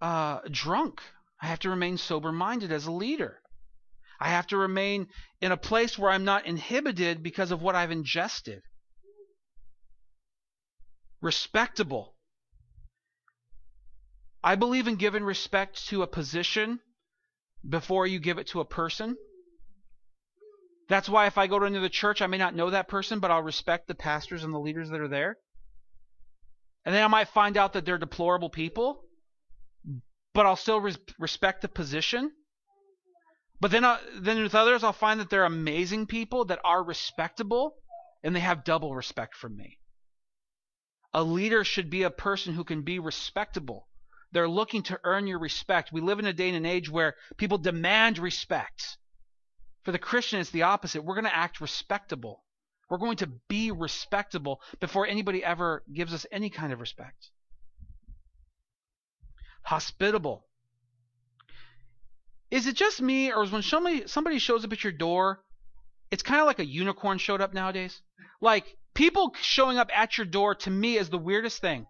uh, 0.00 0.40
drunk. 0.50 1.00
I 1.40 1.46
have 1.46 1.60
to 1.60 1.70
remain 1.70 1.96
sober-minded 1.96 2.72
as 2.72 2.86
a 2.86 2.92
leader. 2.92 3.41
I 4.22 4.28
have 4.28 4.46
to 4.48 4.56
remain 4.56 5.08
in 5.40 5.50
a 5.50 5.56
place 5.56 5.98
where 5.98 6.08
I'm 6.08 6.24
not 6.24 6.46
inhibited 6.46 7.24
because 7.24 7.50
of 7.50 7.60
what 7.60 7.74
I've 7.74 7.90
ingested. 7.90 8.62
Respectable. 11.20 12.14
I 14.44 14.54
believe 14.54 14.86
in 14.86 14.94
giving 14.94 15.24
respect 15.24 15.88
to 15.88 16.02
a 16.02 16.06
position 16.06 16.78
before 17.68 18.06
you 18.06 18.20
give 18.20 18.38
it 18.38 18.46
to 18.48 18.60
a 18.60 18.64
person. 18.64 19.16
That's 20.88 21.08
why 21.08 21.26
if 21.26 21.36
I 21.36 21.48
go 21.48 21.58
to 21.58 21.66
another 21.66 21.88
church, 21.88 22.22
I 22.22 22.28
may 22.28 22.38
not 22.38 22.54
know 22.54 22.70
that 22.70 22.86
person, 22.86 23.18
but 23.18 23.32
I'll 23.32 23.42
respect 23.42 23.88
the 23.88 23.96
pastors 23.96 24.44
and 24.44 24.54
the 24.54 24.60
leaders 24.60 24.90
that 24.90 25.00
are 25.00 25.08
there. 25.08 25.36
And 26.84 26.94
then 26.94 27.02
I 27.02 27.08
might 27.08 27.28
find 27.28 27.56
out 27.56 27.72
that 27.72 27.84
they're 27.84 27.98
deplorable 27.98 28.50
people, 28.50 29.02
but 30.32 30.46
I'll 30.46 30.54
still 30.54 30.80
res- 30.80 30.98
respect 31.18 31.62
the 31.62 31.68
position. 31.68 32.30
But 33.62 33.70
then, 33.70 33.84
uh, 33.84 33.98
then 34.18 34.42
with 34.42 34.54
others, 34.54 34.84
I'll 34.84 34.92
find 34.92 35.20
that 35.20 35.30
they're 35.30 35.46
amazing 35.46 36.06
people 36.06 36.44
that 36.46 36.60
are 36.64 36.82
respectable, 36.82 37.76
and 38.22 38.36
they 38.36 38.40
have 38.40 38.64
double 38.64 38.94
respect 38.94 39.34
from 39.34 39.56
me. 39.56 39.78
A 41.14 41.22
leader 41.22 41.64
should 41.64 41.88
be 41.88 42.02
a 42.02 42.10
person 42.10 42.52
who 42.52 42.64
can 42.64 42.82
be 42.82 42.98
respectable 42.98 43.88
they're 44.32 44.48
looking 44.48 44.82
to 44.84 45.00
earn 45.04 45.26
your 45.26 45.38
respect. 45.38 45.92
We 45.92 46.00
live 46.00 46.18
in 46.18 46.26
a 46.26 46.32
day 46.32 46.48
and 46.48 46.56
an 46.56 46.66
age 46.66 46.90
where 46.90 47.14
people 47.36 47.58
demand 47.58 48.18
respect. 48.18 48.96
For 49.84 49.92
the 49.92 49.98
Christian, 49.98 50.40
it's 50.40 50.50
the 50.50 50.62
opposite. 50.62 51.04
We're 51.04 51.14
going 51.14 51.24
to 51.24 51.36
act 51.36 51.60
respectable. 51.60 52.42
We're 52.88 52.98
going 52.98 53.18
to 53.18 53.30
be 53.48 53.70
respectable 53.70 54.60
before 54.80 55.06
anybody 55.06 55.44
ever 55.44 55.84
gives 55.92 56.14
us 56.14 56.26
any 56.32 56.50
kind 56.50 56.72
of 56.72 56.80
respect. 56.80 57.30
Hospitable. 59.64 60.46
Is 62.52 62.66
it 62.66 62.76
just 62.76 63.00
me, 63.00 63.32
or 63.32 63.42
is 63.42 63.50
when 63.50 63.62
somebody 63.62 64.06
somebody 64.06 64.38
shows 64.38 64.62
up 64.62 64.74
at 64.74 64.84
your 64.84 64.92
door, 64.92 65.42
it's 66.10 66.22
kind 66.22 66.38
of 66.38 66.46
like 66.46 66.58
a 66.58 66.66
unicorn 66.66 67.16
showed 67.16 67.40
up 67.40 67.54
nowadays? 67.54 68.02
Like 68.42 68.76
people 68.92 69.34
showing 69.40 69.78
up 69.78 69.88
at 69.94 70.18
your 70.18 70.26
door 70.26 70.54
to 70.56 70.70
me 70.70 70.98
is 70.98 71.08
the 71.08 71.16
weirdest 71.16 71.62
thing. 71.62 71.86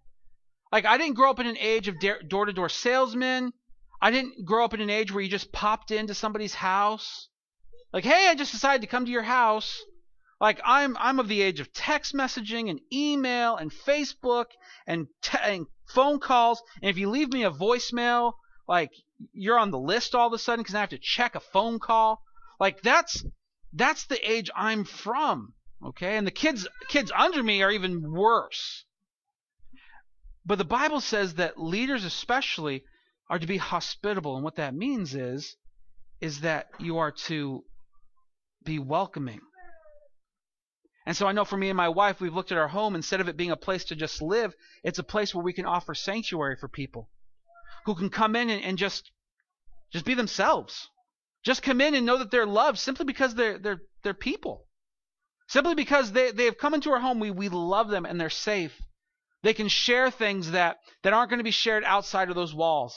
Like 0.70 0.84
I 0.84 0.98
didn't 0.98 1.16
grow 1.16 1.30
up 1.30 1.40
in 1.40 1.48
an 1.48 1.58
age 1.58 1.88
of 1.88 1.96
door 2.28 2.46
to 2.46 2.52
door 2.52 2.68
salesmen. 2.68 3.52
I 4.00 4.12
didn't 4.12 4.44
grow 4.44 4.64
up 4.64 4.72
in 4.72 4.80
an 4.80 4.88
age 4.88 5.10
where 5.10 5.24
you 5.24 5.28
just 5.28 5.50
popped 5.50 5.90
into 5.90 6.14
somebody's 6.14 6.54
house. 6.54 7.28
Like, 7.92 8.04
hey, 8.04 8.28
I 8.28 8.36
just 8.36 8.52
decided 8.52 8.82
to 8.82 8.86
come 8.86 9.04
to 9.04 9.10
your 9.10 9.22
house. 9.24 9.82
Like 10.40 10.60
I'm 10.64 10.96
I'm 10.96 11.18
of 11.18 11.26
the 11.26 11.42
age 11.42 11.58
of 11.58 11.72
text 11.72 12.14
messaging 12.14 12.70
and 12.70 12.78
email 12.92 13.56
and 13.56 13.72
Facebook 13.72 14.46
and, 14.86 15.08
te- 15.22 15.38
and 15.42 15.66
phone 15.88 16.20
calls. 16.20 16.62
And 16.80 16.88
if 16.88 16.98
you 16.98 17.10
leave 17.10 17.32
me 17.32 17.42
a 17.42 17.50
voicemail, 17.50 18.34
like 18.68 18.92
you're 19.32 19.58
on 19.58 19.70
the 19.70 19.78
list 19.78 20.14
all 20.14 20.26
of 20.26 20.32
a 20.32 20.38
sudden 20.38 20.62
because 20.62 20.74
I 20.74 20.80
have 20.80 20.90
to 20.90 20.98
check 20.98 21.34
a 21.34 21.40
phone 21.40 21.78
call. 21.78 22.22
Like 22.58 22.82
that's 22.82 23.24
that's 23.72 24.06
the 24.06 24.30
age 24.30 24.50
I'm 24.54 24.84
from. 24.84 25.54
Okay, 25.84 26.16
and 26.16 26.26
the 26.26 26.30
kids 26.32 26.66
kids 26.88 27.12
under 27.14 27.42
me 27.42 27.62
are 27.62 27.70
even 27.70 28.12
worse. 28.12 28.84
But 30.44 30.58
the 30.58 30.64
Bible 30.64 31.00
says 31.00 31.34
that 31.34 31.60
leaders 31.60 32.04
especially 32.04 32.84
are 33.28 33.38
to 33.38 33.46
be 33.46 33.56
hospitable, 33.56 34.34
and 34.34 34.44
what 34.44 34.56
that 34.56 34.74
means 34.74 35.14
is 35.14 35.56
is 36.20 36.40
that 36.40 36.68
you 36.78 36.98
are 36.98 37.10
to 37.10 37.64
be 38.64 38.78
welcoming. 38.78 39.40
And 41.04 41.16
so 41.16 41.26
I 41.26 41.32
know 41.32 41.44
for 41.44 41.56
me 41.56 41.68
and 41.68 41.76
my 41.76 41.88
wife, 41.88 42.20
we've 42.20 42.34
looked 42.34 42.52
at 42.52 42.58
our 42.58 42.68
home, 42.68 42.94
instead 42.94 43.20
of 43.20 43.28
it 43.28 43.36
being 43.36 43.50
a 43.50 43.56
place 43.56 43.84
to 43.86 43.96
just 43.96 44.22
live, 44.22 44.54
it's 44.84 45.00
a 45.00 45.04
place 45.04 45.34
where 45.34 45.42
we 45.42 45.52
can 45.52 45.66
offer 45.66 45.94
sanctuary 45.94 46.56
for 46.56 46.68
people 46.68 47.08
who 47.84 47.94
can 47.94 48.10
come 48.10 48.36
in 48.36 48.50
and, 48.50 48.62
and 48.62 48.78
just 48.78 49.10
just 49.92 50.04
be 50.04 50.14
themselves. 50.14 50.88
Just 51.44 51.62
come 51.62 51.80
in 51.80 51.94
and 51.94 52.06
know 52.06 52.18
that 52.18 52.30
they're 52.30 52.46
loved 52.46 52.78
simply 52.78 53.04
because 53.04 53.34
they're 53.34 53.58
they're 53.58 53.82
they're 54.02 54.14
people. 54.14 54.66
Simply 55.48 55.74
because 55.74 56.12
they, 56.12 56.30
they 56.30 56.46
have 56.46 56.56
come 56.56 56.72
into 56.72 56.90
our 56.92 57.00
home, 57.00 57.20
we, 57.20 57.30
we 57.30 57.50
love 57.50 57.90
them 57.90 58.06
and 58.06 58.18
they're 58.18 58.30
safe. 58.30 58.80
They 59.42 59.52
can 59.52 59.68
share 59.68 60.10
things 60.10 60.52
that, 60.52 60.78
that 61.02 61.12
aren't 61.12 61.28
going 61.28 61.40
to 61.40 61.44
be 61.44 61.50
shared 61.50 61.84
outside 61.84 62.30
of 62.30 62.34
those 62.34 62.54
walls. 62.54 62.96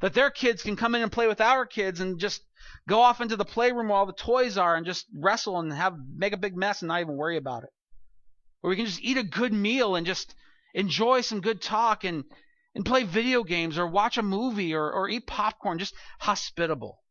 That 0.00 0.14
their 0.14 0.30
kids 0.30 0.62
can 0.62 0.76
come 0.76 0.94
in 0.94 1.02
and 1.02 1.10
play 1.10 1.26
with 1.26 1.40
our 1.40 1.66
kids 1.66 1.98
and 1.98 2.20
just 2.20 2.42
go 2.88 3.00
off 3.00 3.20
into 3.20 3.36
the 3.36 3.44
playroom 3.44 3.88
where 3.88 3.98
all 3.98 4.06
the 4.06 4.12
toys 4.12 4.58
are 4.58 4.76
and 4.76 4.86
just 4.86 5.06
wrestle 5.12 5.58
and 5.58 5.72
have 5.72 5.96
make 6.14 6.32
a 6.32 6.36
big 6.36 6.56
mess 6.56 6.82
and 6.82 6.88
not 6.88 7.00
even 7.00 7.16
worry 7.16 7.36
about 7.36 7.64
it. 7.64 7.70
Or 8.62 8.70
we 8.70 8.76
can 8.76 8.86
just 8.86 9.02
eat 9.02 9.16
a 9.16 9.24
good 9.24 9.52
meal 9.52 9.96
and 9.96 10.06
just 10.06 10.34
enjoy 10.74 11.22
some 11.22 11.40
good 11.40 11.62
talk 11.62 12.04
and 12.04 12.24
and 12.74 12.84
play 12.84 13.04
video 13.04 13.44
games 13.44 13.78
or 13.78 13.86
watch 13.86 14.16
a 14.18 14.22
movie 14.22 14.74
or, 14.74 14.90
or 14.90 15.08
eat 15.08 15.26
popcorn, 15.26 15.78
just 15.78 15.94
hospitable. 16.20 17.02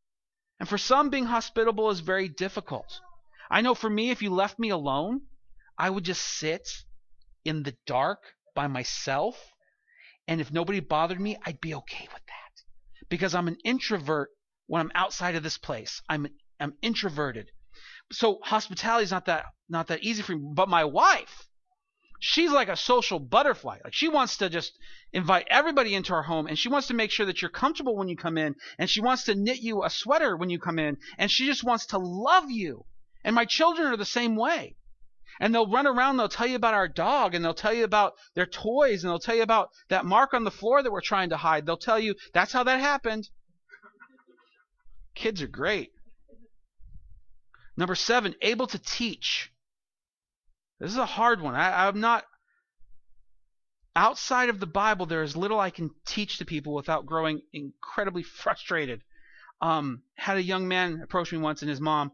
And 0.60 0.68
for 0.68 0.78
some, 0.78 1.10
being 1.10 1.26
hospitable 1.26 1.90
is 1.90 2.00
very 2.00 2.30
difficult. 2.30 3.00
I 3.50 3.62
know 3.62 3.76
for 3.76 3.90
me, 3.90 4.12
if 4.12 4.22
you 4.22 4.30
left 4.30 4.60
me 4.60 4.70
alone, 4.70 5.22
I 5.78 5.90
would 5.90 6.04
just 6.04 6.22
sit 6.22 6.68
in 7.44 7.64
the 7.64 7.76
dark 7.86 8.20
by 8.56 8.68
myself. 8.68 9.38
And 10.28 10.40
if 10.40 10.52
nobody 10.52 10.80
bothered 10.80 11.20
me, 11.20 11.38
I'd 11.46 11.62
be 11.62 11.74
okay 11.76 12.08
with 12.14 12.26
that. 12.28 13.08
Because 13.10 13.36
I'm 13.36 13.48
an 13.48 13.58
introvert 13.64 14.30
when 14.68 14.82
I'm 14.82 14.92
outside 14.96 15.36
of 15.36 15.44
this 15.44 15.58
place. 15.58 16.02
I'm 16.08 16.28
I'm 16.60 16.76
introverted. 16.82 17.50
So 18.12 18.40
hospitality 18.44 19.04
is 19.04 19.12
not 19.12 19.26
that 19.26 19.46
not 19.68 19.88
that 19.88 20.04
easy 20.04 20.22
for 20.22 20.36
me. 20.36 20.52
But 20.54 20.70
my 20.70 20.86
wife, 20.86 21.48
she's 22.22 22.52
like 22.52 22.70
a 22.70 22.76
social 22.76 23.20
butterfly. 23.20 23.80
Like 23.84 23.94
she 23.94 24.08
wants 24.08 24.38
to 24.38 24.50
just 24.50 24.78
invite 25.12 25.48
everybody 25.50 25.96
into 25.96 26.14
our 26.14 26.22
home 26.22 26.46
and 26.46 26.58
she 26.58 26.70
wants 26.70 26.88
to 26.88 26.94
make 26.94 27.10
sure 27.12 27.26
that 27.26 27.42
you're 27.42 27.50
comfortable 27.50 27.98
when 27.98 28.08
you 28.08 28.16
come 28.16 28.38
in 28.38 28.56
and 28.78 28.90
she 28.90 29.02
wants 29.02 29.24
to 29.24 29.36
knit 29.36 29.60
you 29.60 29.84
a 29.84 29.90
sweater 29.90 30.38
when 30.38 30.52
you 30.52 30.60
come 30.60 30.78
in 30.78 30.98
and 31.18 31.32
she 31.32 31.48
just 31.48 31.64
wants 31.64 31.88
to 31.88 31.98
love 31.98 32.50
you. 32.50 32.86
And 33.24 33.36
my 33.36 33.46
children 33.46 33.92
are 33.92 33.98
the 33.98 34.06
same 34.06 34.36
way. 34.36 34.76
And 35.40 35.54
they'll 35.54 35.70
run 35.70 35.88
around, 35.88 36.18
they'll 36.18 36.30
tell 36.30 36.46
you 36.46 36.56
about 36.56 36.76
our 36.76 36.88
dog, 36.88 37.34
and 37.34 37.44
they'll 37.44 37.56
tell 37.56 37.74
you 37.74 37.84
about 37.84 38.14
their 38.36 38.46
toys, 38.46 39.04
and 39.04 39.10
they'll 39.10 39.18
tell 39.18 39.36
you 39.36 39.42
about 39.42 39.70
that 39.90 40.06
mark 40.06 40.36
on 40.36 40.44
the 40.44 40.52
floor 40.52 40.84
that 40.84 40.92
we're 40.92 41.02
trying 41.02 41.30
to 41.30 41.38
hide. 41.38 41.66
They'll 41.66 41.78
tell 41.78 41.98
you 41.98 42.14
that's 42.34 42.54
how 42.54 42.64
that 42.64 42.80
happened. 42.80 43.30
Kids 45.16 45.42
are 45.42 45.48
great. 45.48 45.92
Number 47.76 47.96
seven, 47.96 48.36
able 48.42 48.68
to 48.68 48.78
teach. 48.78 49.52
This 50.82 50.94
is 50.94 50.98
a 50.98 51.06
hard 51.06 51.42
one. 51.42 51.54
I, 51.54 51.88
I'm 51.88 52.00
not. 52.00 52.26
Outside 53.96 54.50
of 54.50 54.60
the 54.60 54.66
Bible, 54.66 55.06
there 55.06 55.22
is 55.22 55.38
little 55.38 55.60
I 55.60 55.70
can 55.70 55.92
teach 56.08 56.40
to 56.40 56.46
people 56.46 56.74
without 56.74 57.06
growing 57.06 57.42
incredibly 57.54 58.24
frustrated. 58.44 59.04
Um, 59.62 60.02
had 60.16 60.38
a 60.38 60.44
young 60.44 60.68
man 60.68 61.02
approach 61.04 61.32
me 61.32 61.38
once, 61.38 61.62
and 61.62 61.70
his 61.70 61.80
mom 61.80 62.12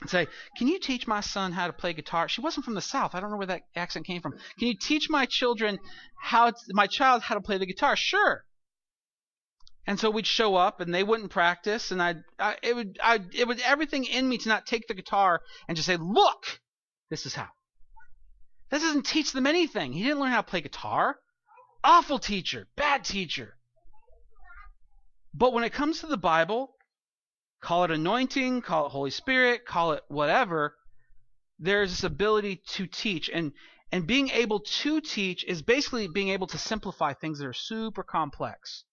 and 0.00 0.10
say, 0.10 0.26
"Can 0.56 0.66
you 0.66 0.80
teach 0.80 1.06
my 1.06 1.20
son 1.20 1.52
how 1.52 1.68
to 1.68 1.72
play 1.72 1.92
guitar?" 1.92 2.28
She 2.28 2.40
wasn't 2.40 2.64
from 2.64 2.74
the 2.74 2.80
South. 2.80 3.14
I 3.14 3.20
don't 3.20 3.30
know 3.30 3.36
where 3.36 3.46
that 3.46 3.62
accent 3.76 4.06
came 4.06 4.22
from. 4.22 4.32
Can 4.58 4.66
you 4.66 4.76
teach 4.76 5.08
my 5.08 5.24
children 5.24 5.78
how 6.20 6.50
to, 6.50 6.56
my 6.70 6.88
child 6.88 7.22
how 7.22 7.36
to 7.36 7.40
play 7.40 7.58
the 7.58 7.66
guitar? 7.66 7.94
Sure. 7.94 8.44
And 9.86 10.00
so 10.00 10.10
we'd 10.10 10.26
show 10.26 10.56
up, 10.56 10.80
and 10.80 10.92
they 10.92 11.04
wouldn't 11.04 11.30
practice, 11.30 11.92
and 11.92 12.02
I'd, 12.02 12.24
I, 12.40 12.56
it 12.60 12.74
would, 12.74 12.98
I, 13.00 13.20
it 13.32 13.46
was 13.46 13.60
everything 13.64 14.04
in 14.04 14.28
me 14.28 14.36
to 14.38 14.48
not 14.48 14.66
take 14.66 14.88
the 14.88 14.94
guitar 14.94 15.42
and 15.68 15.76
just 15.76 15.86
say, 15.86 15.96
"Look, 15.96 16.60
this 17.08 17.24
is 17.24 17.36
how." 17.36 17.46
That 18.70 18.80
doesn't 18.80 19.06
teach 19.06 19.32
them 19.32 19.46
anything. 19.46 19.92
He 19.92 20.02
didn't 20.02 20.20
learn 20.20 20.30
how 20.30 20.42
to 20.42 20.50
play 20.50 20.60
guitar. 20.60 21.18
Awful 21.82 22.18
teacher, 22.18 22.68
bad 22.76 23.04
teacher. 23.04 23.56
But 25.32 25.52
when 25.52 25.64
it 25.64 25.72
comes 25.72 26.00
to 26.00 26.06
the 26.06 26.16
Bible, 26.16 26.74
call 27.60 27.84
it 27.84 27.90
anointing, 27.90 28.62
call 28.62 28.86
it 28.86 28.90
Holy 28.90 29.10
Spirit, 29.10 29.64
call 29.64 29.92
it 29.92 30.02
whatever, 30.08 30.76
there's 31.58 31.90
this 31.90 32.04
ability 32.04 32.62
to 32.74 32.86
teach. 32.86 33.30
And 33.30 33.52
and 33.90 34.06
being 34.06 34.28
able 34.30 34.60
to 34.60 35.00
teach 35.00 35.44
is 35.44 35.62
basically 35.62 36.08
being 36.08 36.28
able 36.28 36.46
to 36.48 36.58
simplify 36.58 37.14
things 37.14 37.38
that 37.38 37.46
are 37.46 37.54
super 37.54 38.02
complex. 38.02 38.84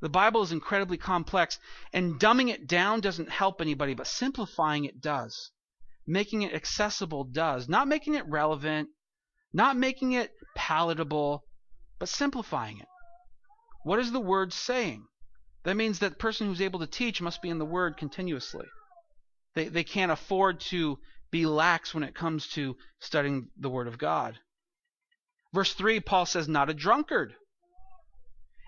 The 0.00 0.08
Bible 0.08 0.42
is 0.42 0.52
incredibly 0.52 0.98
complex, 0.98 1.58
and 1.92 2.18
dumbing 2.18 2.48
it 2.48 2.66
down 2.66 3.00
doesn't 3.00 3.30
help 3.30 3.60
anybody, 3.60 3.94
but 3.94 4.06
simplifying 4.06 4.84
it 4.84 5.00
does. 5.00 5.50
Making 6.06 6.42
it 6.42 6.54
accessible 6.54 7.24
does. 7.24 7.68
Not 7.68 7.88
making 7.88 8.14
it 8.14 8.28
relevant, 8.28 8.88
not 9.52 9.76
making 9.76 10.12
it 10.12 10.32
palatable, 10.54 11.44
but 11.98 12.08
simplifying 12.08 12.78
it. 12.78 12.88
What 13.84 13.98
is 13.98 14.12
the 14.12 14.20
word 14.20 14.52
saying? 14.52 15.06
That 15.64 15.76
means 15.76 16.00
that 16.00 16.10
the 16.10 16.16
person 16.16 16.46
who's 16.46 16.60
able 16.60 16.80
to 16.80 16.86
teach 16.86 17.20
must 17.20 17.40
be 17.40 17.48
in 17.48 17.58
the 17.58 17.64
Word 17.64 17.96
continuously. 17.96 18.66
They, 19.54 19.68
they 19.68 19.84
can't 19.84 20.10
afford 20.10 20.60
to 20.60 20.98
be 21.30 21.46
lax 21.46 21.94
when 21.94 22.02
it 22.02 22.14
comes 22.14 22.48
to 22.48 22.76
studying 23.00 23.48
the 23.56 23.70
Word 23.70 23.86
of 23.86 23.98
God. 23.98 24.38
Verse 25.54 25.72
3, 25.74 26.00
Paul 26.00 26.26
says, 26.26 26.48
not 26.48 26.70
a 26.70 26.74
drunkard. 26.74 27.34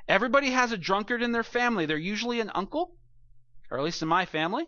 Everybody 0.07 0.51
has 0.51 0.71
a 0.71 0.77
drunkard 0.77 1.23
in 1.23 1.33
their 1.33 1.43
family. 1.43 1.87
They're 1.87 1.97
usually 1.97 2.41
an 2.41 2.53
uncle, 2.55 2.95
or 3.71 3.79
at 3.79 3.85
least 3.85 4.03
in 4.03 4.09
my 4.09 4.27
family. 4.27 4.67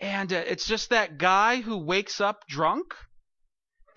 And 0.00 0.32
uh, 0.32 0.44
it's 0.46 0.66
just 0.66 0.90
that 0.90 1.18
guy 1.18 1.60
who 1.60 1.76
wakes 1.76 2.20
up 2.20 2.46
drunk. 2.48 2.94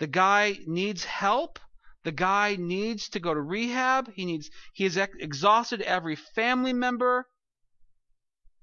The 0.00 0.06
guy 0.06 0.58
needs 0.66 1.04
help. 1.04 1.58
The 2.04 2.12
guy 2.12 2.56
needs 2.58 3.08
to 3.10 3.20
go 3.20 3.32
to 3.32 3.40
rehab. 3.40 4.12
He 4.12 4.24
needs 4.24 4.50
he 4.74 4.84
has 4.84 4.98
ex- 4.98 5.16
exhausted 5.20 5.80
every 5.82 6.16
family 6.16 6.72
member. 6.72 7.26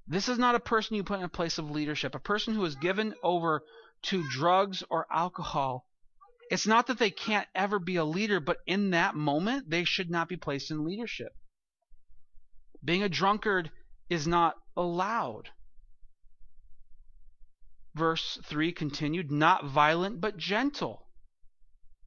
This 0.06 0.28
is 0.28 0.38
not 0.38 0.56
a 0.56 0.60
person 0.60 0.96
you 0.96 1.04
put 1.04 1.20
in 1.20 1.26
a 1.26 1.30
place 1.30 1.58
of 1.58 1.72
leadership. 1.72 2.16
A 2.16 2.20
person 2.20 2.56
who 2.56 2.66
is 2.66 2.76
given 2.76 3.14
over 3.24 3.62
to 4.04 4.28
drugs 4.30 4.84
or 4.90 5.06
alcohol. 5.12 5.86
It's 6.52 6.68
not 6.68 6.88
that 6.88 6.98
they 6.98 7.12
can't 7.12 7.48
ever 7.54 7.80
be 7.80 7.96
a 7.96 8.04
leader, 8.04 8.40
but 8.40 8.58
in 8.66 8.90
that 8.90 9.16
moment 9.16 9.70
they 9.70 9.84
should 9.84 10.10
not 10.10 10.28
be 10.28 10.36
placed 10.36 10.72
in 10.72 10.84
leadership. 10.84 11.32
Being 12.84 13.04
a 13.04 13.10
drunkard 13.10 13.72
is 14.10 14.28
not 14.28 14.56
allowed. 14.76 15.50
Verse 18.00 18.39
3 18.45 18.72
continued, 18.72 19.30
not 19.30 19.66
violent 19.66 20.22
but 20.22 20.38
gentle. 20.38 21.06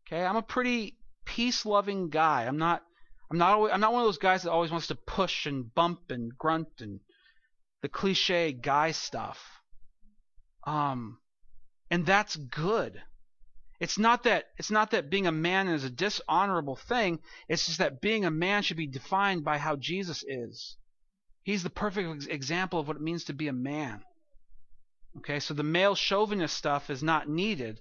Okay, 0.07 0.25
I'm 0.25 0.37
a 0.37 0.43
pretty 0.43 0.97
peace-loving 1.27 2.09
guy. 2.09 2.45
I'm 2.45 2.57
not 2.57 2.83
I'm 3.31 3.37
not 3.37 3.53
always, 3.53 3.75
I'm 3.75 3.81
not 3.81 3.93
one 3.93 4.01
of 4.01 4.09
those 4.09 4.17
guys 4.17 4.43
that 4.43 4.51
always 4.51 4.71
wants 4.71 4.87
to 4.87 4.95
push 4.95 5.45
and 5.45 5.75
bump 5.75 6.11
and 6.11 6.33
grunt 6.39 6.81
and 6.81 7.01
the 7.83 7.91
cliche 7.91 8.55
guy 8.55 8.93
stuff. 8.93 9.39
Um 10.67 11.19
and 11.91 12.07
that's 12.07 12.37
good. 12.37 13.03
It's 13.79 13.99
not 13.99 14.23
that 14.23 14.47
it's 14.57 14.71
not 14.71 14.93
that 14.93 15.11
being 15.11 15.27
a 15.27 15.33
man 15.33 15.69
is 15.69 15.85
a 15.85 15.91
dishonorable 15.91 16.77
thing. 16.77 17.19
It's 17.51 17.67
just 17.67 17.81
that 17.81 18.01
being 18.01 18.25
a 18.25 18.31
man 18.31 18.63
should 18.63 18.79
be 18.79 18.87
defined 18.87 19.45
by 19.45 19.59
how 19.59 19.77
Jesus 19.77 20.25
is. 20.27 20.79
He's 21.43 21.63
the 21.63 21.69
perfect 21.69 22.29
example 22.29 22.81
of 22.81 22.89
what 22.89 22.97
it 22.97 23.03
means 23.03 23.25
to 23.25 23.35
be 23.35 23.49
a 23.49 23.53
man. 23.53 24.03
Okay, 25.19 25.41
so 25.41 25.55
the 25.55 25.63
male 25.63 25.95
chauvinist 25.95 26.57
stuff 26.57 26.91
is 26.91 27.03
not 27.03 27.29
needed, 27.29 27.81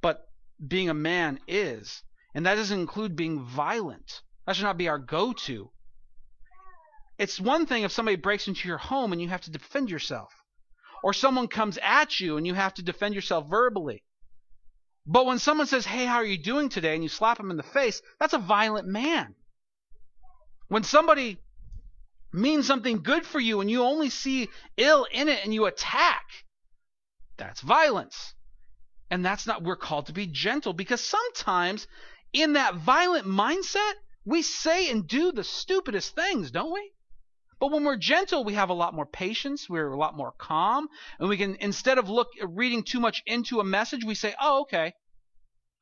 but 0.00 0.28
being 0.66 0.88
a 0.88 0.94
man 0.94 1.40
is. 1.48 2.02
And 2.34 2.46
that 2.46 2.54
doesn't 2.54 2.78
include 2.78 3.16
being 3.16 3.44
violent. 3.44 4.22
That 4.46 4.56
should 4.56 4.64
not 4.64 4.78
be 4.78 4.88
our 4.88 4.98
go 4.98 5.32
to. 5.32 5.70
It's 7.18 7.40
one 7.40 7.66
thing 7.66 7.82
if 7.82 7.90
somebody 7.90 8.16
breaks 8.16 8.46
into 8.46 8.68
your 8.68 8.78
home 8.78 9.12
and 9.12 9.20
you 9.20 9.28
have 9.28 9.40
to 9.42 9.50
defend 9.50 9.90
yourself, 9.90 10.32
or 11.02 11.12
someone 11.12 11.48
comes 11.48 11.78
at 11.82 12.20
you 12.20 12.36
and 12.36 12.46
you 12.46 12.54
have 12.54 12.74
to 12.74 12.82
defend 12.82 13.14
yourself 13.14 13.48
verbally. 13.48 14.04
But 15.04 15.26
when 15.26 15.38
someone 15.38 15.66
says, 15.66 15.84
Hey, 15.84 16.04
how 16.04 16.16
are 16.16 16.24
you 16.24 16.38
doing 16.38 16.68
today? 16.68 16.94
and 16.94 17.02
you 17.02 17.08
slap 17.08 17.38
them 17.38 17.50
in 17.50 17.56
the 17.56 17.62
face, 17.62 18.02
that's 18.20 18.34
a 18.34 18.38
violent 18.38 18.86
man. 18.86 19.34
When 20.68 20.84
somebody 20.84 21.38
means 22.32 22.66
something 22.66 23.02
good 23.02 23.26
for 23.26 23.40
you 23.40 23.60
and 23.60 23.70
you 23.70 23.82
only 23.82 24.10
see 24.10 24.48
ill 24.76 25.06
in 25.10 25.28
it 25.28 25.42
and 25.44 25.52
you 25.52 25.66
attack, 25.66 26.24
that's 27.38 27.60
violence. 27.60 28.34
And 29.10 29.24
that's 29.24 29.46
not, 29.46 29.62
we're 29.62 29.76
called 29.76 30.06
to 30.06 30.12
be 30.12 30.26
gentle 30.26 30.72
because 30.74 31.02
sometimes 31.02 31.86
in 32.32 32.52
that 32.54 32.74
violent 32.74 33.26
mindset, 33.26 33.92
we 34.24 34.42
say 34.42 34.90
and 34.90 35.08
do 35.08 35.32
the 35.32 35.44
stupidest 35.44 36.14
things, 36.14 36.50
don't 36.50 36.72
we? 36.72 36.92
But 37.60 37.72
when 37.72 37.84
we're 37.84 37.96
gentle, 37.96 38.44
we 38.44 38.54
have 38.54 38.68
a 38.68 38.74
lot 38.74 38.94
more 38.94 39.06
patience, 39.06 39.68
we're 39.68 39.90
a 39.90 39.98
lot 39.98 40.16
more 40.16 40.32
calm, 40.38 40.88
and 41.18 41.28
we 41.28 41.36
can 41.36 41.56
instead 41.56 41.98
of 41.98 42.08
look 42.08 42.28
reading 42.42 42.84
too 42.84 43.00
much 43.00 43.22
into 43.26 43.58
a 43.58 43.64
message, 43.64 44.04
we 44.04 44.14
say, 44.14 44.34
"Oh, 44.40 44.60
okay. 44.60 44.92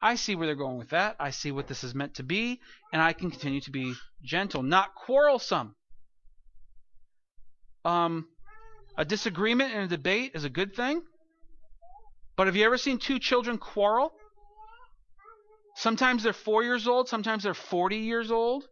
I 0.01 0.15
see 0.15 0.35
where 0.37 0.47
they're 0.47 0.57
going 0.57 0.79
with 0.79 0.91
that. 0.91 1.17
I 1.19 1.31
see 1.31 1.51
what 1.53 1.67
this 1.67 1.85
is 1.85 1.95
meant 1.95 2.15
to 2.15 2.23
be, 2.23 2.61
and 2.93 3.03
I 3.03 3.13
can 3.13 3.31
continue 3.31 3.61
to 3.63 3.71
be 3.71 3.95
gentle, 4.23 4.63
not 4.63 4.95
quarrelsome." 4.95 5.75
Um 7.85 8.29
a 8.97 9.05
disagreement 9.05 9.75
in 9.75 9.81
a 9.81 9.89
debate 9.89 10.33
is 10.35 10.45
a 10.45 10.51
good 10.51 10.75
thing. 10.75 11.03
But 12.37 12.47
have 12.47 12.57
you 12.57 12.65
ever 12.65 12.79
seen 12.79 12.99
two 12.99 13.19
children 13.19 13.59
quarrel? 13.59 14.13
Sometimes 15.77 16.23
they're 16.23 16.33
4 16.33 16.63
years 16.63 16.87
old, 16.87 17.09
sometimes 17.09 17.43
they're 17.43 17.55
40 17.55 17.97
years 17.97 18.31
old 18.31 18.65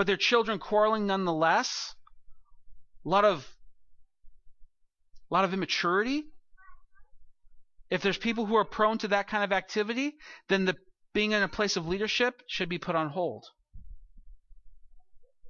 but 0.00 0.06
they're 0.06 0.16
children 0.16 0.58
quarreling 0.58 1.06
nonetheless. 1.06 1.94
A 3.04 3.08
lot 3.10 3.26
of 3.26 3.46
a 5.30 5.34
lot 5.34 5.44
of 5.44 5.52
immaturity. 5.52 6.24
If 7.90 8.00
there's 8.00 8.16
people 8.16 8.46
who 8.46 8.56
are 8.56 8.64
prone 8.64 8.96
to 8.96 9.08
that 9.08 9.28
kind 9.28 9.44
of 9.44 9.52
activity, 9.52 10.14
then 10.48 10.64
the 10.64 10.74
being 11.12 11.32
in 11.32 11.42
a 11.42 11.48
place 11.48 11.76
of 11.76 11.86
leadership 11.86 12.40
should 12.48 12.70
be 12.70 12.78
put 12.78 12.96
on 12.96 13.10
hold. 13.10 13.44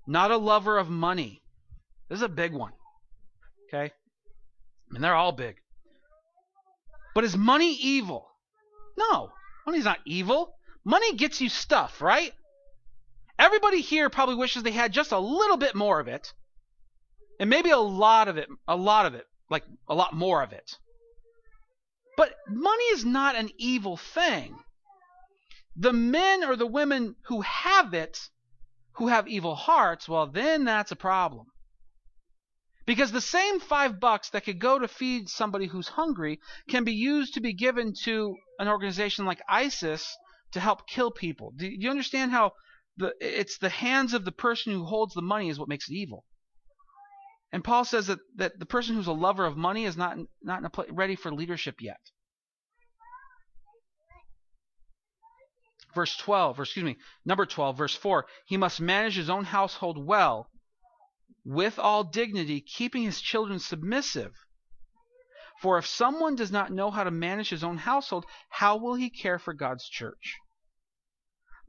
Not 0.08 0.32
a 0.32 0.36
lover 0.36 0.78
of 0.78 0.88
money. 0.88 1.40
This 2.08 2.16
is 2.16 2.22
a 2.24 2.28
big 2.28 2.52
one. 2.52 2.72
Okay? 3.68 3.92
I 3.92 4.92
mean, 4.92 5.00
they're 5.00 5.14
all 5.14 5.30
big. 5.30 5.58
But 7.14 7.24
is 7.24 7.36
money 7.36 7.74
evil? 7.74 8.28
No. 8.96 9.32
Money's 9.66 9.84
not 9.84 10.00
evil. 10.06 10.54
Money 10.84 11.14
gets 11.16 11.40
you 11.40 11.48
stuff, 11.48 12.00
right? 12.00 12.32
Everybody 13.38 13.80
here 13.80 14.11
probably 14.11 14.34
wishes 14.34 14.62
they 14.62 14.70
had 14.70 14.92
just 14.92 15.12
a 15.12 15.18
little 15.18 15.56
bit 15.56 15.74
more 15.74 16.00
of 16.00 16.08
it. 16.08 16.32
And 17.38 17.48
maybe 17.48 17.70
a 17.70 17.78
lot 17.78 18.28
of 18.28 18.36
it, 18.36 18.48
a 18.68 18.76
lot 18.76 19.06
of 19.06 19.14
it, 19.14 19.24
like 19.48 19.64
a 19.88 19.94
lot 19.94 20.12
more 20.12 20.42
of 20.42 20.52
it. 20.52 20.76
But 22.16 22.34
money 22.48 22.84
is 22.92 23.04
not 23.04 23.36
an 23.36 23.48
evil 23.56 23.96
thing. 23.96 24.58
The 25.76 25.92
men 25.92 26.44
or 26.44 26.54
the 26.54 26.66
women 26.66 27.16
who 27.26 27.40
have 27.40 27.94
it, 27.94 28.28
who 28.96 29.08
have 29.08 29.26
evil 29.26 29.54
hearts, 29.54 30.06
well, 30.06 30.26
then 30.26 30.64
that's 30.64 30.92
a 30.92 30.96
problem. 30.96 31.46
Because 32.91 33.12
the 33.12 33.20
same 33.20 33.61
five 33.61 34.01
bucks 34.01 34.30
that 34.30 34.43
could 34.43 34.59
go 34.59 34.76
to 34.76 34.88
feed 34.88 35.28
somebody 35.28 35.68
who's 35.68 35.86
hungry 35.86 36.41
can 36.68 36.82
be 36.82 36.93
used 36.93 37.34
to 37.34 37.41
be 37.41 37.53
given 37.53 37.95
to 38.03 38.34
an 38.59 38.66
organization 38.66 39.24
like 39.24 39.41
ISIS 39.49 40.18
to 40.51 40.59
help 40.59 40.88
kill 40.88 41.12
people. 41.12 41.53
Do 41.57 41.68
you 41.68 41.88
understand 41.88 42.32
how 42.32 42.51
the 42.97 43.14
it's 43.20 43.59
the 43.59 43.68
hands 43.68 44.12
of 44.12 44.24
the 44.24 44.32
person 44.32 44.72
who 44.72 44.86
holds 44.86 45.14
the 45.14 45.22
money 45.22 45.51
is 45.51 45.57
what 45.57 45.68
makes 45.68 45.88
it 45.88 45.95
evil. 45.95 46.24
And 47.53 47.62
Paul 47.62 47.84
says 47.84 48.09
that, 48.09 48.18
that 48.34 48.59
the 48.59 48.66
person 48.66 48.97
who's 48.97 49.07
a 49.07 49.12
lover 49.12 49.47
of 49.47 49.57
money 49.57 49.84
is 49.84 49.97
not 49.97 50.16
not 50.43 50.64
a, 50.64 50.93
ready 50.93 51.14
for 51.14 51.32
leadership 51.32 51.76
yet. 51.80 52.01
Verse 55.95 56.16
12, 56.16 56.59
or 56.59 56.62
excuse 56.64 56.84
me, 56.84 56.97
number 57.24 57.47
12, 57.47 57.78
verse 57.78 57.95
4. 57.95 58.26
He 58.47 58.57
must 58.57 58.80
manage 58.80 59.14
his 59.14 59.30
own 59.30 59.45
household 59.45 60.05
well, 60.05 60.51
with 61.45 61.78
all 61.78 62.05
dignity, 62.05 62.61
keeping 62.61 63.03
his 63.03 63.20
children 63.20 63.59
submissive. 63.59 64.34
For 65.61 65.78
if 65.78 65.86
someone 65.86 66.36
does 66.36 66.51
not 66.51 66.72
know 66.72 66.91
how 66.91 67.05
to 67.05 67.11
manage 67.11 67.51
his 67.51 67.64
own 67.64 67.76
household, 67.76 68.24
how 68.49 68.76
will 68.76 68.95
he 68.95 69.11
care 69.11 69.38
for 69.38 69.53
God's 69.53 69.86
church? 69.88 70.38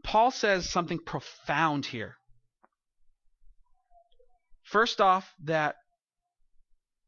Paul 0.04 0.32
says 0.32 0.70
something 0.70 1.00
profound 1.00 1.86
here. 1.88 2.18
First 4.64 5.02
off, 5.02 5.34
that 5.44 5.76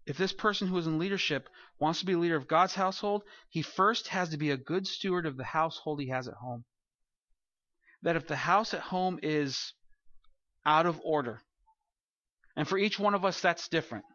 if 0.06 0.18
this 0.18 0.34
person 0.34 0.68
who 0.68 0.78
is 0.78 0.86
in 0.86 1.00
leadership 1.00 1.48
wants 1.80 2.00
to 2.00 2.06
be 2.06 2.14
a 2.14 2.18
leader 2.18 2.36
of 2.36 2.48
God's 2.48 2.76
household, 2.76 3.24
he 3.50 3.62
first 3.62 4.10
has 4.10 4.30
to 4.30 4.38
be 4.38 4.52
a 4.52 4.58
good 4.58 4.86
steward 4.86 5.26
of 5.26 5.38
the 5.38 5.46
household 5.46 6.02
he 6.02 6.10
has 6.10 6.28
at 6.28 6.36
home. 6.36 6.66
That 8.02 8.18
if 8.18 8.28
the 8.28 8.36
house 8.36 8.74
at 8.74 8.82
home 8.82 9.20
is 9.24 9.74
out 10.66 10.86
of 10.86 11.00
order, 11.06 11.42
and 12.56 12.68
for 12.68 12.78
each 12.78 13.00
one 13.00 13.14
of 13.14 13.26
us 13.26 13.42
that's 13.42 13.68
different. 13.68 14.06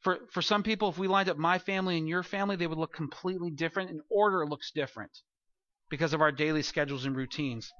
For 0.00 0.26
for 0.30 0.42
some 0.42 0.62
people, 0.62 0.88
if 0.88 0.98
we 0.98 1.08
lined 1.08 1.28
up 1.28 1.36
my 1.36 1.58
family 1.58 1.98
and 1.98 2.08
your 2.08 2.22
family, 2.22 2.56
they 2.56 2.66
would 2.66 2.78
look 2.78 2.92
completely 2.92 3.50
different, 3.50 3.90
and 3.90 4.00
order 4.10 4.46
looks 4.46 4.70
different 4.70 5.10
because 5.90 6.14
of 6.14 6.20
our 6.20 6.32
daily 6.32 6.62
schedules 6.62 7.04
and 7.04 7.16
routines. 7.16 7.70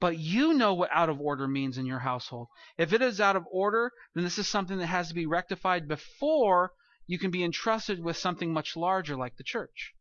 But 0.00 0.18
you 0.18 0.54
know 0.54 0.72
what 0.72 0.90
out 0.92 1.10
of 1.10 1.20
order 1.20 1.46
means 1.46 1.76
in 1.76 1.84
your 1.84 1.98
household. 1.98 2.48
If 2.78 2.94
it 2.94 3.02
is 3.02 3.20
out 3.20 3.36
of 3.36 3.44
order, 3.52 3.92
then 4.14 4.24
this 4.24 4.38
is 4.38 4.48
something 4.48 4.78
that 4.78 4.86
has 4.86 5.08
to 5.08 5.14
be 5.14 5.26
rectified 5.26 5.86
before 5.86 6.72
you 7.06 7.18
can 7.18 7.30
be 7.30 7.44
entrusted 7.44 8.02
with 8.02 8.16
something 8.16 8.52
much 8.52 8.76
larger 8.76 9.16
like 9.16 9.36
the 9.36 9.44
church. 9.44 9.92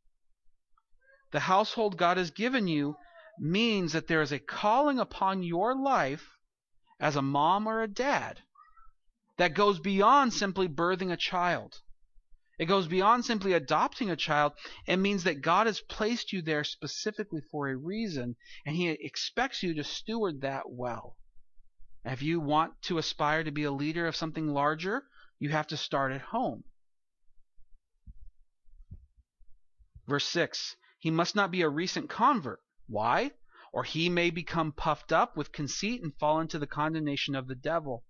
The 1.31 1.41
household 1.41 1.97
God 1.97 2.15
has 2.15 2.31
given 2.31 2.67
you 2.67 2.95
means 3.37 3.91
that 3.91 4.07
there 4.07 4.21
is 4.21 4.31
a 4.31 4.39
calling 4.39 4.99
upon 4.99 5.43
your 5.43 5.75
life 5.75 6.37
as 6.99 7.15
a 7.15 7.21
mom 7.21 7.67
or 7.67 7.81
a 7.81 7.87
dad 7.87 8.43
that 9.39 9.53
goes 9.53 9.79
beyond 9.79 10.33
simply 10.33 10.67
birthing 10.67 11.13
a 11.13 11.17
child. 11.17 11.81
It 12.59 12.65
goes 12.65 12.89
beyond 12.89 13.23
simply 13.23 13.53
adopting 13.53 14.09
a 14.09 14.17
child. 14.17 14.51
It 14.85 14.97
means 14.97 15.23
that 15.23 15.41
God 15.41 15.65
has 15.65 15.79
placed 15.79 16.33
you 16.33 16.41
there 16.41 16.65
specifically 16.65 17.39
for 17.49 17.69
a 17.69 17.77
reason, 17.77 18.35
and 18.65 18.75
He 18.75 18.89
expects 18.89 19.63
you 19.63 19.73
to 19.75 19.83
steward 19.85 20.41
that 20.41 20.69
well. 20.69 21.15
If 22.03 22.21
you 22.21 22.41
want 22.41 22.81
to 22.83 22.97
aspire 22.97 23.45
to 23.45 23.51
be 23.51 23.63
a 23.63 23.71
leader 23.71 24.07
of 24.07 24.15
something 24.17 24.49
larger, 24.49 25.05
you 25.39 25.47
have 25.51 25.67
to 25.67 25.77
start 25.77 26.11
at 26.11 26.19
home. 26.19 26.65
Verse 30.05 30.27
6 30.27 30.75
He 30.99 31.11
must 31.11 31.33
not 31.33 31.49
be 31.49 31.61
a 31.61 31.69
recent 31.69 32.09
convert. 32.09 32.59
Why? 32.87 33.31
Or 33.71 33.85
he 33.85 34.09
may 34.09 34.31
become 34.31 34.73
puffed 34.73 35.13
up 35.13 35.37
with 35.37 35.53
conceit 35.53 36.03
and 36.03 36.13
fall 36.17 36.41
into 36.41 36.59
the 36.59 36.67
condemnation 36.67 37.35
of 37.35 37.47
the 37.47 37.55
devil. 37.55 38.03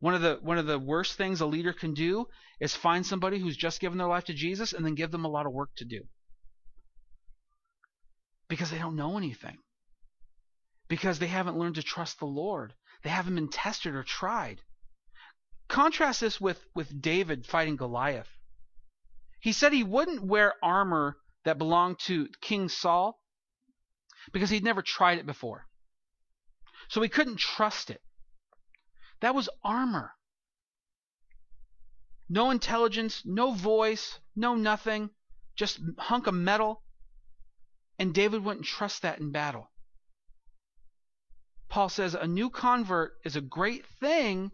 One 0.00 0.14
of 0.14 0.22
the 0.22 0.38
one 0.42 0.58
of 0.58 0.66
the 0.66 0.78
worst 0.78 1.14
things 1.14 1.40
a 1.40 1.46
leader 1.46 1.72
can 1.72 1.94
do 1.94 2.26
is 2.58 2.74
find 2.74 3.06
somebody 3.06 3.38
who's 3.38 3.56
just 3.56 3.80
given 3.80 3.98
their 3.98 4.08
life 4.08 4.24
to 4.24 4.34
Jesus 4.34 4.72
and 4.72 4.84
then 4.84 4.94
give 4.94 5.10
them 5.10 5.24
a 5.24 5.28
lot 5.30 5.46
of 5.46 5.52
work 5.52 5.70
to 5.76 5.84
do. 5.84 6.02
Because 8.48 8.70
they 8.70 8.78
don't 8.78 8.96
know 8.96 9.16
anything. 9.16 9.58
Because 10.88 11.18
they 11.18 11.28
haven't 11.28 11.58
learned 11.58 11.76
to 11.76 11.82
trust 11.82 12.18
the 12.18 12.26
Lord. 12.26 12.74
They 13.02 13.10
haven't 13.10 13.34
been 13.34 13.50
tested 13.50 13.94
or 13.94 14.02
tried. 14.02 14.60
Contrast 15.68 16.20
this 16.20 16.40
with, 16.40 16.60
with 16.74 17.00
David 17.00 17.46
fighting 17.46 17.76
Goliath. 17.76 18.28
He 19.40 19.52
said 19.52 19.72
he 19.72 19.84
wouldn't 19.84 20.24
wear 20.24 20.54
armor 20.62 21.16
that 21.44 21.58
belonged 21.58 22.00
to 22.00 22.28
King 22.40 22.68
Saul 22.68 23.22
because 24.32 24.50
he'd 24.50 24.64
never 24.64 24.82
tried 24.82 25.18
it 25.18 25.26
before. 25.26 25.66
So 26.88 27.00
he 27.00 27.08
couldn't 27.08 27.36
trust 27.36 27.90
it. 27.90 28.02
That 29.20 29.34
was 29.34 29.48
armor. 29.62 30.12
No 32.28 32.50
intelligence, 32.50 33.22
no 33.24 33.52
voice, 33.52 34.18
no 34.36 34.54
nothing, 34.54 35.10
just 35.56 35.80
hunk 35.98 36.26
of 36.26 36.34
metal. 36.34 36.82
And 37.98 38.14
David 38.14 38.44
wouldn't 38.44 38.66
trust 38.66 39.02
that 39.02 39.18
in 39.18 39.30
battle. 39.30 39.70
Paul 41.68 41.88
says 41.88 42.14
a 42.14 42.26
new 42.26 42.50
convert 42.50 43.12
is 43.24 43.36
a 43.36 43.40
great 43.40 43.84
thing, 44.00 44.50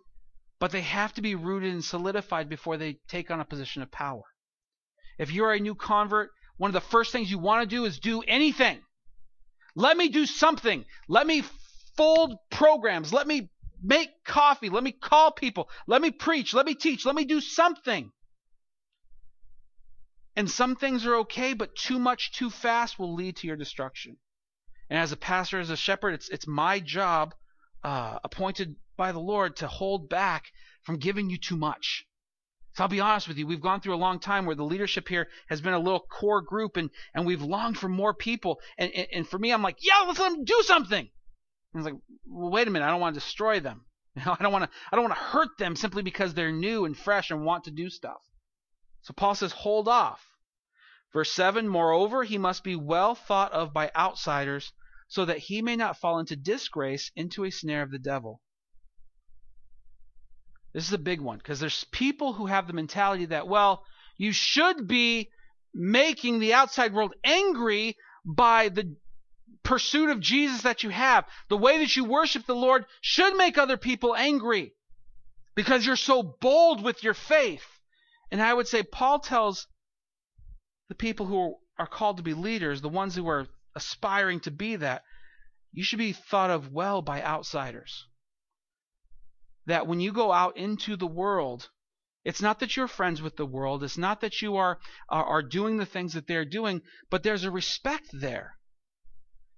but 0.59 0.71
they 0.71 0.83
have 0.83 1.14
to 1.14 1.23
be 1.23 1.35
rooted 1.35 1.73
and 1.73 1.85
solidified 1.85 2.49
before 2.49 2.77
they 2.77 2.99
take 3.09 3.31
on 3.31 3.41
a 3.41 3.45
position 3.45 3.83
of 3.83 3.91
power. 3.91 4.23
If 5.19 5.33
you're 5.33 5.53
a 5.53 5.61
new 5.61 5.75
convert, 5.75 6.31
one 6.57 6.69
of 6.69 6.75
the 6.75 6.81
first 6.81 7.12
things 7.12 7.31
you 7.31 7.39
want 7.39 7.62
to 7.62 7.77
do 7.77 7.85
is 7.85 7.99
do 7.99 8.23
anything. 8.23 8.81
Let 9.75 9.97
me 9.97 10.09
do 10.09 10.27
something. 10.27 10.85
Let 11.09 11.27
me 11.27 11.45
fold 11.97 12.37
programs. 12.51 13.12
Let 13.12 13.27
me 13.27 13.51
make 13.83 14.11
coffee. 14.24 14.70
Let 14.70 14.83
me 14.83 14.93
call 14.93 15.33
people. 15.33 15.68
Let 15.87 16.03
me 16.03 16.11
preach. 16.11 16.55
Let 16.55 16.66
me 16.66 16.74
teach. 16.74 17.05
Let 17.05 17.14
me 17.14 17.24
do 17.24 17.41
something. 17.41 18.11
And 20.35 20.51
some 20.51 20.77
things 20.77 21.07
are 21.07 21.16
okay, 21.16 21.55
but 21.55 21.74
too 21.74 21.99
much 21.99 22.33
too 22.33 22.51
fast 22.51 22.99
will 22.99 23.14
lead 23.14 23.37
to 23.37 23.47
your 23.47 23.57
destruction. 23.57 24.18
And 24.91 24.99
as 24.99 25.11
a 25.11 25.16
pastor, 25.16 25.59
as 25.59 25.70
a 25.70 25.77
shepherd, 25.77 26.14
it's 26.14 26.29
it's 26.29 26.47
my 26.47 26.79
job, 26.79 27.35
uh, 27.83 28.18
appointed 28.22 28.77
by 28.97 29.12
the 29.12 29.18
Lord, 29.18 29.57
to 29.57 29.66
hold 29.66 30.09
back 30.09 30.45
from 30.83 30.99
giving 30.99 31.31
you 31.31 31.39
too 31.39 31.57
much. 31.57 32.07
So 32.74 32.85
I'll 32.85 32.89
be 32.89 33.01
honest 33.01 33.27
with 33.27 33.39
you, 33.39 33.47
we've 33.47 33.62
gone 33.62 33.81
through 33.81 33.95
a 33.95 33.97
long 33.97 34.20
time 34.20 34.45
where 34.45 34.55
the 34.55 34.62
leadership 34.62 35.09
here 35.09 35.29
has 35.49 35.62
been 35.62 35.72
a 35.72 35.79
little 35.79 36.01
core 36.01 36.43
group, 36.43 36.77
and 36.77 36.91
and 37.14 37.24
we've 37.24 37.43
longed 37.43 37.79
for 37.79 37.89
more 37.89 38.12
people. 38.12 38.61
And 38.77 38.93
and, 38.93 39.09
and 39.12 39.29
for 39.29 39.39
me, 39.39 39.53
I'm 39.53 39.62
like, 39.62 39.79
yeah, 39.81 40.05
let's 40.07 40.20
let 40.20 40.33
them 40.33 40.45
do 40.45 40.62
something. 40.64 41.09
And 41.77 41.85
it's 41.87 41.93
like, 41.93 42.03
well, 42.27 42.51
wait 42.51 42.66
a 42.66 42.70
minute, 42.70 42.87
I 42.87 42.91
don't 42.91 43.03
want 43.03 43.14
to 43.14 43.20
destroy 43.20 43.61
them. 43.61 43.85
You 44.16 44.24
know, 44.24 44.35
I 44.41 44.43
don't 44.43 44.53
want 44.53 44.64
to 44.64 44.70
I 44.91 44.97
don't 44.97 45.05
want 45.05 45.14
to 45.14 45.24
hurt 45.24 45.59
them 45.59 45.77
simply 45.77 46.03
because 46.03 46.33
they're 46.33 46.51
new 46.51 46.87
and 46.87 46.97
fresh 46.97 47.31
and 47.31 47.45
want 47.45 47.64
to 47.64 47.70
do 47.70 47.91
stuff. 47.91 48.22
So 49.03 49.12
Paul 49.12 49.35
says, 49.35 49.53
hold 49.53 49.89
off. 49.89 50.27
Verse 51.12 51.31
7 51.33 51.68
Moreover, 51.68 52.24
he 52.24 52.39
must 52.39 52.64
be 52.64 52.77
well 52.77 53.14
thought 53.14 53.53
of 53.53 53.74
by 53.74 53.91
outsiders, 53.95 54.72
so 55.07 55.27
that 55.27 55.37
he 55.37 55.61
may 55.61 55.77
not 55.77 55.99
fall 55.99 56.18
into 56.18 56.35
disgrace, 56.35 57.11
into 57.14 57.45
a 57.45 57.51
snare 57.51 57.83
of 57.83 57.91
the 57.91 57.99
devil. 57.99 58.41
This 60.72 60.87
is 60.87 60.95
a 60.95 60.99
big 60.99 61.20
one 61.20 61.37
because 61.37 61.61
there's 61.61 61.85
people 61.85 62.33
who 62.33 62.47
have 62.47 62.66
the 62.66 62.72
mentality 62.72 63.27
that, 63.27 63.49
well, 63.49 63.85
you 64.16 64.33
should 64.33 64.89
be 64.89 65.29
making 65.74 66.39
the 66.39 66.55
outside 66.55 66.95
world 66.95 67.12
angry 67.22 67.99
by 68.24 68.70
the 68.70 68.97
pursuit 69.67 70.11
of 70.11 70.21
Jesus 70.21 70.62
that 70.62 70.85
you 70.85 70.91
have. 70.91 71.27
The 71.49 71.57
way 71.57 71.79
that 71.79 71.97
you 71.97 72.05
worship 72.05 72.47
the 72.47 72.55
Lord 72.55 72.87
should 73.01 73.37
make 73.37 73.59
other 73.59 73.77
people 73.77 74.14
angry 74.14 74.73
because 75.57 75.85
you're 75.85 75.97
so 75.97 76.23
bold 76.23 76.83
with 76.85 77.03
your 77.03 77.14
faith. 77.14 77.67
And 78.31 78.41
I 78.41 78.55
would 78.55 78.69
say 78.69 78.85
Paul 78.85 79.19
tells 79.19 79.67
the 80.89 80.95
people 80.95 81.27
who 81.27 81.57
are 81.79 81.87
called 81.87 82.19
to 82.19 82.23
be 82.23 82.33
leaders, 82.33 82.81
the 82.81 82.89
ones 82.89 83.17
who 83.17 83.29
are 83.29 83.49
aspiring 83.75 84.41
to 84.41 84.51
be 84.53 84.77
that, 84.77 85.03
you 85.73 85.83
should 85.83 85.99
be 85.99 86.12
thought 86.12 86.51
of 86.51 86.73
well 86.73 87.03
by 87.03 87.23
outsiders. 87.23 88.07
That 89.67 89.89
when 89.89 89.99
you 89.99 90.12
go 90.12 90.33
out 90.33 90.57
into 90.57 90.97
the 90.97 91.09
world, 91.09 91.69
it's 92.25 92.41
not 92.41 92.61
that 92.61 92.77
you're 92.77 92.89
friends 92.89 93.21
with 93.21 93.37
the 93.37 93.47
world, 93.47 93.83
it's 93.83 93.99
not 93.99 94.21
that 94.21 94.41
you 94.41 94.57
are, 94.57 94.79
are, 95.09 95.25
are 95.25 95.43
doing 95.43 95.77
the 95.77 95.87
things 95.87 96.14
that 96.14 96.29
they're 96.29 96.45
doing, 96.45 96.83
but 97.11 97.25
there's 97.25 97.45
a 97.45 97.51
respect 97.51 98.07
there. 98.12 98.55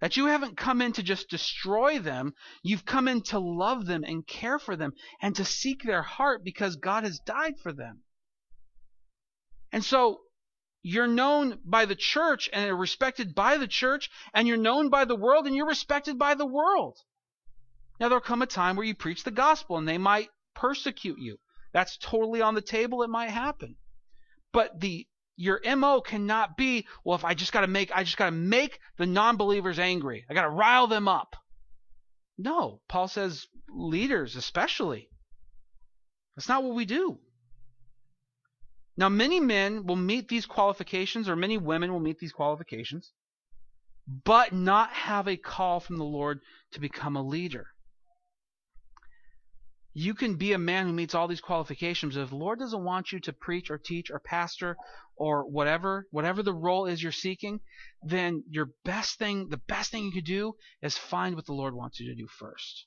That 0.01 0.16
you 0.16 0.26
haven't 0.26 0.57
come 0.57 0.80
in 0.80 0.92
to 0.92 1.03
just 1.03 1.28
destroy 1.28 1.99
them, 1.99 2.34
you've 2.62 2.84
come 2.84 3.09
in 3.09 3.22
to 3.24 3.38
love 3.38 3.86
them 3.86 4.05
and 4.05 4.26
care 4.26 4.59
for 4.59 4.76
them 4.76 4.92
and 5.20 5.34
to 5.36 5.44
seek 5.44 5.82
their 5.82 6.03
heart 6.03 6.44
because 6.44 6.76
God 6.76 7.05
has 7.05 7.18
died 7.18 7.59
for 7.61 7.72
them. 7.72 8.03
And 9.72 9.84
so 9.84 10.20
you're 10.82 11.09
known 11.09 11.61
by 11.64 11.84
the 11.84 11.96
church 11.96 12.49
and 12.53 12.70
are 12.70 12.76
respected 12.76 13.34
by 13.34 13.57
the 13.57 13.66
church, 13.66 14.09
and 14.32 14.46
you're 14.46 14.57
known 14.57 14.88
by 14.88 15.05
the 15.05 15.16
world 15.16 15.46
and 15.46 15.57
you're 15.57 15.66
respected 15.66 16.18
by 16.18 16.34
the 16.34 16.46
world. 16.46 16.99
Now, 17.99 18.09
there'll 18.09 18.22
come 18.22 18.42
a 18.42 18.46
time 18.46 18.76
where 18.76 18.86
you 18.86 18.94
preach 18.94 19.24
the 19.24 19.32
gospel 19.32 19.76
and 19.76 19.88
they 19.88 19.99
might 19.99 20.28
persecute 20.55 21.18
you. 21.18 21.38
That's 21.72 21.96
totally 21.99 22.40
on 22.40 22.55
the 22.55 22.62
table. 22.62 23.03
It 23.03 23.11
might 23.11 23.30
happen. 23.30 23.76
But 24.53 24.80
the 24.80 25.07
your 25.39 25.61
MO 25.76 26.01
cannot 26.01 26.57
be, 26.57 26.86
well, 27.05 27.16
if 27.16 27.24
I 27.24 27.32
just 27.32 27.53
gotta 27.53 27.68
make 27.68 27.95
I 27.95 28.03
just 28.03 28.16
gotta 28.16 28.32
make 28.32 28.80
the 28.99 29.07
non 29.07 29.36
believers 29.36 29.78
angry. 29.78 30.26
I 30.28 30.34
gotta 30.34 30.51
rile 30.51 30.89
them 30.89 31.07
up. 31.09 31.36
No. 32.36 32.80
Paul 32.89 33.09
says 33.09 33.47
leaders 33.70 34.36
especially. 34.36 35.09
That's 36.36 36.49
not 36.49 36.64
what 36.64 36.74
we 36.74 36.84
do. 36.84 37.18
Now, 38.97 39.09
many 39.09 39.39
men 39.39 39.86
will 39.86 39.97
meet 39.97 40.26
these 40.28 40.45
qualifications, 40.45 41.28
or 41.28 41.36
many 41.36 41.57
women 41.57 41.93
will 41.93 42.01
meet 42.01 42.18
these 42.18 42.32
qualifications, 42.32 43.12
but 44.24 44.53
not 44.53 44.91
have 44.91 45.28
a 45.28 45.36
call 45.36 45.78
from 45.78 45.99
the 45.99 46.05
Lord 46.05 46.41
to 46.72 46.80
become 46.80 47.14
a 47.14 47.22
leader. 47.22 47.68
You 50.01 50.14
can 50.14 50.36
be 50.36 50.53
a 50.53 50.59
man 50.59 50.86
who 50.86 50.92
meets 50.92 51.16
all 51.16 51.26
these 51.26 51.40
qualifications. 51.40 52.16
If 52.16 52.28
the 52.28 52.36
Lord 52.36 52.61
doesn't 52.61 52.84
want 52.84 53.11
you 53.11 53.18
to 53.18 53.32
preach 53.32 53.68
or 53.68 53.78
teach 53.78 54.12
or 54.12 54.20
pastor 54.20 54.76
or 55.16 55.44
whatever, 55.44 56.07
whatever 56.12 56.40
the 56.40 56.55
role 56.55 56.86
is 56.86 57.03
you're 57.03 57.11
seeking, 57.11 57.59
then 58.05 58.44
your 58.49 58.70
best 58.84 59.18
thing, 59.18 59.49
the 59.49 59.57
best 59.57 59.90
thing 59.90 60.05
you 60.05 60.12
could 60.12 60.24
do 60.24 60.55
is 60.82 60.96
find 60.96 61.34
what 61.34 61.46
the 61.46 61.53
Lord 61.53 61.74
wants 61.74 61.99
you 61.99 62.09
to 62.09 62.14
do 62.14 62.28
first. 62.28 62.86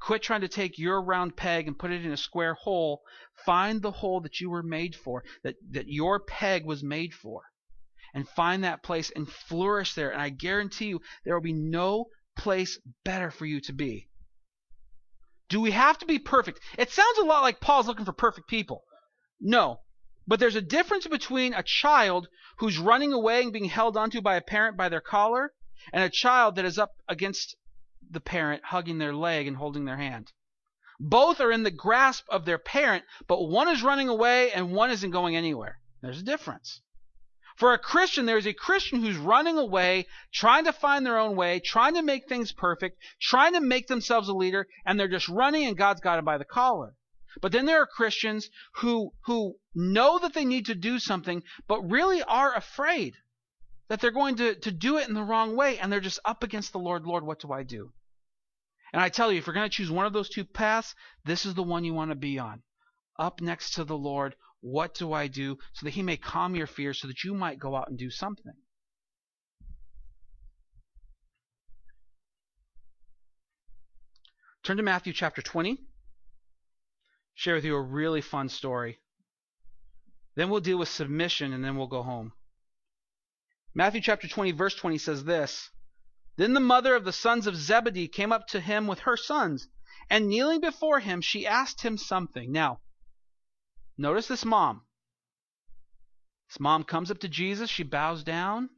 Quit 0.00 0.20
trying 0.20 0.42
to 0.42 0.48
take 0.48 0.78
your 0.78 1.02
round 1.02 1.34
peg 1.34 1.66
and 1.66 1.78
put 1.78 1.90
it 1.90 2.04
in 2.04 2.12
a 2.12 2.18
square 2.18 2.52
hole. 2.52 3.00
Find 3.46 3.80
the 3.80 3.92
hole 3.92 4.20
that 4.20 4.38
you 4.38 4.50
were 4.50 4.62
made 4.62 4.94
for, 4.94 5.24
that, 5.44 5.54
that 5.70 5.88
your 5.88 6.20
peg 6.20 6.66
was 6.66 6.84
made 6.84 7.14
for. 7.14 7.40
And 8.12 8.28
find 8.28 8.64
that 8.64 8.82
place 8.82 9.10
and 9.16 9.26
flourish 9.26 9.94
there. 9.94 10.10
And 10.10 10.20
I 10.20 10.28
guarantee 10.28 10.88
you, 10.88 11.00
there 11.24 11.32
will 11.32 11.40
be 11.40 11.54
no 11.54 12.08
place 12.36 12.78
better 13.02 13.30
for 13.30 13.46
you 13.46 13.62
to 13.62 13.72
be. 13.72 14.10
Do 15.52 15.60
we 15.60 15.72
have 15.72 15.98
to 15.98 16.06
be 16.06 16.18
perfect? 16.18 16.60
It 16.78 16.90
sounds 16.90 17.18
a 17.18 17.26
lot 17.26 17.42
like 17.42 17.60
Paul's 17.60 17.86
looking 17.86 18.06
for 18.06 18.14
perfect 18.14 18.48
people. 18.48 18.84
No. 19.38 19.80
But 20.26 20.40
there's 20.40 20.56
a 20.56 20.62
difference 20.62 21.06
between 21.06 21.52
a 21.52 21.62
child 21.62 22.28
who's 22.56 22.78
running 22.78 23.12
away 23.12 23.42
and 23.42 23.52
being 23.52 23.66
held 23.66 23.94
onto 23.94 24.22
by 24.22 24.36
a 24.36 24.40
parent 24.40 24.78
by 24.78 24.88
their 24.88 25.02
collar 25.02 25.52
and 25.92 26.02
a 26.02 26.08
child 26.08 26.54
that 26.54 26.64
is 26.64 26.78
up 26.78 26.92
against 27.06 27.54
the 28.08 28.18
parent 28.18 28.64
hugging 28.64 28.96
their 28.96 29.14
leg 29.14 29.46
and 29.46 29.58
holding 29.58 29.84
their 29.84 29.98
hand. 29.98 30.32
Both 30.98 31.38
are 31.38 31.52
in 31.52 31.64
the 31.64 31.70
grasp 31.70 32.24
of 32.30 32.46
their 32.46 32.56
parent, 32.56 33.04
but 33.26 33.42
one 33.42 33.68
is 33.68 33.82
running 33.82 34.08
away 34.08 34.52
and 34.52 34.72
one 34.72 34.90
isn't 34.90 35.10
going 35.10 35.36
anywhere. 35.36 35.80
There's 36.00 36.20
a 36.20 36.24
difference. 36.24 36.80
For 37.62 37.74
a 37.74 37.78
Christian, 37.78 38.26
there 38.26 38.38
is 38.38 38.46
a 38.48 38.52
Christian 38.52 39.02
who's 39.02 39.16
running 39.16 39.56
away, 39.56 40.08
trying 40.32 40.64
to 40.64 40.72
find 40.72 41.06
their 41.06 41.16
own 41.16 41.36
way, 41.36 41.60
trying 41.60 41.94
to 41.94 42.02
make 42.02 42.28
things 42.28 42.50
perfect, 42.50 43.00
trying 43.20 43.52
to 43.52 43.60
make 43.60 43.86
themselves 43.86 44.28
a 44.28 44.34
leader, 44.34 44.66
and 44.84 44.98
they're 44.98 45.06
just 45.06 45.28
running 45.28 45.66
and 45.66 45.76
God's 45.76 46.00
got 46.00 46.16
them 46.16 46.24
by 46.24 46.38
the 46.38 46.44
collar. 46.44 46.96
But 47.40 47.52
then 47.52 47.64
there 47.66 47.80
are 47.80 47.86
Christians 47.86 48.50
who 48.78 49.12
who 49.26 49.60
know 49.76 50.18
that 50.18 50.34
they 50.34 50.44
need 50.44 50.66
to 50.66 50.74
do 50.74 50.98
something, 50.98 51.44
but 51.68 51.88
really 51.88 52.20
are 52.24 52.52
afraid 52.52 53.14
that 53.86 54.00
they're 54.00 54.10
going 54.10 54.34
to, 54.38 54.56
to 54.56 54.72
do 54.72 54.98
it 54.98 55.06
in 55.06 55.14
the 55.14 55.22
wrong 55.22 55.54
way, 55.54 55.78
and 55.78 55.92
they're 55.92 56.00
just 56.00 56.18
up 56.24 56.42
against 56.42 56.72
the 56.72 56.80
Lord. 56.80 57.06
Lord, 57.06 57.22
what 57.22 57.38
do 57.38 57.52
I 57.52 57.62
do? 57.62 57.92
And 58.92 59.00
I 59.00 59.08
tell 59.08 59.30
you, 59.30 59.38
if 59.38 59.46
you're 59.46 59.54
going 59.54 59.70
to 59.70 59.76
choose 59.76 59.88
one 59.88 60.06
of 60.06 60.12
those 60.12 60.30
two 60.30 60.44
paths, 60.44 60.96
this 61.24 61.46
is 61.46 61.54
the 61.54 61.62
one 61.62 61.84
you 61.84 61.94
want 61.94 62.10
to 62.10 62.16
be 62.16 62.40
on. 62.40 62.64
Up 63.20 63.40
next 63.40 63.74
to 63.74 63.84
the 63.84 63.96
Lord, 63.96 64.34
what 64.62 64.94
do 64.94 65.12
I 65.12 65.26
do? 65.26 65.58
So 65.74 65.84
that 65.84 65.90
He 65.90 66.02
may 66.02 66.16
calm 66.16 66.56
your 66.56 66.66
fears 66.66 66.98
so 66.98 67.08
that 67.08 67.22
you 67.22 67.34
might 67.34 67.58
go 67.58 67.76
out 67.76 67.88
and 67.88 67.98
do 67.98 68.08
something. 68.08 68.54
Turn 74.62 74.78
to 74.78 74.82
Matthew 74.82 75.12
chapter 75.12 75.42
20. 75.42 75.78
Share 77.34 77.56
with 77.56 77.64
you 77.64 77.74
a 77.74 77.82
really 77.82 78.22
fun 78.22 78.48
story. 78.48 79.00
Then 80.36 80.48
we'll 80.48 80.60
deal 80.60 80.78
with 80.78 80.88
submission 80.88 81.52
and 81.52 81.62
then 81.62 81.76
we'll 81.76 81.88
go 81.88 82.02
home. 82.02 82.32
Matthew 83.74 84.00
chapter 84.00 84.28
20, 84.28 84.52
verse 84.52 84.74
20 84.74 84.96
says 84.96 85.24
this 85.24 85.70
then 86.36 86.54
the 86.54 86.60
mother 86.60 86.94
of 86.94 87.04
the 87.04 87.12
sons 87.12 87.46
of 87.46 87.56
Zebedee 87.56 88.08
came 88.08 88.32
up 88.32 88.46
to 88.48 88.60
him 88.60 88.86
with 88.86 89.00
her 89.00 89.18
sons, 89.18 89.68
and 90.08 90.28
kneeling 90.28 90.60
before 90.60 91.00
him, 91.00 91.20
she 91.20 91.46
asked 91.46 91.82
him 91.82 91.98
something. 91.98 92.50
Now, 92.50 92.80
notice 93.96 94.28
this 94.28 94.44
mom. 94.44 94.82
This 96.48 96.60
mom 96.60 96.84
comes 96.84 97.10
up 97.10 97.18
to 97.20 97.28
Jesus, 97.28 97.70
she 97.70 97.82
bows 97.82 98.24
down, 98.24 98.68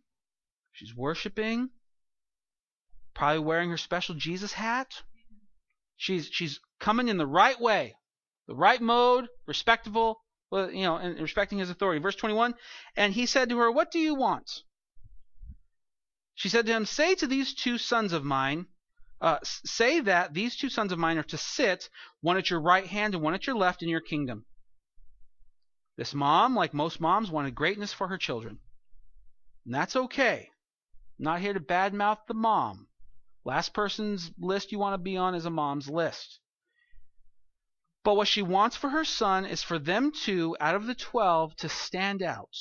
she's 0.72 0.94
worshiping, 0.94 1.70
probably 3.14 3.40
wearing 3.40 3.70
her 3.70 3.76
special 3.76 4.14
Jesus 4.14 4.52
hat. 4.52 5.02
She's 5.96 6.28
she's 6.30 6.60
coming 6.80 7.08
in 7.08 7.18
the 7.18 7.26
right 7.26 7.60
way, 7.60 7.96
the 8.46 8.54
right 8.54 8.80
mode, 8.80 9.28
respectable, 9.46 10.20
you 10.52 10.82
know, 10.82 10.96
and 10.96 11.18
respecting 11.20 11.58
his 11.58 11.70
authority. 11.70 12.00
Verse 12.00 12.16
21, 12.16 12.54
and 12.96 13.12
he 13.14 13.26
said 13.26 13.48
to 13.48 13.58
her, 13.58 13.70
"What 13.70 13.90
do 13.90 13.98
you 13.98 14.14
want?" 14.14 14.62
She 16.36 16.48
said 16.48 16.66
to 16.66 16.72
him, 16.72 16.84
Say 16.84 17.14
to 17.14 17.28
these 17.28 17.54
two 17.54 17.78
sons 17.78 18.12
of 18.12 18.24
mine, 18.24 18.66
uh, 19.20 19.38
say 19.44 20.00
that 20.00 20.34
these 20.34 20.56
two 20.56 20.68
sons 20.68 20.90
of 20.90 20.98
mine 20.98 21.16
are 21.16 21.22
to 21.22 21.38
sit, 21.38 21.88
one 22.20 22.36
at 22.36 22.50
your 22.50 22.60
right 22.60 22.86
hand 22.86 23.14
and 23.14 23.22
one 23.22 23.34
at 23.34 23.46
your 23.46 23.56
left 23.56 23.82
in 23.82 23.88
your 23.88 24.00
kingdom. 24.00 24.44
This 25.96 26.14
mom, 26.14 26.56
like 26.56 26.74
most 26.74 27.00
moms, 27.00 27.30
wanted 27.30 27.54
greatness 27.54 27.92
for 27.92 28.08
her 28.08 28.18
children. 28.18 28.58
And 29.64 29.74
that's 29.74 29.96
okay. 29.96 30.50
I'm 31.18 31.24
not 31.24 31.40
here 31.40 31.52
to 31.52 31.60
badmouth 31.60 32.18
the 32.26 32.34
mom. 32.34 32.88
Last 33.44 33.74
person's 33.74 34.32
list 34.38 34.72
you 34.72 34.78
want 34.78 34.94
to 34.94 34.98
be 34.98 35.16
on 35.16 35.34
is 35.34 35.44
a 35.44 35.50
mom's 35.50 35.88
list. 35.88 36.40
But 38.02 38.16
what 38.16 38.28
she 38.28 38.42
wants 38.42 38.76
for 38.76 38.90
her 38.90 39.04
son 39.04 39.46
is 39.46 39.62
for 39.62 39.78
them 39.78 40.12
two, 40.12 40.56
out 40.60 40.74
of 40.74 40.86
the 40.86 40.94
twelve, 40.94 41.54
to 41.56 41.68
stand 41.68 42.22
out, 42.22 42.54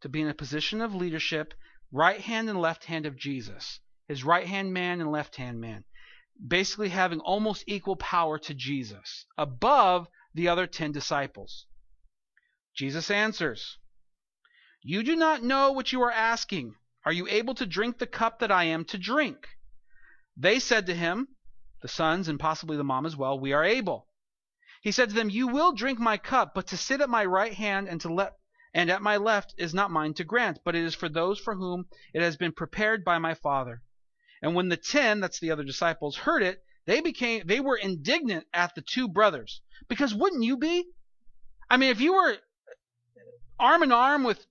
to 0.00 0.08
be 0.08 0.22
in 0.22 0.28
a 0.28 0.34
position 0.34 0.80
of 0.80 0.94
leadership 0.94 1.52
right 1.92 2.20
hand 2.20 2.48
and 2.48 2.60
left 2.60 2.84
hand 2.84 3.06
of 3.06 3.16
Jesus, 3.16 3.80
his 4.08 4.24
right 4.24 4.46
hand 4.46 4.72
man 4.72 5.00
and 5.00 5.10
left 5.10 5.36
hand 5.36 5.60
man, 5.60 5.84
basically 6.46 6.88
having 6.88 7.20
almost 7.20 7.64
equal 7.66 7.96
power 7.96 8.38
to 8.38 8.54
Jesus, 8.54 9.26
above 9.36 10.08
the 10.34 10.48
other 10.48 10.66
ten 10.66 10.92
disciples. 10.92 11.66
Jesus 12.76 13.10
answers, 13.10 13.78
You 14.82 15.02
do 15.02 15.16
not 15.16 15.42
know 15.42 15.72
what 15.72 15.92
you 15.92 16.02
are 16.02 16.12
asking. 16.12 16.74
Are 17.04 17.12
you 17.12 17.26
able 17.26 17.54
to 17.54 17.66
drink 17.66 17.98
the 17.98 18.06
cup 18.06 18.40
that 18.40 18.52
I 18.52 18.64
am 18.64 18.84
to 18.86 18.98
drink? 18.98 19.48
They 20.36 20.58
said 20.58 20.86
to 20.86 20.94
him, 20.94 21.28
the 21.80 21.88
sons 21.88 22.28
and 22.28 22.40
possibly 22.40 22.76
the 22.76 22.84
mom 22.84 23.06
as 23.06 23.16
well, 23.16 23.38
We 23.38 23.52
are 23.52 23.64
able. 23.64 24.08
He 24.82 24.92
said 24.92 25.08
to 25.08 25.14
them, 25.14 25.30
You 25.30 25.48
will 25.48 25.72
drink 25.72 25.98
my 25.98 26.18
cup, 26.18 26.52
but 26.54 26.66
to 26.66 26.76
sit 26.76 27.00
at 27.00 27.08
my 27.08 27.24
right 27.24 27.54
hand 27.54 27.88
and 27.88 28.00
to 28.02 28.12
let 28.12 28.34
and 28.74 28.90
at 28.90 29.00
my 29.00 29.16
left 29.16 29.54
is 29.56 29.72
not 29.72 29.90
mine 29.90 30.12
to 30.14 30.24
grant, 30.24 30.58
but 30.64 30.74
it 30.74 30.84
is 30.84 30.94
for 30.94 31.08
those 31.08 31.38
for 31.38 31.54
whom 31.54 31.86
it 32.12 32.20
has 32.20 32.36
been 32.36 32.52
prepared 32.52 33.04
by 33.04 33.18
my 33.18 33.32
Father. 33.32 33.82
And 34.42 34.54
when 34.54 34.68
the 34.68 34.76
ten, 34.76 35.20
that's 35.20 35.40
the 35.40 35.50
other 35.50 35.64
disciples, 35.64 36.16
heard 36.16 36.42
it, 36.42 36.62
they 36.84 37.00
became 37.00 37.46
they 37.46 37.60
were 37.60 37.76
indignant 37.76 38.46
at 38.52 38.74
the 38.74 38.82
two 38.82 39.08
brothers. 39.08 39.62
Because 39.88 40.14
wouldn't 40.14 40.44
you 40.44 40.58
be? 40.58 40.86
I 41.70 41.78
mean, 41.78 41.90
if 41.90 42.00
you 42.00 42.14
were 42.14 42.36
arm 43.58 43.82
in 43.82 43.92
arm 43.92 44.24
with 44.24 44.44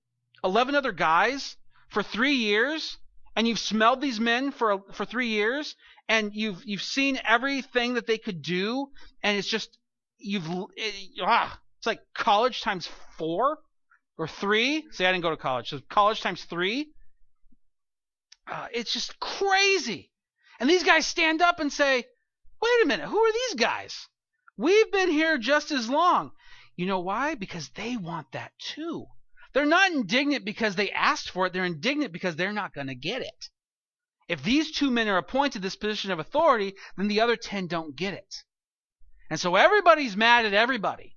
11 0.43 0.75
other 0.75 0.91
guys 0.91 1.57
for 1.89 2.03
three 2.03 2.35
years, 2.35 2.97
and 3.35 3.47
you've 3.47 3.59
smelled 3.59 4.01
these 4.01 4.19
men 4.19 4.51
for 4.51 4.83
for 4.93 5.05
three 5.05 5.27
years, 5.27 5.75
and 6.07 6.33
you've 6.33 6.63
you've 6.65 6.81
seen 6.81 7.19
everything 7.27 7.95
that 7.95 8.07
they 8.07 8.17
could 8.17 8.41
do, 8.41 8.87
and 9.23 9.37
it's 9.37 9.47
just 9.47 9.77
you've 10.17 10.47
it, 10.75 11.21
ah, 11.21 11.59
it's 11.79 11.87
like 11.87 12.01
college 12.13 12.61
times 12.61 12.89
four 13.17 13.59
or 14.17 14.27
three. 14.27 14.85
See, 14.91 15.05
I 15.05 15.11
didn't 15.11 15.23
go 15.23 15.31
to 15.31 15.37
college, 15.37 15.69
so 15.69 15.79
college 15.89 16.21
times 16.21 16.43
three. 16.43 16.91
Uh, 18.47 18.67
it's 18.73 18.93
just 18.93 19.19
crazy. 19.19 20.11
And 20.59 20.69
these 20.69 20.83
guys 20.83 21.05
stand 21.05 21.41
up 21.41 21.59
and 21.59 21.73
say, 21.73 22.05
"Wait 22.61 22.83
a 22.83 22.87
minute, 22.87 23.07
who 23.07 23.19
are 23.19 23.33
these 23.33 23.55
guys? 23.55 24.07
We've 24.57 24.91
been 24.91 25.11
here 25.11 25.37
just 25.37 25.71
as 25.71 25.89
long." 25.89 26.31
You 26.75 26.85
know 26.85 26.99
why? 26.99 27.35
Because 27.35 27.69
they 27.69 27.97
want 27.97 28.31
that 28.33 28.51
too. 28.59 29.05
They're 29.53 29.65
not 29.65 29.91
indignant 29.91 30.43
because 30.43 30.75
they 30.75 30.91
asked 30.91 31.29
for 31.29 31.45
it. 31.45 31.53
They're 31.53 31.63
indignant 31.63 32.11
because 32.11 32.35
they're 32.35 32.51
not 32.51 32.73
going 32.73 32.87
to 32.87 32.95
get 32.95 33.21
it. 33.21 33.49
If 34.27 34.43
these 34.43 34.71
two 34.71 34.91
men 34.91 35.07
are 35.07 35.17
appointed 35.17 35.61
this 35.61 35.75
position 35.75 36.11
of 36.11 36.19
authority, 36.19 36.75
then 36.97 37.07
the 37.07 37.21
other 37.21 37.35
10 37.35 37.67
don't 37.67 37.95
get 37.95 38.13
it. 38.13 38.43
And 39.29 39.39
so 39.39 39.55
everybody's 39.55 40.17
mad 40.17 40.45
at 40.45 40.53
everybody. 40.53 41.15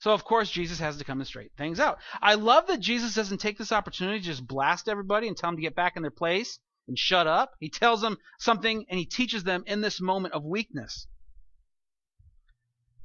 So 0.00 0.12
of 0.12 0.24
course 0.24 0.50
Jesus 0.50 0.78
has 0.80 0.98
to 0.98 1.04
come 1.04 1.20
and 1.20 1.26
straighten 1.26 1.56
things 1.56 1.80
out. 1.80 1.98
I 2.20 2.34
love 2.34 2.66
that 2.66 2.80
Jesus 2.80 3.14
doesn't 3.14 3.38
take 3.38 3.56
this 3.56 3.72
opportunity 3.72 4.18
to 4.18 4.24
just 4.24 4.46
blast 4.46 4.88
everybody 4.88 5.26
and 5.26 5.36
tell 5.36 5.48
them 5.48 5.56
to 5.56 5.62
get 5.62 5.74
back 5.74 5.96
in 5.96 6.02
their 6.02 6.10
place 6.10 6.58
and 6.86 6.98
shut 6.98 7.26
up. 7.26 7.54
He 7.58 7.70
tells 7.70 8.02
them 8.02 8.18
something 8.38 8.84
and 8.90 8.98
he 8.98 9.06
teaches 9.06 9.44
them 9.44 9.64
in 9.66 9.80
this 9.80 10.00
moment 10.00 10.34
of 10.34 10.44
weakness. 10.44 11.06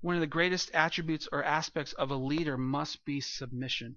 One 0.00 0.14
of 0.14 0.20
the 0.20 0.26
greatest 0.26 0.70
attributes 0.72 1.28
or 1.30 1.42
aspects 1.42 1.92
of 1.94 2.10
a 2.10 2.16
leader 2.16 2.56
must 2.56 3.04
be 3.04 3.20
submission. 3.20 3.96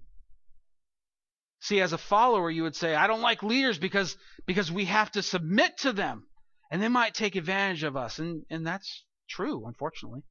See, 1.60 1.80
as 1.80 1.92
a 1.92 1.98
follower, 1.98 2.50
you 2.50 2.62
would 2.62 2.74
say, 2.74 2.94
I 2.94 3.06
don't 3.06 3.20
like 3.20 3.42
leaders 3.42 3.78
because 3.78 4.16
because 4.46 4.72
we 4.72 4.86
have 4.86 5.10
to 5.12 5.22
submit 5.22 5.78
to 5.78 5.92
them. 5.92 6.26
And 6.70 6.80
they 6.80 6.88
might 6.88 7.14
take 7.14 7.36
advantage 7.36 7.82
of 7.82 7.96
us. 7.96 8.18
And, 8.18 8.44
and 8.48 8.66
that's 8.66 9.04
true, 9.28 9.66
unfortunately. 9.66 10.22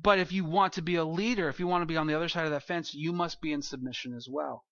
But 0.00 0.18
if 0.18 0.32
you 0.32 0.44
want 0.44 0.74
to 0.74 0.82
be 0.82 0.96
a 0.96 1.04
leader, 1.04 1.48
if 1.48 1.60
you 1.60 1.66
want 1.66 1.82
to 1.82 1.86
be 1.86 1.96
on 1.96 2.06
the 2.06 2.14
other 2.14 2.28
side 2.28 2.44
of 2.44 2.50
that 2.50 2.64
fence, 2.64 2.92
you 2.92 3.12
must 3.12 3.40
be 3.40 3.52
in 3.52 3.62
submission 3.62 4.14
as 4.14 4.28
well. 4.28 4.64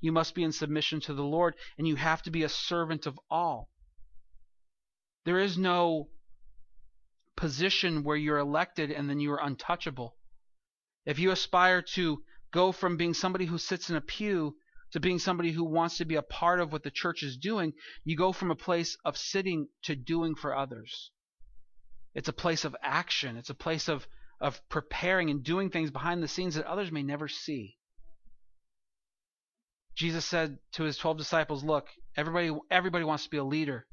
You 0.00 0.10
must 0.10 0.34
be 0.34 0.42
in 0.42 0.52
submission 0.52 1.00
to 1.02 1.14
the 1.14 1.22
Lord, 1.22 1.54
and 1.78 1.86
you 1.86 1.96
have 1.96 2.22
to 2.22 2.30
be 2.30 2.42
a 2.42 2.48
servant 2.48 3.06
of 3.06 3.20
all. 3.30 3.68
There 5.24 5.38
is 5.38 5.56
no 5.56 6.08
position 7.36 8.04
where 8.04 8.16
you're 8.16 8.38
elected 8.38 8.90
and 8.90 9.08
then 9.08 9.20
you 9.20 9.32
are 9.32 9.42
untouchable. 9.42 10.16
If 11.04 11.18
you 11.18 11.30
aspire 11.30 11.82
to 11.94 12.22
go 12.52 12.72
from 12.72 12.96
being 12.96 13.14
somebody 13.14 13.46
who 13.46 13.58
sits 13.58 13.90
in 13.90 13.96
a 13.96 14.00
pew 14.00 14.56
to 14.92 15.00
being 15.00 15.18
somebody 15.18 15.50
who 15.50 15.64
wants 15.64 15.98
to 15.98 16.04
be 16.04 16.14
a 16.14 16.22
part 16.22 16.60
of 16.60 16.72
what 16.72 16.84
the 16.84 16.90
church 16.90 17.22
is 17.22 17.36
doing, 17.36 17.72
you 18.04 18.16
go 18.16 18.32
from 18.32 18.50
a 18.50 18.56
place 18.56 18.96
of 19.04 19.18
sitting 19.18 19.68
to 19.82 19.96
doing 19.96 20.34
for 20.34 20.56
others. 20.56 21.10
It's 22.14 22.28
a 22.28 22.32
place 22.32 22.64
of 22.64 22.76
action. 22.80 23.36
It's 23.36 23.50
a 23.50 23.54
place 23.54 23.88
of, 23.88 24.06
of 24.40 24.60
preparing 24.68 25.30
and 25.30 25.42
doing 25.42 25.70
things 25.70 25.90
behind 25.90 26.22
the 26.22 26.28
scenes 26.28 26.54
that 26.54 26.66
others 26.66 26.92
may 26.92 27.02
never 27.02 27.26
see. 27.26 27.76
Jesus 29.96 30.24
said 30.24 30.58
to 30.72 30.84
his 30.84 30.96
12 30.96 31.18
disciples, 31.18 31.64
Look, 31.64 31.88
everybody, 32.16 32.56
everybody 32.70 33.04
wants 33.04 33.24
to 33.24 33.30
be 33.30 33.36
a 33.36 33.44
leader. 33.44 33.86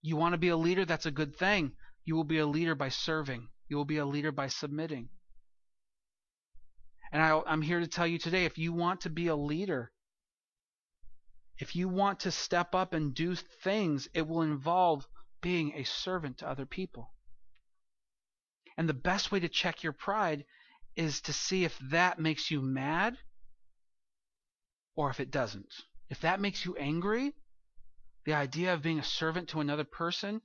You 0.00 0.16
want 0.16 0.34
to 0.34 0.38
be 0.38 0.48
a 0.48 0.56
leader? 0.56 0.84
That's 0.84 1.06
a 1.06 1.10
good 1.10 1.36
thing. 1.36 1.72
You 2.08 2.16
will 2.16 2.24
be 2.24 2.38
a 2.38 2.46
leader 2.46 2.74
by 2.74 2.88
serving, 2.88 3.50
you 3.68 3.76
will 3.76 3.84
be 3.84 3.98
a 3.98 4.06
leader 4.06 4.32
by 4.32 4.46
submitting. 4.48 5.10
And 7.12 7.20
I, 7.20 7.38
I'm 7.46 7.60
here 7.60 7.80
to 7.80 7.86
tell 7.86 8.06
you 8.06 8.18
today 8.18 8.46
if 8.46 8.56
you 8.56 8.72
want 8.72 9.02
to 9.02 9.10
be 9.10 9.26
a 9.26 9.36
leader, 9.36 9.92
if 11.58 11.76
you 11.76 11.86
want 11.86 12.20
to 12.20 12.30
step 12.30 12.74
up 12.74 12.94
and 12.94 13.14
do 13.14 13.34
things, 13.34 14.08
it 14.14 14.26
will 14.26 14.40
involve 14.40 15.06
being 15.42 15.74
a 15.74 15.84
servant 15.84 16.38
to 16.38 16.48
other 16.48 16.64
people. 16.64 17.12
And 18.78 18.88
the 18.88 18.94
best 18.94 19.30
way 19.30 19.40
to 19.40 19.48
check 19.50 19.82
your 19.82 19.92
pride 19.92 20.46
is 20.96 21.20
to 21.20 21.34
see 21.34 21.64
if 21.64 21.78
that 21.90 22.18
makes 22.18 22.50
you 22.50 22.62
mad 22.62 23.18
or 24.96 25.10
if 25.10 25.20
it 25.20 25.30
doesn't. 25.30 25.74
If 26.08 26.22
that 26.22 26.40
makes 26.40 26.64
you 26.64 26.74
angry, 26.76 27.34
the 28.24 28.32
idea 28.32 28.72
of 28.72 28.80
being 28.80 28.98
a 28.98 29.04
servant 29.04 29.50
to 29.50 29.60
another 29.60 29.84
person, 29.84 30.40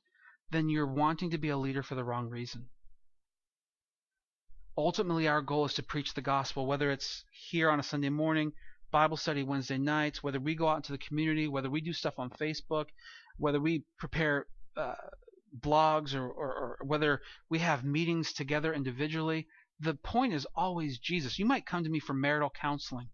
then 0.52 0.70
you're 0.70 0.86
wanting 0.86 1.32
to 1.32 1.38
be 1.38 1.50
a 1.50 1.58
leader 1.58 1.84
for 1.84 1.96
the 1.96 2.04
wrong 2.04 2.30
reason 2.30 2.68
ultimately 4.78 5.28
our 5.28 5.42
goal 5.42 5.66
is 5.66 5.74
to 5.76 5.84
preach 5.84 6.14
the 6.14 6.22
gospel, 6.22 6.66
whether 6.66 6.90
it's 6.92 7.24
here 7.32 7.70
on 7.70 7.80
a 7.80 7.84
Sunday 7.84 8.10
morning, 8.10 8.54
Bible 8.92 9.18
study 9.18 9.44
Wednesday 9.44 9.78
nights, 9.78 10.24
whether 10.24 10.40
we 10.40 10.56
go 10.56 10.68
out 10.68 10.78
into 10.78 10.92
the 10.92 10.98
community, 10.98 11.48
whether 11.48 11.70
we 11.70 11.82
do 11.82 11.94
stuff 11.94 12.18
on 12.18 12.30
Facebook, 12.30 12.88
whether 13.38 13.60
we 13.60 13.84
prepare 13.98 14.48
uh, 14.78 14.96
blogs, 15.60 16.16
or, 16.16 16.28
or, 16.28 16.54
or 16.54 16.78
whether 16.86 17.22
we 17.50 17.60
have 17.60 17.84
meetings 17.84 18.34
together 18.34 18.74
individually. 18.74 19.48
The 19.80 19.96
point 19.96 20.34
is 20.34 20.48
always 20.56 21.00
Jesus. 21.00 21.40
You 21.40 21.46
might 21.46 21.66
come 21.66 21.84
to 21.84 21.90
me 21.90 22.00
for 22.00 22.14
marital 22.14 22.50
counseling. 22.50 23.10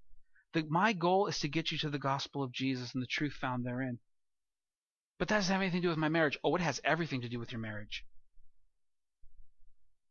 The, 0.53 0.65
my 0.69 0.93
goal 0.93 1.27
is 1.27 1.39
to 1.39 1.47
get 1.47 1.71
you 1.71 1.77
to 1.79 1.89
the 1.89 1.99
gospel 1.99 2.43
of 2.43 2.51
Jesus 2.51 2.93
and 2.93 3.01
the 3.03 3.07
truth 3.07 3.33
found 3.33 3.65
therein. 3.65 3.99
But 5.19 5.27
that 5.27 5.35
doesn't 5.35 5.53
have 5.53 5.61
anything 5.61 5.81
to 5.81 5.85
do 5.87 5.89
with 5.89 5.97
my 5.97 6.09
marriage. 6.09 6.39
Oh, 6.43 6.55
it 6.55 6.61
has 6.61 6.81
everything 6.83 7.21
to 7.21 7.29
do 7.29 7.39
with 7.39 7.51
your 7.51 7.59
marriage. 7.59 8.05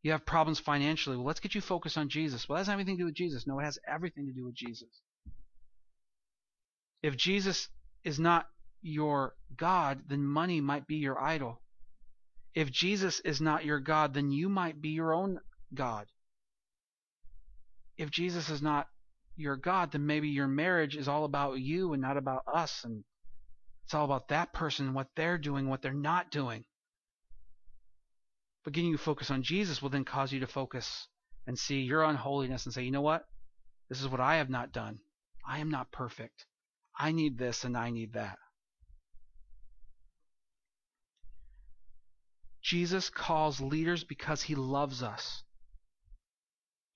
You 0.02 0.12
have 0.12 0.24
problems 0.24 0.60
financially. 0.60 1.16
Well, 1.16 1.26
let's 1.26 1.40
get 1.40 1.54
you 1.54 1.60
focused 1.60 1.98
on 1.98 2.08
Jesus. 2.08 2.48
Well, 2.48 2.56
that 2.56 2.60
doesn't 2.60 2.72
have 2.72 2.78
anything 2.78 2.98
to 2.98 3.02
do 3.02 3.06
with 3.06 3.14
Jesus. 3.14 3.46
No, 3.46 3.58
it 3.58 3.64
has 3.64 3.78
everything 3.88 4.26
to 4.26 4.32
do 4.32 4.44
with 4.44 4.54
Jesus. 4.54 5.00
If 7.02 7.16
Jesus 7.16 7.68
is 8.04 8.20
not 8.20 8.46
your 8.82 9.34
God, 9.56 10.02
then 10.08 10.24
money 10.24 10.60
might 10.60 10.86
be 10.86 10.96
your 10.96 11.20
idol. 11.20 11.60
If 12.54 12.70
Jesus 12.70 13.20
is 13.20 13.40
not 13.40 13.64
your 13.64 13.80
God, 13.80 14.14
then 14.14 14.30
you 14.30 14.48
might 14.48 14.80
be 14.80 14.90
your 14.90 15.14
own 15.14 15.40
God. 15.74 16.06
If 17.96 18.10
Jesus 18.10 18.50
is 18.50 18.62
not 18.62 18.88
your 19.36 19.56
God, 19.56 19.92
then 19.92 20.06
maybe 20.06 20.28
your 20.28 20.48
marriage 20.48 20.96
is 20.96 21.08
all 21.08 21.24
about 21.24 21.58
you 21.60 21.92
and 21.92 22.02
not 22.02 22.16
about 22.16 22.42
us. 22.52 22.84
And 22.84 23.04
it's 23.88 23.94
all 23.94 24.04
about 24.04 24.28
that 24.28 24.52
person, 24.52 24.92
what 24.92 25.08
they're 25.16 25.38
doing, 25.38 25.66
what 25.66 25.80
they're 25.80 25.94
not 25.94 26.30
doing. 26.30 26.62
But 28.62 28.74
getting 28.74 28.90
you 28.90 28.98
focus 28.98 29.30
on 29.30 29.42
Jesus 29.42 29.80
will 29.80 29.88
then 29.88 30.04
cause 30.04 30.30
you 30.30 30.40
to 30.40 30.46
focus 30.46 31.08
and 31.46 31.58
see 31.58 31.80
your 31.80 32.04
unholiness 32.04 32.66
and 32.66 32.74
say, 32.74 32.82
you 32.82 32.90
know 32.90 33.00
what? 33.00 33.24
This 33.88 34.02
is 34.02 34.08
what 34.08 34.20
I 34.20 34.36
have 34.36 34.50
not 34.50 34.72
done. 34.72 34.98
I 35.48 35.60
am 35.60 35.70
not 35.70 35.90
perfect. 35.90 36.44
I 36.98 37.12
need 37.12 37.38
this 37.38 37.64
and 37.64 37.78
I 37.78 37.88
need 37.88 38.12
that. 38.12 38.36
Jesus 42.60 43.08
calls 43.08 43.58
leaders 43.58 44.04
because 44.04 44.42
he 44.42 44.54
loves 44.54 45.02
us. 45.02 45.44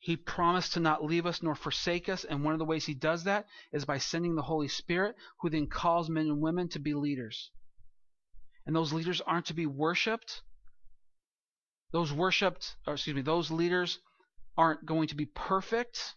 He 0.03 0.17
promised 0.17 0.73
to 0.73 0.81
not 0.81 1.05
leave 1.05 1.27
us 1.27 1.45
nor 1.45 1.55
forsake 1.55 2.09
us, 2.09 2.25
and 2.25 2.43
one 2.43 2.55
of 2.55 2.59
the 2.59 2.65
ways 2.65 2.87
he 2.87 2.93
does 2.93 3.23
that 3.23 3.47
is 3.71 3.85
by 3.85 3.99
sending 3.99 4.35
the 4.35 4.43
Holy 4.43 4.67
Spirit, 4.67 5.15
who 5.39 5.49
then 5.49 5.69
calls 5.69 6.11
men 6.11 6.27
and 6.27 6.41
women 6.41 6.69
to 6.71 6.81
be 6.81 6.93
leaders. 6.93 7.53
And 8.67 8.75
those 8.75 8.93
leaders 8.93 9.21
aren't 9.21 9.47
to 9.47 9.55
be 9.55 9.65
worshiped, 9.65 10.43
those 11.93 12.13
worshiped, 12.13 12.75
or 12.85 12.95
excuse 12.95 13.15
me, 13.15 13.23
those 13.23 13.53
leaders 13.53 14.01
aren't 14.59 14.85
going 14.85 15.07
to 15.07 15.15
be 15.15 15.27
perfect. 15.27 16.17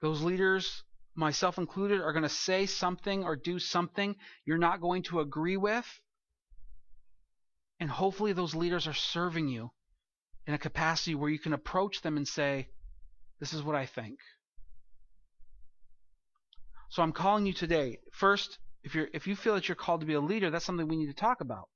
Those 0.00 0.22
leaders, 0.22 0.84
myself 1.14 1.58
included, 1.58 2.00
are 2.00 2.14
going 2.14 2.22
to 2.22 2.30
say 2.30 2.64
something 2.64 3.24
or 3.24 3.36
do 3.36 3.58
something 3.58 4.16
you're 4.46 4.56
not 4.56 4.80
going 4.80 5.02
to 5.04 5.20
agree 5.20 5.58
with. 5.58 6.00
And 7.78 7.90
hopefully, 7.90 8.32
those 8.32 8.54
leaders 8.54 8.86
are 8.86 8.94
serving 8.94 9.48
you 9.48 9.70
in 10.46 10.54
a 10.54 10.58
capacity 10.58 11.14
where 11.14 11.30
you 11.30 11.38
can 11.38 11.52
approach 11.52 12.02
them 12.02 12.16
and 12.16 12.26
say, 12.26 12.68
This 13.40 13.52
is 13.52 13.62
what 13.62 13.76
I 13.76 13.86
think. 13.86 14.18
So 16.90 17.02
I'm 17.02 17.12
calling 17.12 17.46
you 17.46 17.52
today. 17.52 18.00
First, 18.12 18.58
if 18.82 18.94
you're 18.94 19.08
if 19.14 19.26
you 19.26 19.36
feel 19.36 19.54
that 19.54 19.68
you're 19.68 19.76
called 19.76 20.00
to 20.00 20.06
be 20.06 20.14
a 20.14 20.20
leader, 20.20 20.50
that's 20.50 20.64
something 20.64 20.88
we 20.88 20.96
need 20.96 21.06
to 21.06 21.14
talk 21.14 21.40
about. 21.40 21.68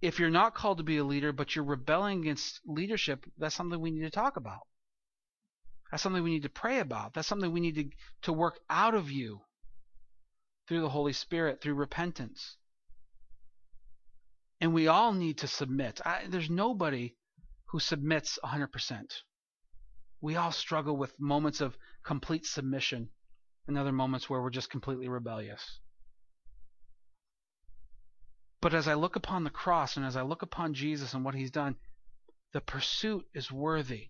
if 0.00 0.18
you're 0.18 0.30
not 0.30 0.54
called 0.54 0.78
to 0.78 0.84
be 0.84 0.98
a 0.98 1.04
leader, 1.04 1.32
but 1.32 1.54
you're 1.54 1.64
rebelling 1.64 2.20
against 2.20 2.60
leadership, 2.66 3.26
that's 3.36 3.54
something 3.54 3.80
we 3.80 3.90
need 3.90 4.02
to 4.02 4.10
talk 4.10 4.36
about. 4.36 4.60
That's 5.90 6.02
something 6.02 6.22
we 6.22 6.30
need 6.30 6.42
to 6.42 6.50
pray 6.50 6.80
about. 6.80 7.14
That's 7.14 7.26
something 7.26 7.50
we 7.50 7.60
need 7.60 7.74
to, 7.76 7.90
to 8.22 8.32
work 8.32 8.60
out 8.70 8.94
of 8.94 9.10
you 9.10 9.40
through 10.68 10.82
the 10.82 10.88
Holy 10.88 11.12
Spirit, 11.12 11.60
through 11.60 11.74
repentance. 11.74 12.56
And 14.60 14.74
we 14.74 14.88
all 14.88 15.12
need 15.12 15.38
to 15.38 15.46
submit. 15.46 16.00
I, 16.04 16.24
there's 16.28 16.50
nobody 16.50 17.14
who 17.66 17.78
submits 17.78 18.38
100%. 18.44 19.02
We 20.20 20.36
all 20.36 20.52
struggle 20.52 20.96
with 20.96 21.18
moments 21.20 21.60
of 21.60 21.76
complete 22.04 22.44
submission 22.46 23.10
and 23.68 23.78
other 23.78 23.92
moments 23.92 24.28
where 24.28 24.42
we're 24.42 24.50
just 24.50 24.70
completely 24.70 25.08
rebellious. 25.08 25.78
But 28.60 28.74
as 28.74 28.88
I 28.88 28.94
look 28.94 29.14
upon 29.14 29.44
the 29.44 29.50
cross 29.50 29.96
and 29.96 30.04
as 30.04 30.16
I 30.16 30.22
look 30.22 30.42
upon 30.42 30.74
Jesus 30.74 31.14
and 31.14 31.24
what 31.24 31.34
he's 31.34 31.52
done, 31.52 31.76
the 32.52 32.60
pursuit 32.60 33.26
is 33.34 33.52
worthy. 33.52 34.08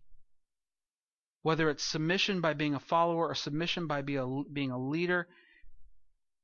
Whether 1.43 1.69
it's 1.69 1.85
submission 1.85 2.41
by 2.41 2.55
being 2.55 2.75
a 2.75 2.81
follower 2.81 3.29
or 3.29 3.35
submission 3.35 3.87
by 3.87 4.03
be 4.03 4.17
a, 4.17 4.27
being 4.53 4.71
a 4.71 4.79
leader, 4.79 5.29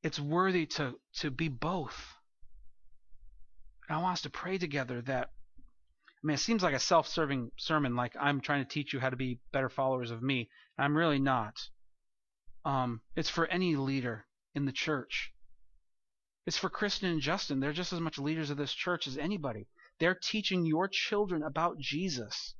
it's 0.03 0.21
worthy 0.21 0.67
to, 0.67 0.95
to 1.21 1.31
be 1.31 1.49
both. 1.49 2.14
I 3.89 3.99
want 3.99 4.15
us 4.15 4.23
to 4.23 4.31
pray 4.31 4.59
together 4.59 5.03
that 5.03 5.31
I 6.23 6.27
mean, 6.27 6.35
it 6.37 6.39
seems 6.39 6.63
like 6.63 6.75
a 6.75 6.81
self 6.81 7.07
serving 7.07 7.51
sermon, 7.59 7.97
like 7.97 8.17
I'm 8.19 8.41
trying 8.41 8.65
to 8.65 8.69
teach 8.69 8.95
you 8.95 9.01
how 9.01 9.11
to 9.11 9.17
be 9.17 9.41
better 9.53 9.69
followers 9.69 10.11
of 10.11 10.23
me. 10.23 10.49
I'm 10.79 10.97
really 10.97 11.19
not. 11.19 11.55
Um, 12.65 13.03
it's 13.15 13.29
for 13.29 13.47
any 13.47 13.77
leader 13.77 14.25
in 14.55 14.65
the 14.65 14.73
church. 14.73 15.35
It's 16.47 16.57
for 16.57 16.71
Kristen 16.71 17.11
and 17.11 17.21
Justin. 17.21 17.61
They're 17.61 17.75
just 17.75 17.93
as 17.93 18.01
much 18.01 18.19
leaders 18.19 18.49
of 18.49 18.57
this 18.57 18.73
church 18.73 19.07
as 19.07 19.19
anybody. 19.19 19.69
They're 19.99 20.15
teaching 20.15 20.65
your 20.65 20.89
children 20.89 21.43
about 21.43 21.79
Jesus. 21.79 22.55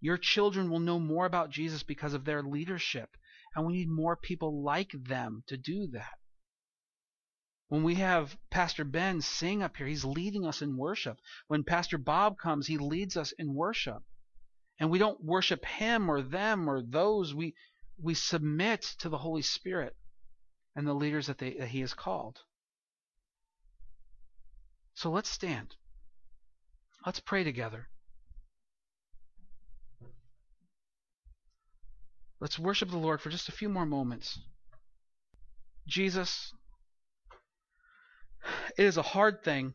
Your 0.00 0.16
children 0.16 0.70
will 0.70 0.80
know 0.80 0.98
more 0.98 1.26
about 1.26 1.50
Jesus 1.50 1.82
because 1.82 2.14
of 2.14 2.24
their 2.24 2.42
leadership. 2.42 3.16
And 3.54 3.66
we 3.66 3.74
need 3.74 3.90
more 3.90 4.16
people 4.16 4.62
like 4.62 4.92
them 4.92 5.42
to 5.48 5.58
do 5.58 5.88
that. 5.88 6.18
When 7.68 7.82
we 7.82 7.96
have 7.96 8.36
Pastor 8.50 8.84
Ben 8.84 9.20
sing 9.20 9.62
up 9.62 9.76
here, 9.76 9.86
he's 9.86 10.04
leading 10.04 10.46
us 10.46 10.62
in 10.62 10.76
worship. 10.76 11.18
When 11.48 11.64
Pastor 11.64 11.98
Bob 11.98 12.38
comes, 12.38 12.66
he 12.66 12.78
leads 12.78 13.16
us 13.16 13.32
in 13.32 13.54
worship. 13.54 14.02
And 14.80 14.90
we 14.90 14.98
don't 14.98 15.22
worship 15.22 15.64
him 15.64 16.08
or 16.08 16.22
them 16.22 16.68
or 16.68 16.82
those. 16.82 17.34
We, 17.34 17.54
we 18.00 18.14
submit 18.14 18.82
to 19.00 19.08
the 19.08 19.18
Holy 19.18 19.42
Spirit 19.42 19.94
and 20.74 20.86
the 20.86 20.94
leaders 20.94 21.26
that, 21.26 21.38
they, 21.38 21.54
that 21.54 21.68
he 21.68 21.80
has 21.80 21.92
called. 21.92 22.38
So 24.94 25.10
let's 25.10 25.28
stand. 25.28 25.74
Let's 27.04 27.20
pray 27.20 27.44
together. 27.44 27.88
Let's 32.40 32.58
worship 32.58 32.90
the 32.90 32.98
Lord 32.98 33.20
for 33.20 33.30
just 33.30 33.48
a 33.48 33.52
few 33.52 33.68
more 33.68 33.86
moments. 33.86 34.38
Jesus, 35.86 36.54
it 38.76 38.84
is 38.84 38.96
a 38.96 39.02
hard 39.02 39.42
thing 39.42 39.74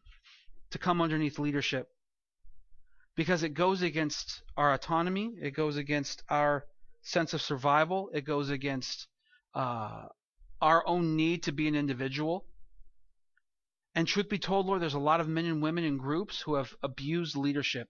to 0.72 0.78
come 0.78 1.02
underneath 1.02 1.40
leadership 1.40 1.88
because 3.16 3.44
it 3.44 3.54
goes 3.54 3.82
against 3.82 4.42
our 4.58 4.74
autonomy, 4.74 5.34
it 5.42 5.52
goes 5.52 5.78
against 5.78 6.24
our 6.30 6.66
sense 7.04 7.34
of 7.34 7.42
survival, 7.42 8.10
it 8.14 8.26
goes 8.26 8.50
against 8.50 9.08
uh, 9.54 10.06
our 10.62 10.88
own 10.88 11.16
need 11.16 11.44
to 11.44 11.52
be 11.52 11.68
an 11.68 11.76
individual. 11.76 12.46
And 13.96 14.08
truth 14.08 14.30
be 14.30 14.40
told, 14.40 14.66
Lord, 14.66 14.82
there's 14.82 14.96
a 14.96 15.00
lot 15.00 15.20
of 15.20 15.28
men 15.28 15.46
and 15.46 15.62
women 15.62 15.84
in 15.84 15.98
groups 15.98 16.42
who 16.42 16.56
have 16.56 16.74
abused 16.82 17.36
leadership, 17.36 17.88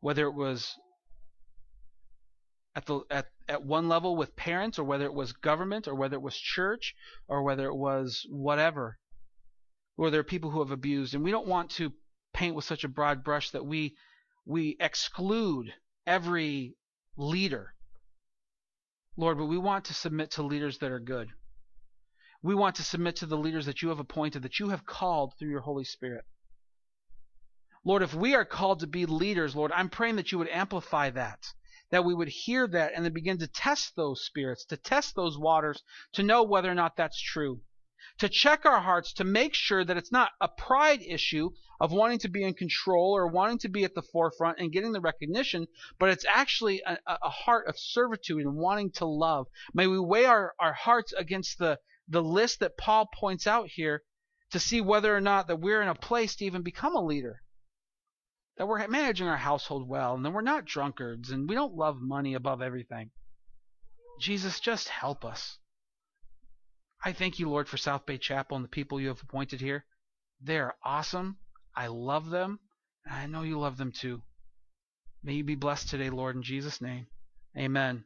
whether 0.00 0.26
it 0.26 0.34
was 0.34 0.74
at 2.76 2.84
the 2.84 3.00
at, 3.10 3.26
at 3.48 3.64
one 3.64 3.88
level 3.88 4.14
with 4.14 4.36
parents, 4.36 4.78
or 4.78 4.84
whether 4.84 5.06
it 5.06 5.14
was 5.14 5.32
government, 5.32 5.88
or 5.88 5.94
whether 5.94 6.16
it 6.16 6.22
was 6.22 6.36
church, 6.36 6.94
or 7.26 7.42
whether 7.42 7.66
it 7.66 7.74
was 7.74 8.26
whatever 8.28 8.98
or 10.00 10.10
there 10.10 10.20
are 10.20 10.24
people 10.24 10.48
who 10.48 10.60
have 10.60 10.70
abused, 10.70 11.14
and 11.14 11.22
we 11.22 11.30
don't 11.30 11.46
want 11.46 11.72
to 11.72 11.92
paint 12.32 12.54
with 12.54 12.64
such 12.64 12.84
a 12.84 12.88
broad 12.88 13.22
brush 13.22 13.50
that 13.50 13.66
we 13.66 13.94
we 14.46 14.74
exclude 14.80 15.74
every 16.06 16.74
leader. 17.18 17.74
Lord, 19.18 19.36
but 19.36 19.44
we 19.44 19.58
want 19.58 19.84
to 19.84 19.94
submit 19.94 20.30
to 20.32 20.42
leaders 20.42 20.78
that 20.78 20.90
are 20.90 21.00
good. 21.00 21.28
We 22.42 22.54
want 22.54 22.76
to 22.76 22.82
submit 22.82 23.16
to 23.16 23.26
the 23.26 23.36
leaders 23.36 23.66
that 23.66 23.82
you 23.82 23.90
have 23.90 23.98
appointed, 23.98 24.42
that 24.42 24.58
you 24.58 24.70
have 24.70 24.86
called 24.86 25.34
through 25.38 25.50
your 25.50 25.60
Holy 25.60 25.84
Spirit. 25.84 26.24
Lord, 27.84 28.00
if 28.00 28.14
we 28.14 28.34
are 28.34 28.46
called 28.46 28.80
to 28.80 28.86
be 28.86 29.04
leaders, 29.04 29.54
Lord, 29.54 29.70
I'm 29.70 29.90
praying 29.90 30.16
that 30.16 30.32
you 30.32 30.38
would 30.38 30.48
amplify 30.48 31.10
that, 31.10 31.44
that 31.90 32.06
we 32.06 32.14
would 32.14 32.28
hear 32.28 32.66
that 32.68 32.92
and 32.96 33.04
then 33.04 33.12
begin 33.12 33.36
to 33.40 33.46
test 33.46 33.96
those 33.96 34.24
spirits, 34.24 34.64
to 34.66 34.78
test 34.78 35.14
those 35.14 35.36
waters, 35.36 35.82
to 36.14 36.22
know 36.22 36.42
whether 36.42 36.70
or 36.70 36.74
not 36.74 36.96
that's 36.96 37.20
true 37.20 37.60
to 38.18 38.28
check 38.28 38.66
our 38.66 38.80
hearts 38.80 39.12
to 39.14 39.24
make 39.24 39.54
sure 39.54 39.84
that 39.84 39.96
it's 39.96 40.12
not 40.12 40.30
a 40.40 40.48
pride 40.48 41.02
issue 41.02 41.50
of 41.80 41.92
wanting 41.92 42.18
to 42.18 42.28
be 42.28 42.42
in 42.42 42.54
control 42.54 43.16
or 43.16 43.26
wanting 43.26 43.58
to 43.58 43.68
be 43.68 43.84
at 43.84 43.94
the 43.94 44.02
forefront 44.02 44.58
and 44.58 44.72
getting 44.72 44.92
the 44.92 45.00
recognition, 45.00 45.66
but 45.98 46.10
it's 46.10 46.26
actually 46.28 46.82
a, 46.86 46.98
a 47.06 47.30
heart 47.30 47.66
of 47.66 47.78
servitude 47.78 48.44
and 48.44 48.54
wanting 48.54 48.90
to 48.90 49.06
love. 49.06 49.46
May 49.72 49.86
we 49.86 49.98
weigh 49.98 50.26
our, 50.26 50.54
our 50.60 50.74
hearts 50.74 51.12
against 51.12 51.58
the, 51.58 51.78
the 52.08 52.22
list 52.22 52.60
that 52.60 52.76
Paul 52.76 53.08
points 53.14 53.46
out 53.46 53.68
here 53.68 54.02
to 54.50 54.60
see 54.60 54.80
whether 54.80 55.16
or 55.16 55.20
not 55.20 55.46
that 55.46 55.60
we're 55.60 55.80
in 55.80 55.88
a 55.88 55.94
place 55.94 56.36
to 56.36 56.44
even 56.44 56.62
become 56.62 56.94
a 56.94 57.04
leader. 57.04 57.42
That 58.58 58.68
we're 58.68 58.86
managing 58.88 59.26
our 59.26 59.38
household 59.38 59.88
well 59.88 60.14
and 60.14 60.24
that 60.24 60.32
we're 60.32 60.42
not 60.42 60.66
drunkards 60.66 61.30
and 61.30 61.48
we 61.48 61.54
don't 61.54 61.74
love 61.74 61.96
money 62.00 62.34
above 62.34 62.60
everything. 62.60 63.10
Jesus, 64.20 64.60
just 64.60 64.88
help 64.88 65.24
us. 65.24 65.58
I 67.02 67.12
thank 67.12 67.38
you, 67.38 67.48
Lord, 67.48 67.68
for 67.68 67.76
South 67.76 68.04
Bay 68.06 68.18
Chapel 68.18 68.56
and 68.56 68.64
the 68.64 68.68
people 68.68 69.00
you 69.00 69.08
have 69.08 69.22
appointed 69.22 69.60
here. 69.60 69.84
They 70.42 70.58
are 70.58 70.76
awesome. 70.82 71.38
I 71.74 71.86
love 71.86 72.30
them. 72.30 72.60
And 73.06 73.14
I 73.14 73.26
know 73.26 73.42
you 73.42 73.58
love 73.58 73.76
them 73.76 73.92
too. 73.92 74.22
May 75.22 75.34
you 75.34 75.44
be 75.44 75.54
blessed 75.54 75.88
today, 75.88 76.10
Lord, 76.10 76.36
in 76.36 76.42
Jesus' 76.42 76.80
name. 76.80 77.06
Amen. 77.56 78.04